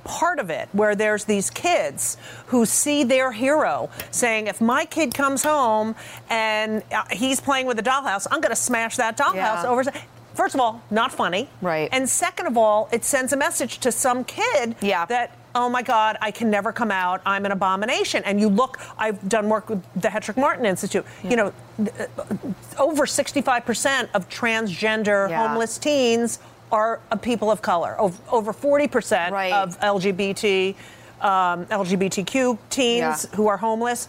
part 0.05 0.39
of 0.39 0.51
it 0.51 0.69
where 0.73 0.97
there's 0.97 1.25
these 1.27 1.49
kids 1.51 2.17
who 2.47 2.67
see 2.67 3.05
their 3.05 3.31
hero 3.31 3.89
saying 4.11 4.49
if 4.49 4.61
my 4.61 4.85
kid 4.85 5.15
comes 5.15 5.45
home 5.45 5.95
and 6.29 6.83
uh, 6.91 7.05
he's 7.13 7.41
playing 7.41 7.67
with 7.67 7.79
a 7.79 7.83
dollhouse 7.83 8.27
i'm 8.33 8.41
going 8.41 8.51
to 8.51 8.57
smash 8.57 8.97
that 8.97 9.17
dollhouse 9.17 9.35
yeah. 9.35 9.67
over 9.67 9.85
first 10.35 10.57
of 10.57 10.61
all 10.61 10.83
not 10.91 11.13
funny 11.13 11.49
right 11.61 11.89
and 11.93 12.09
second 12.09 12.47
of 12.49 12.57
all 12.57 12.89
it 12.91 13.05
sends 13.05 13.33
a 13.33 13.37
message 13.37 13.79
to 13.79 13.93
some 13.93 14.25
kid 14.25 14.75
yeah. 14.81 15.05
that 15.07 15.37
oh 15.55 15.69
my 15.69 15.83
God, 15.83 16.17
I 16.21 16.31
can 16.31 16.51
never 16.51 16.73
come 16.73 16.91
out. 16.91 17.21
I'm 17.27 17.45
an 17.45 17.53
abomination. 17.53 18.23
And 18.25 18.41
you 18.41 18.49
look, 18.49 18.79
I've 18.99 19.29
done 19.29 19.49
work 19.49 19.69
with 19.69 19.83
the 20.01 20.09
Hetrick 20.09 20.37
Martin 20.37 20.67
Institute. 20.67 21.05
Yeah. 21.23 21.31
You 21.31 21.37
know, 21.37 21.53
over 22.79 23.07
65% 23.07 24.09
of 24.15 24.29
transgender 24.29 25.29
yeah. 25.29 25.49
homeless 25.49 25.79
teens 25.79 26.39
are 26.71 27.01
people 27.21 27.51
of 27.51 27.61
color. 27.61 27.97
Over 28.01 28.53
40% 28.53 29.31
right. 29.31 29.53
of 29.53 29.79
LGBT, 29.81 30.75
um, 31.21 31.67
LGBTQ 31.67 32.59
teens 32.71 33.27
yeah. 33.31 33.37
who 33.37 33.47
are 33.47 33.59
homeless, 33.59 34.09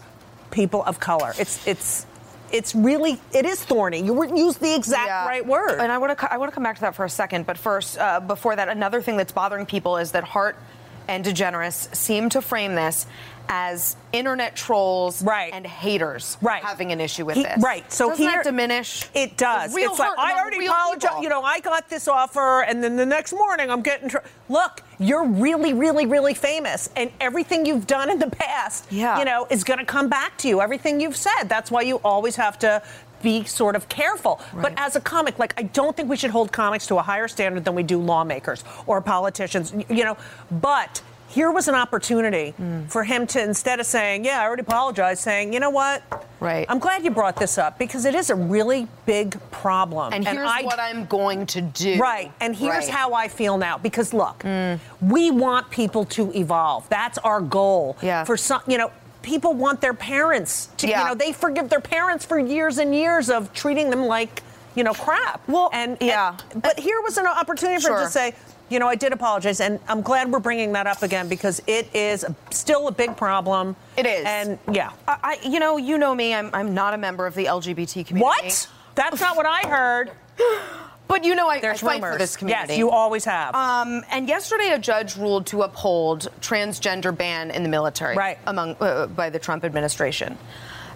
people 0.50 0.82
of 0.84 0.98
color. 0.98 1.34
It's 1.38 1.66
it's 1.66 2.06
it's 2.52 2.74
really 2.74 3.20
it 3.32 3.44
is 3.44 3.62
thorny. 3.62 4.00
You 4.00 4.14
wouldn't 4.14 4.38
use 4.38 4.56
the 4.56 4.74
exact 4.74 5.08
yeah. 5.08 5.26
right 5.26 5.44
word. 5.44 5.80
And 5.80 5.92
I 5.92 5.98
want 5.98 6.18
to 6.18 6.32
I 6.32 6.38
want 6.38 6.50
to 6.50 6.54
come 6.54 6.62
back 6.62 6.76
to 6.76 6.80
that 6.82 6.94
for 6.94 7.04
a 7.04 7.10
second. 7.10 7.46
But 7.46 7.58
first, 7.58 7.98
uh, 7.98 8.20
before 8.20 8.56
that, 8.56 8.68
another 8.68 9.02
thing 9.02 9.16
that's 9.16 9.32
bothering 9.32 9.66
people 9.66 9.96
is 9.98 10.12
that 10.12 10.24
Hart 10.24 10.56
and 11.08 11.24
DeGeneres 11.24 11.94
seem 11.94 12.28
to 12.30 12.42
frame 12.42 12.74
this 12.74 13.06
as 13.48 13.96
internet 14.12 14.56
trolls 14.56 15.22
right. 15.22 15.52
and 15.52 15.66
haters 15.66 16.38
right. 16.40 16.62
having 16.62 16.92
an 16.92 17.00
issue 17.00 17.24
with 17.24 17.36
he, 17.36 17.42
this. 17.42 17.62
Right. 17.62 17.90
So 17.92 18.10
Doesn't 18.10 18.24
here, 18.24 18.38
that 18.38 18.44
diminish? 18.44 19.08
It 19.14 19.36
does. 19.36 19.74
Real 19.74 19.90
it's 19.90 19.98
like 19.98 20.18
I 20.18 20.40
already 20.40 20.66
apologized. 20.66 21.22
You 21.22 21.28
know, 21.28 21.42
I 21.42 21.60
got 21.60 21.88
this 21.88 22.08
offer, 22.08 22.62
and 22.62 22.82
then 22.82 22.96
the 22.96 23.06
next 23.06 23.32
morning 23.32 23.70
I'm 23.70 23.82
getting. 23.82 24.08
Tr- 24.08 24.18
Look, 24.48 24.82
you're 24.98 25.26
really, 25.26 25.72
really, 25.72 26.06
really 26.06 26.34
famous, 26.34 26.90
and 26.96 27.10
everything 27.20 27.66
you've 27.66 27.86
done 27.86 28.10
in 28.10 28.18
the 28.18 28.30
past, 28.30 28.86
yeah. 28.90 29.18
you 29.18 29.24
know, 29.24 29.46
is 29.50 29.64
going 29.64 29.78
to 29.78 29.84
come 29.84 30.08
back 30.08 30.36
to 30.38 30.48
you. 30.48 30.60
Everything 30.60 31.00
you've 31.00 31.16
said. 31.16 31.44
That's 31.44 31.70
why 31.70 31.82
you 31.82 31.96
always 32.04 32.36
have 32.36 32.58
to 32.60 32.82
be 33.24 33.42
sort 33.44 33.74
of 33.74 33.88
careful. 33.88 34.40
Right. 34.52 34.62
But 34.62 34.74
as 34.76 34.94
a 34.94 35.00
comic, 35.00 35.38
like 35.40 35.54
I 35.58 35.64
don't 35.64 35.96
think 35.96 36.08
we 36.08 36.16
should 36.16 36.30
hold 36.30 36.52
comics 36.52 36.86
to 36.88 36.96
a 36.98 37.02
higher 37.02 37.26
standard 37.26 37.64
than 37.64 37.74
we 37.74 37.82
do 37.82 37.98
lawmakers 37.98 38.62
or 38.86 39.00
politicians. 39.00 39.72
You 39.88 40.04
know, 40.04 40.16
but 40.52 41.02
here 41.28 41.50
was 41.50 41.66
an 41.66 41.74
opportunity 41.74 42.54
Mm. 42.60 42.88
for 42.88 43.02
him 43.02 43.26
to 43.28 43.42
instead 43.42 43.80
of 43.80 43.86
saying, 43.86 44.24
"Yeah, 44.24 44.40
I 44.40 44.44
already 44.44 44.60
apologized," 44.60 45.20
saying, 45.22 45.52
"You 45.52 45.58
know 45.58 45.70
what? 45.70 46.02
Right. 46.38 46.66
I'm 46.68 46.78
glad 46.78 47.02
you 47.04 47.10
brought 47.10 47.34
this 47.36 47.58
up 47.58 47.76
because 47.78 48.04
it 48.04 48.14
is 48.14 48.30
a 48.30 48.34
really 48.36 48.86
big 49.06 49.36
problem." 49.50 50.12
And 50.12 50.28
here's 50.28 50.48
I- 50.48 50.62
what 50.62 50.78
I'm 50.78 51.06
going 51.06 51.46
to 51.46 51.60
do. 51.62 51.96
Right. 51.98 52.30
And 52.40 52.54
here's 52.54 52.74
Right. 52.74 52.86
Mm. 52.86 52.90
how 52.90 53.14
I 53.14 53.26
feel 53.28 53.56
now. 53.58 53.78
Because 53.78 54.12
look, 54.14 54.44
we 55.00 55.30
want 55.32 55.70
people 55.70 56.04
to 56.16 56.30
evolve. 56.38 56.88
That's 56.88 57.18
our 57.18 57.40
goal. 57.40 57.96
Yeah. 58.00 58.22
For 58.24 58.36
some, 58.36 58.60
you 58.68 58.78
know, 58.78 58.90
people 59.24 59.54
want 59.54 59.80
their 59.80 59.94
parents 59.94 60.68
to, 60.76 60.86
Yeah. 60.86 61.00
you 61.00 61.08
know, 61.08 61.14
they 61.14 61.32
forgive 61.32 61.68
their 61.70 61.80
parents 61.80 62.24
for 62.24 62.38
years 62.38 62.78
and 62.78 62.94
years 62.94 63.30
of 63.30 63.52
treating 63.52 63.90
them 63.90 64.06
like, 64.06 64.42
you 64.76 64.84
know, 64.84 64.92
crap. 64.92 65.40
Well, 65.48 65.70
and 65.72 65.96
yeah. 66.00 66.36
and- 66.52 66.62
but 66.62 66.78
here 66.78 67.00
was 67.02 67.16
an 67.18 67.26
opportunity 67.26 67.80
for 67.82 67.98
him 67.98 68.04
to 68.06 68.10
say. 68.10 68.34
You 68.70 68.78
know, 68.78 68.88
I 68.88 68.94
did 68.94 69.12
apologize, 69.12 69.60
and 69.60 69.78
I'm 69.88 70.00
glad 70.00 70.32
we're 70.32 70.38
bringing 70.38 70.72
that 70.72 70.86
up 70.86 71.02
again 71.02 71.28
because 71.28 71.60
it 71.66 71.86
is 71.94 72.24
still 72.50 72.88
a 72.88 72.92
big 72.92 73.14
problem. 73.14 73.76
It 73.96 74.06
is. 74.06 74.24
and 74.24 74.58
yeah. 74.72 74.90
I, 75.06 75.16
I- 75.22 75.38
you 75.46 75.60
know, 75.60 75.76
you 75.76 75.98
know 75.98 76.14
me. 76.14 76.34
I'm, 76.34 76.48
I'm 76.54 76.72
not 76.72 76.94
a 76.94 76.98
member 76.98 77.26
of 77.26 77.34
the 77.34 77.44
LGBT 77.44 78.06
community. 78.06 78.24
What? 78.24 78.68
That's 78.94 79.20
not 79.20 79.36
what 79.36 79.44
I 79.46 79.68
heard. 79.68 80.12
But 81.06 81.24
you 81.24 81.34
know, 81.34 81.48
I, 81.48 81.54
I 81.56 81.60
There's 81.60 81.80
fight 81.80 82.00
for 82.00 82.06
rumors. 82.06 82.18
this 82.18 82.36
community. 82.36 82.72
Yes, 82.72 82.78
you 82.78 82.90
always 82.90 83.24
have. 83.24 83.54
Um, 83.54 84.02
and 84.10 84.26
yesterday, 84.28 84.70
a 84.70 84.78
judge 84.78 85.16
ruled 85.16 85.46
to 85.46 85.62
uphold 85.62 86.28
transgender 86.40 87.16
ban 87.16 87.50
in 87.50 87.62
the 87.62 87.68
military, 87.68 88.16
Right. 88.16 88.38
Among 88.46 88.76
uh, 88.80 89.06
by 89.08 89.30
the 89.30 89.38
Trump 89.38 89.64
administration. 89.64 90.38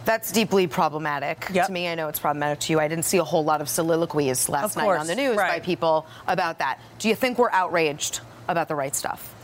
That's 0.04 0.32
deeply 0.32 0.66
problematic 0.66 1.48
Yep. 1.52 1.66
to 1.66 1.72
me. 1.72 1.86
I 1.88 1.94
know 1.94 2.08
it's 2.08 2.18
problematic 2.18 2.60
to 2.60 2.72
you. 2.72 2.80
I 2.80 2.88
didn't 2.88 3.04
see 3.04 3.18
a 3.18 3.24
whole 3.24 3.44
lot 3.44 3.60
of 3.60 3.68
soliloquies 3.68 4.48
last 4.48 4.76
Of 4.76 4.82
night 4.82 4.96
on 4.98 5.06
the 5.06 5.14
news 5.14 5.36
by 5.36 5.60
people 5.60 6.06
about 6.26 6.58
that. 6.60 6.80
Do 6.98 7.08
you 7.08 7.14
think 7.14 7.38
we're 7.38 7.50
outraged 7.50 8.20
about 8.48 8.68
the 8.68 8.74
right 8.74 8.96
stuff? 8.96 9.34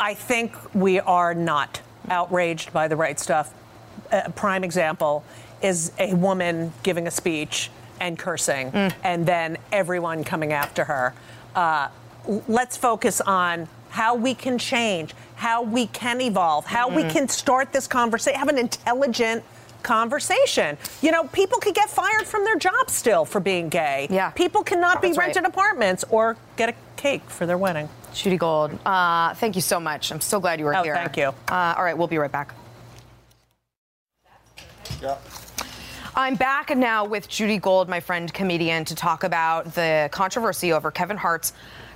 I 0.00 0.14
think 0.14 0.56
we 0.74 0.98
are 0.98 1.34
not 1.34 1.80
outraged 2.10 2.72
by 2.72 2.88
the 2.88 2.96
right 2.96 3.18
stuff. 3.20 3.54
A 4.10 4.30
prime 4.30 4.64
example 4.64 5.22
is 5.62 5.92
a 5.98 6.14
woman 6.14 6.72
giving 6.82 7.06
a 7.06 7.10
speech 7.12 7.70
and 8.00 8.18
cursing, 8.18 8.70
and 9.02 9.26
then 9.26 9.56
everyone 9.72 10.24
coming 10.24 10.52
after 10.52 10.84
her. 10.84 11.14
Uh, 11.54 11.88
let's 12.46 12.76
focus 12.76 13.20
on 13.20 13.68
how 13.90 14.14
we 14.14 14.34
can 14.34 14.58
change, 14.58 15.14
how 15.36 15.62
we 15.62 15.86
can 15.88 16.20
evolve, 16.20 16.66
how 16.66 16.88
we 16.88 17.02
can 17.04 17.26
start 17.28 17.72
this 17.72 17.86
conversation, 17.86 18.38
have 18.38 18.48
an 18.48 18.58
intelligent 18.58 19.42
conversation. 19.82 20.76
You 21.00 21.10
know, 21.12 21.24
people 21.28 21.58
could 21.58 21.74
get 21.74 21.88
fired 21.88 22.26
from 22.26 22.44
their 22.44 22.56
jobs 22.58 22.92
still 22.92 23.24
for 23.24 23.40
being 23.40 23.68
gay. 23.68 24.06
Yeah. 24.10 24.30
People 24.30 24.62
cannot 24.62 25.00
be 25.00 25.08
That's 25.08 25.18
right. 25.18 25.26
rented 25.26 25.44
apartments 25.44 26.04
or 26.10 26.36
get 26.56 26.68
a 26.68 26.74
cake 26.96 27.22
for 27.30 27.46
their 27.46 27.56
wedding. 27.58 27.88
Judy 28.12 28.36
Gold, 28.36 28.76
uh, 28.84 29.34
thank 29.34 29.54
you 29.54 29.62
so 29.62 29.78
much. 29.78 30.10
I'm 30.10 30.20
so 30.20 30.40
glad 30.40 30.58
you 30.58 30.64
were 30.66 30.74
Oh, 30.76 30.82
here. 30.82 30.94
thank 30.94 31.16
you. 31.16 31.28
Uh, 31.48 31.74
all 31.76 31.84
right, 31.84 31.96
we'll 31.96 32.08
be 32.08 32.18
right 32.18 32.32
back. 32.32 32.54
I'm 36.18 36.34
back 36.34 36.76
now 36.76 37.04
with 37.04 37.28
Judy 37.28 37.58
Gold, 37.58 37.88
my 37.88 38.00
friend 38.00 38.34
comedian, 38.34 38.84
to 38.86 38.96
talk 38.96 39.22
about 39.22 39.72
the 39.76 40.08
controversy 40.10 40.72
over 40.72 40.90
Kevin 40.90 41.16
Hart's 41.16 41.52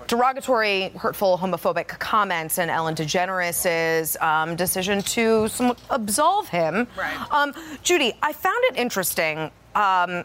derogatory, 0.06 0.90
hurtful, 0.90 1.36
homophobic 1.36 1.88
comments 1.88 2.60
and 2.60 2.70
Ellen 2.70 2.94
DeGeneres' 2.94 4.20
um, 4.22 4.54
decision 4.54 5.02
to 5.02 5.48
absolve 5.90 6.46
him. 6.46 6.86
Right. 6.96 7.32
Um, 7.32 7.52
Judy, 7.82 8.12
I 8.22 8.32
found 8.32 8.62
it 8.66 8.76
interesting. 8.76 9.50
Um, 9.74 10.24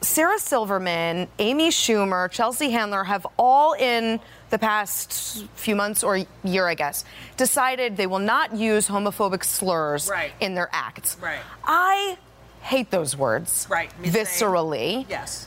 Sarah 0.00 0.38
Silverman, 0.38 1.28
Amy 1.38 1.68
Schumer, 1.68 2.30
Chelsea 2.30 2.70
Handler 2.70 3.04
have 3.04 3.26
all 3.38 3.74
in 3.74 4.20
the 4.48 4.58
past 4.58 5.46
few 5.54 5.76
months 5.76 6.02
or 6.02 6.24
year, 6.44 6.66
I 6.66 6.74
guess, 6.74 7.04
decided 7.36 7.98
they 7.98 8.06
will 8.06 8.18
not 8.20 8.56
use 8.56 8.88
homophobic 8.88 9.44
slurs 9.44 10.08
Right. 10.08 10.32
in 10.40 10.54
their 10.54 10.70
acts. 10.72 11.18
Right. 11.20 11.40
I 11.62 12.16
hate 12.64 12.90
those 12.90 13.16
words. 13.16 13.66
Right. 13.70 13.90
Viscerally. 14.02 15.04
Yes. 15.08 15.46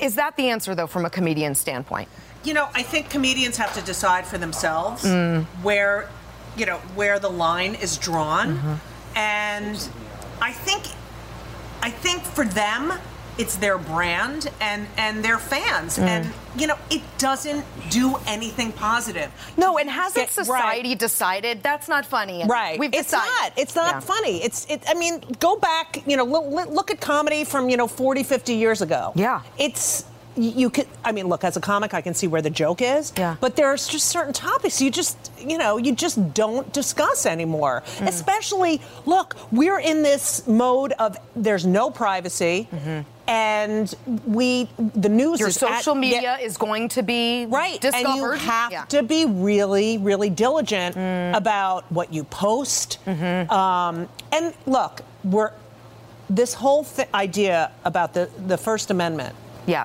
Is 0.00 0.16
that 0.16 0.36
the 0.36 0.50
answer, 0.50 0.74
though, 0.74 0.86
from 0.88 1.04
a 1.06 1.10
comedian 1.10 1.54
standpoint? 1.54 2.08
You 2.44 2.54
know, 2.54 2.68
I 2.74 2.82
think 2.82 3.08
comedians 3.08 3.56
have 3.56 3.72
to 3.74 3.82
decide 3.82 4.26
for 4.26 4.36
themselves 4.38 5.02
Mm. 5.04 5.44
where, 5.62 6.08
you 6.56 6.66
know, 6.66 6.78
where 6.94 7.18
the 7.18 7.30
line 7.30 7.74
is 7.76 7.96
drawn, 7.96 8.48
Mm-hmm. 8.58 8.74
and 9.16 9.88
I 10.40 10.52
think, 10.52 10.82
I 11.82 11.90
think 11.90 12.22
for 12.24 12.44
them, 12.44 12.92
it's 13.38 13.56
their 13.56 13.78
brand 13.78 14.50
and 14.60 14.86
and 14.96 15.24
their 15.24 15.38
fans, 15.38 15.98
Mm. 15.98 16.02
and 16.08 16.32
you 16.56 16.66
know, 16.66 16.76
it 16.90 17.02
doesn't 17.18 17.64
do 17.90 18.16
anything 18.26 18.72
positive. 18.72 19.30
No, 19.56 19.76
and 19.78 19.90
hasn't 19.90 20.26
Get- 20.26 20.32
society 20.32 20.94
decided 20.94 21.62
that's 21.62 21.88
not 21.88 22.06
funny? 22.06 22.44
Right. 22.46 22.78
We've 22.78 22.94
it's 22.94 23.10
decided. 23.10 23.30
not. 23.40 23.52
It's 23.56 23.74
not 23.76 23.94
Yeah. 23.96 24.00
funny. 24.00 24.42
It's. 24.42 24.66
It, 24.70 24.82
I 24.88 24.94
mean, 24.94 25.20
go 25.40 25.56
back. 25.56 26.02
You 26.06 26.16
know, 26.16 26.24
look, 26.24 26.68
look 26.70 26.90
at 26.90 27.00
comedy 27.00 27.44
from 27.44 27.68
you 27.68 27.76
know 27.76 27.86
40, 27.86 28.22
50 28.22 28.54
years 28.54 28.80
ago. 28.82 29.12
Yeah. 29.14 29.40
It's. 29.58 30.04
You 30.38 30.68
could. 30.68 30.86
I 31.02 31.12
mean, 31.12 31.28
look. 31.28 31.44
As 31.44 31.56
a 31.56 31.60
comic, 31.62 31.94
I 31.94 32.02
can 32.02 32.12
see 32.12 32.26
where 32.26 32.42
the 32.42 32.50
joke 32.50 32.82
is. 32.82 33.12
Yeah. 33.16 33.36
But 33.40 33.56
there's 33.56 33.86
just 33.88 34.08
certain 34.08 34.34
topics 34.34 34.82
you 34.82 34.90
just, 34.90 35.16
you 35.38 35.56
know, 35.56 35.78
you 35.78 35.92
just 35.94 36.34
don't 36.34 36.70
discuss 36.74 37.24
anymore. 37.24 37.82
Mm. 37.98 38.08
Especially, 38.08 38.82
look, 39.06 39.34
we're 39.50 39.78
in 39.78 40.02
this 40.02 40.46
mode 40.46 40.92
of 40.98 41.16
there's 41.34 41.64
no 41.64 41.90
privacy, 41.90 42.68
and 43.28 43.92
we 44.26 44.68
the 44.94 45.08
news 45.08 45.38
Mm-hmm. 45.38 45.40
Your 45.40 45.48
is 45.48 45.62
at- 45.62 45.78
social 45.78 45.94
media 45.94 46.38
is 46.40 46.56
going 46.56 46.88
to 46.90 47.02
be 47.02 47.46
Right. 47.46 47.80
discovered. 47.80 48.08
And 48.08 48.16
you 48.16 48.30
have 48.46 48.72
Yeah. 48.72 48.84
to 48.86 49.02
be 49.02 49.24
really, 49.26 49.98
really 49.98 50.30
diligent 50.30 50.96
about 51.36 51.84
what 51.90 52.12
you 52.12 52.24
post. 52.24 52.98
Um, 53.06 54.08
and 54.32 54.54
look, 54.66 55.02
we're 55.24 55.50
this 56.30 56.54
whole 56.54 56.84
th- 56.84 57.08
idea 57.14 57.70
about 57.84 58.12
the, 58.14 58.28
the 58.46 58.56
First 58.58 58.90
Amendment. 58.90 59.34
Yeah. 59.66 59.84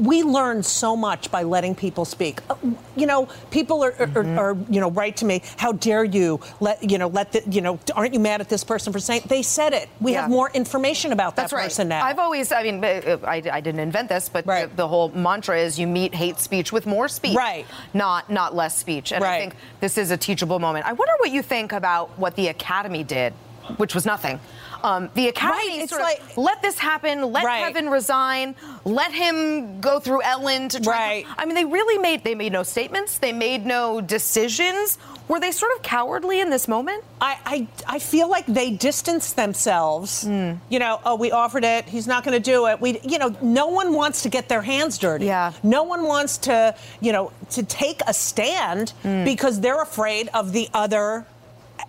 We 0.00 0.22
learn 0.22 0.62
so 0.62 0.96
much 0.96 1.30
by 1.30 1.42
letting 1.42 1.74
people 1.74 2.04
speak. 2.06 2.40
Uh, 2.48 2.54
You 2.96 3.06
know, 3.06 3.28
people 3.50 3.84
are, 3.84 3.94
are, 4.14 4.38
are, 4.38 4.56
you 4.68 4.80
know 4.80 4.90
write 4.90 5.16
to 5.18 5.24
me. 5.24 5.42
How 5.56 5.72
dare 5.72 6.04
you 6.04 6.40
let 6.60 6.90
you 6.90 6.98
know 6.98 7.08
let 7.08 7.32
the 7.32 7.42
you 7.50 7.60
know 7.60 7.78
aren't 7.94 8.14
you 8.14 8.20
mad 8.20 8.40
at 8.40 8.48
this 8.48 8.64
person 8.64 8.92
for 8.92 8.98
saying 8.98 9.22
they 9.26 9.42
said 9.42 9.72
it? 9.74 9.88
We 10.00 10.12
Yeah. 10.12 10.22
have 10.22 10.30
more 10.30 10.50
information 10.54 11.12
about 11.12 11.36
that 11.36 11.42
That's 11.42 11.52
right. 11.52 11.64
person 11.64 11.88
now. 11.88 12.02
I've 12.04 12.18
always, 12.18 12.50
I 12.52 12.62
mean, 12.62 12.82
uh, 12.84 13.18
I, 13.24 13.36
I 13.52 13.60
didn't 13.60 13.80
invent 13.80 14.08
this, 14.08 14.28
but 14.28 14.44
the, 14.46 14.70
the 14.74 14.88
whole 14.88 15.10
mantra 15.10 15.58
is 15.58 15.78
you 15.78 15.86
meet 15.86 16.14
hate 16.14 16.38
speech 16.40 16.72
with 16.72 16.86
more 16.86 17.08
speech, 17.08 17.36
Right. 17.36 17.66
Not 17.92 18.30
not 18.30 18.54
less 18.54 18.76
speech. 18.76 19.12
And 19.12 19.22
I 19.22 19.38
think 19.38 19.54
this 19.80 19.98
is 19.98 20.10
a 20.10 20.16
teachable 20.16 20.58
moment. 20.58 20.86
I 20.86 20.92
wonder 20.94 21.12
what 21.18 21.30
you 21.30 21.42
think 21.42 21.72
about 21.72 22.18
what 22.18 22.34
the 22.36 22.48
Academy 22.48 23.04
did, 23.04 23.32
which 23.76 23.94
was 23.94 24.04
nothing. 24.06 24.40
Um, 24.82 25.10
the 25.14 25.28
Academy 25.28 25.80
Right, 25.80 25.88
sort 25.88 26.00
of 26.00 26.06
like- 26.06 26.22
let 26.36 26.62
this 26.62 26.78
happen, 26.78 27.32
let 27.32 27.44
Right. 27.44 27.64
Kevin 27.64 27.90
resign, 27.90 28.54
let 28.84 29.12
him 29.12 29.80
go 29.80 30.00
through 30.00 30.22
Ellen 30.22 30.68
to 30.70 30.80
try. 30.80 30.92
Right. 30.94 31.26
I 31.38 31.44
mean, 31.44 31.54
they 31.54 31.64
really 31.64 31.98
made 31.98 32.24
they 32.24 32.34
made 32.34 32.52
no 32.52 32.62
statements, 32.62 33.18
they 33.18 33.32
made 33.32 33.66
no 33.66 34.00
decisions. 34.00 34.98
Were 35.28 35.38
they 35.38 35.52
sort 35.52 35.70
of 35.76 35.82
cowardly 35.82 36.40
in 36.40 36.50
this 36.50 36.66
moment? 36.66 37.04
I, 37.20 37.38
I, 37.46 37.68
I 37.86 37.98
feel 38.00 38.28
like 38.28 38.46
they 38.46 38.70
distanced 38.70 39.36
themselves. 39.36 40.24
Hmm. 40.24 40.54
You 40.68 40.80
know, 40.80 41.00
oh, 41.04 41.14
we 41.14 41.30
offered 41.30 41.62
it. 41.64 41.84
He's 41.84 42.08
not 42.08 42.24
going 42.24 42.34
to 42.34 42.40
do 42.42 42.66
it. 42.66 42.80
We, 42.80 42.98
you 43.04 43.18
know, 43.18 43.36
no 43.40 43.68
one 43.68 43.94
wants 43.94 44.22
to 44.22 44.28
get 44.28 44.48
their 44.48 44.62
hands 44.62 44.98
dirty. 44.98 45.26
Yeah. 45.26 45.52
No 45.62 45.84
one 45.84 46.02
wants 46.04 46.38
to, 46.38 46.74
you 47.00 47.12
know, 47.12 47.30
to 47.50 47.62
take 47.62 48.00
a 48.08 48.14
stand 48.14 48.90
Hmm. 49.02 49.22
because 49.24 49.60
they're 49.60 49.82
afraid 49.82 50.28
of 50.34 50.52
the 50.52 50.68
other 50.74 51.26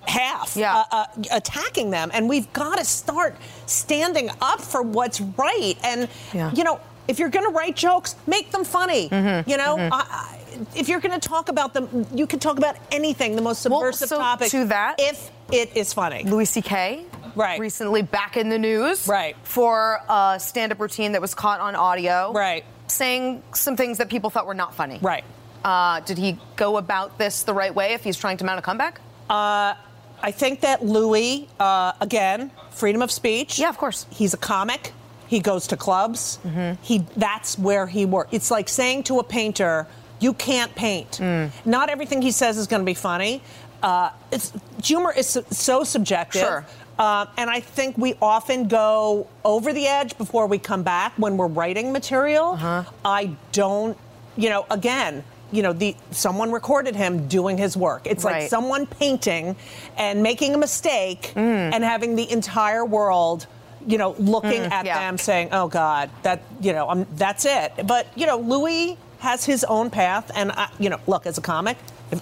half 0.07 0.55
Yeah. 0.55 0.75
uh, 0.75 0.83
uh, 0.91 1.05
attacking 1.31 1.89
them. 1.91 2.11
And 2.13 2.27
we've 2.29 2.51
got 2.53 2.77
to 2.77 2.85
start 2.85 3.35
standing 3.65 4.29
up 4.41 4.61
for 4.61 4.81
what's 4.81 5.21
right. 5.21 5.75
And, 5.83 6.07
Yeah. 6.33 6.51
you 6.53 6.63
know, 6.63 6.79
if 7.07 7.19
you're 7.19 7.29
going 7.29 7.45
to 7.45 7.51
write 7.51 7.75
jokes, 7.75 8.15
make 8.27 8.51
them 8.51 8.63
funny. 8.63 9.09
Mm-hmm. 9.09 9.49
You 9.49 9.57
know, 9.57 9.77
I, 9.77 9.89
I, 9.91 10.37
if 10.75 10.87
you're 10.89 10.99
going 10.99 11.19
to 11.19 11.27
talk 11.27 11.49
about 11.49 11.73
them, 11.73 12.05
you 12.13 12.27
can 12.27 12.39
talk 12.39 12.57
about 12.57 12.75
anything, 12.91 13.35
the 13.35 13.41
most 13.41 13.67
Well, 13.67 13.79
subversive 13.81 14.09
so 14.09 14.17
topic. 14.19 14.51
to 14.51 14.65
that- 14.65 14.95
if 14.99 15.31
it 15.51 15.75
is 15.75 15.93
funny. 15.93 16.23
Louis 16.23 16.45
C.K. 16.45 17.05
Right. 17.35 17.59
Recently 17.59 18.01
back 18.01 18.35
in 18.37 18.49
the 18.49 18.59
news. 18.59 19.07
Right. 19.07 19.35
For 19.43 19.99
a 20.09 20.37
stand 20.39 20.71
up 20.71 20.79
routine 20.79 21.13
that 21.13 21.21
was 21.21 21.33
caught 21.33 21.59
on 21.61 21.75
audio. 21.75 22.31
Right. 22.33 22.63
Saying 22.87 23.41
some 23.53 23.75
things 23.77 23.97
that 23.99 24.09
people 24.09 24.29
thought 24.29 24.45
were 24.45 24.53
not 24.53 24.75
funny. 24.75 24.99
Right. 25.01 25.23
Uh, 25.63 26.01
did 26.01 26.17
he 26.17 26.37
go 26.55 26.77
about 26.77 27.17
this 27.17 27.43
the 27.43 27.53
right 27.53 27.73
way 27.73 27.93
if 27.93 28.03
he's 28.03 28.17
trying 28.17 28.37
to 28.37 28.43
mount 28.45 28.59
a 28.59 28.61
comeback? 28.61 28.99
Uh, 29.32 29.75
I 30.21 30.32
think 30.32 30.59
that 30.61 30.84
Louis, 30.86 31.47
uh, 31.59 31.93
again, 32.01 32.51
freedom 32.71 33.01
of 33.01 33.09
speech. 33.11 33.57
Yeah, 33.57 33.69
of 33.69 33.77
course. 33.77 34.05
He's 34.09 34.34
a 34.34 34.38
comic. 34.38 34.91
He 35.27 35.39
goes 35.39 35.67
to 35.67 35.77
clubs. 35.77 36.38
He 36.82 37.05
that's 37.15 37.57
where 37.57 37.88
he 37.88 38.05
works. 38.05 38.29
It's 38.34 38.51
like 38.51 38.67
saying 38.67 39.03
to 39.03 39.19
a 39.19 39.23
painter, 39.23 39.88
"You 40.19 40.34
can't 40.34 40.75
paint." 40.75 41.19
Not 41.65 41.89
everything 41.89 42.21
he 42.21 42.32
says 42.32 42.57
is 42.57 42.67
going 42.67 42.82
to 42.82 42.86
be 42.86 42.93
funny. 42.93 43.41
Uh, 43.82 44.09
it's, 44.32 44.51
humor 44.84 45.11
is 45.15 45.27
so, 45.27 45.43
so 45.49 45.84
subjective. 45.86 46.41
Sure. 46.41 46.65
Uh, 46.99 47.25
and 47.38 47.49
I 47.49 47.61
think 47.61 47.97
we 47.97 48.13
often 48.21 48.67
go 48.67 49.25
over 49.43 49.73
the 49.73 49.88
edge 49.88 50.17
before 50.17 50.45
we 50.45 50.59
come 50.59 50.84
back 50.84 51.13
when 51.17 51.38
we're 51.38 51.47
writing 51.47 51.91
material. 51.93 52.59
I 53.03 53.36
don't, 53.53 53.97
you 54.38 54.49
know, 54.49 54.65
again, 54.69 55.23
you 55.51 55.61
know, 55.63 55.73
the 55.73 55.95
someone 56.11 56.51
recorded 56.51 56.95
him 56.95 57.27
doing 57.27 57.57
his 57.57 57.75
work. 57.77 58.07
It's 58.07 58.23
like 58.23 58.49
someone 58.49 58.85
painting 58.85 59.55
and 59.97 60.23
making 60.23 60.53
a 60.55 60.57
mistake 60.57 61.33
and 61.35 61.83
having 61.83 62.15
the 62.15 62.29
entire 62.31 62.85
world, 62.85 63.47
you 63.85 63.97
know, 63.97 64.15
looking 64.17 64.61
Mm, 64.63 64.71
at 64.71 64.85
yeah. 64.85 64.99
them 64.99 65.17
saying, 65.17 65.49
"Oh 65.51 65.67
God, 65.67 66.09
that 66.23 66.41
you 66.61 66.73
know, 66.73 66.89
um, 66.89 67.05
that's 67.15 67.45
it." 67.45 67.73
But 67.85 68.07
you 68.15 68.25
know, 68.27 68.37
Louis 68.37 68.97
has 69.19 69.43
his 69.45 69.63
own 69.63 69.89
path, 69.89 70.31
and 70.35 70.51
I, 70.51 70.69
you 70.79 70.89
know, 70.89 70.99
look 71.07 71.25
as 71.25 71.37
a 71.37 71.41
comic. 71.41 71.77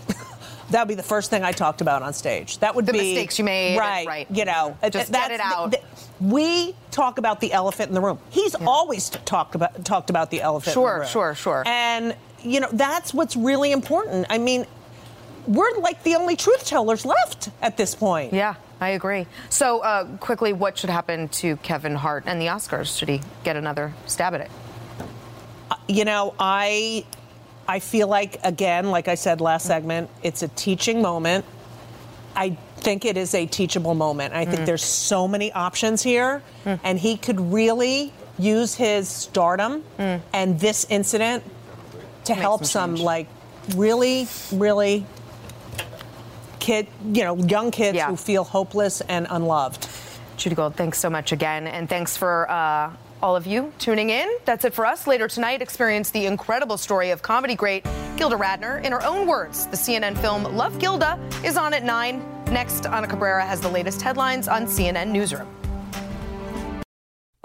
That 0.71 0.81
would 0.81 0.87
be 0.89 0.93
the 0.93 1.01
first 1.01 1.31
thing 1.31 1.43
I 1.43 1.51
talked 1.51 1.81
about 1.81 2.03
on 2.03 2.13
stage. 2.13 2.59
That 2.59 2.75
would 2.75 2.85
be 2.85 2.91
The 2.91 2.97
be 2.99 3.13
mistakes 3.15 3.39
you 3.39 3.43
made, 3.43 3.75
right? 3.79 4.05
right. 4.05 4.27
You 4.29 4.45
know, 4.45 4.77
Just 4.91 5.11
that's 5.11 5.29
get 5.29 5.31
it 5.31 5.39
out. 5.39 5.71
the- 5.71 5.81
we 6.21 6.75
talk 6.91 7.17
about 7.17 7.39
the 7.39 7.53
elephant 7.53 7.89
in 7.89 7.95
the 7.95 8.01
room. 8.01 8.19
He's 8.29 8.53
always 8.53 9.09
talked 9.09 9.55
about 9.55 9.83
talked 9.83 10.11
about 10.11 10.29
the 10.29 10.43
elephant. 10.43 10.67
in 10.67 10.73
Sure, 10.73 10.93
the 10.93 10.99
room. 10.99 11.09
sure, 11.09 11.33
sure. 11.33 11.63
And 11.65 12.13
you 12.43 12.59
know, 12.59 12.69
that's 12.71 13.13
what's 13.13 13.35
really 13.35 13.71
important. 13.71 14.25
I 14.29 14.37
mean, 14.37 14.65
we're 15.47 15.77
like 15.79 16.03
the 16.03 16.15
only 16.15 16.35
truth 16.35 16.65
tellers 16.65 17.05
left 17.05 17.49
at 17.61 17.77
this 17.77 17.95
point. 17.95 18.33
Yeah, 18.33 18.55
I 18.79 18.89
agree. 18.89 19.25
So, 19.49 19.79
uh, 19.79 20.05
quickly, 20.17 20.53
what 20.53 20.77
should 20.77 20.89
happen 20.89 21.27
to 21.29 21.57
Kevin 21.57 21.95
Hart 21.95 22.23
and 22.27 22.39
the 22.41 22.47
Oscars? 22.47 22.97
Should 22.97 23.09
he 23.09 23.21
get 23.43 23.55
another 23.55 23.93
stab 24.05 24.33
at 24.35 24.41
it? 24.41 24.51
You 25.87 26.05
know, 26.05 26.33
I 26.39 27.05
I 27.67 27.79
feel 27.79 28.07
like 28.07 28.39
again, 28.43 28.89
like 28.91 29.07
I 29.07 29.15
said 29.15 29.41
last 29.41 29.65
segment, 29.65 30.09
it's 30.23 30.41
a 30.43 30.47
teaching 30.49 31.01
moment. 31.01 31.45
I 32.35 32.57
think 32.77 33.05
it 33.05 33.17
is 33.17 33.33
a 33.35 33.45
teachable 33.45 33.93
moment. 33.95 34.33
I 34.33 34.45
think 34.45 34.61
Mm. 34.61 34.65
there's 34.65 34.83
so 34.83 35.27
many 35.27 35.51
options 35.51 36.01
here, 36.03 36.41
and 36.65 36.97
he 36.99 37.17
could 37.17 37.39
really 37.53 38.13
use 38.37 38.73
his 38.75 39.09
stardom 39.09 39.83
and 39.97 40.59
this 40.59 40.85
incident 40.89 41.43
to 42.29 42.33
Make 42.35 42.41
help 42.41 42.65
some 42.65 42.95
some 42.97 43.05
like 43.05 43.27
really, 43.75 44.27
really 44.51 45.05
kid, 46.59 46.87
you 47.13 47.23
know, 47.23 47.35
young 47.37 47.71
kids 47.71 47.95
Yeah. 47.95 48.07
who 48.07 48.15
feel 48.15 48.43
hopeless 48.43 49.01
and 49.01 49.27
unloved. 49.29 49.87
Judy 50.37 50.55
Gold, 50.55 50.75
thanks 50.75 50.97
so 50.99 51.09
much 51.09 51.31
again. 51.31 51.67
And 51.67 51.89
thanks 51.89 52.15
for 52.15 52.49
uh, 52.49 52.91
all 53.21 53.35
of 53.35 53.45
you 53.45 53.73
tuning 53.79 54.09
in. 54.09 54.29
That's 54.45 54.63
it 54.65 54.73
for 54.73 54.85
us. 54.85 55.05
Later 55.07 55.27
tonight, 55.27 55.61
experience 55.61 56.11
the 56.11 56.25
incredible 56.25 56.77
story 56.77 57.11
of 57.11 57.21
comedy 57.21 57.55
great 57.55 57.85
Gilda 58.15 58.37
Radner. 58.37 58.83
In 58.83 58.91
her 58.91 59.03
own 59.05 59.27
words, 59.27 59.67
the 59.67 59.77
CNN 59.77 60.17
film 60.17 60.43
Love 60.55 60.79
Gilda 60.79 61.19
is 61.43 61.57
on 61.57 61.73
at 61.73 61.83
9. 61.83 62.21
Next, 62.51 62.85
Ana 62.85 63.07
Cabrera 63.07 63.45
has 63.45 63.59
the 63.61 63.69
latest 63.69 64.01
headlines 64.01 64.47
on 64.47 64.65
CNN 64.65 65.07
Newsroom. 65.09 65.47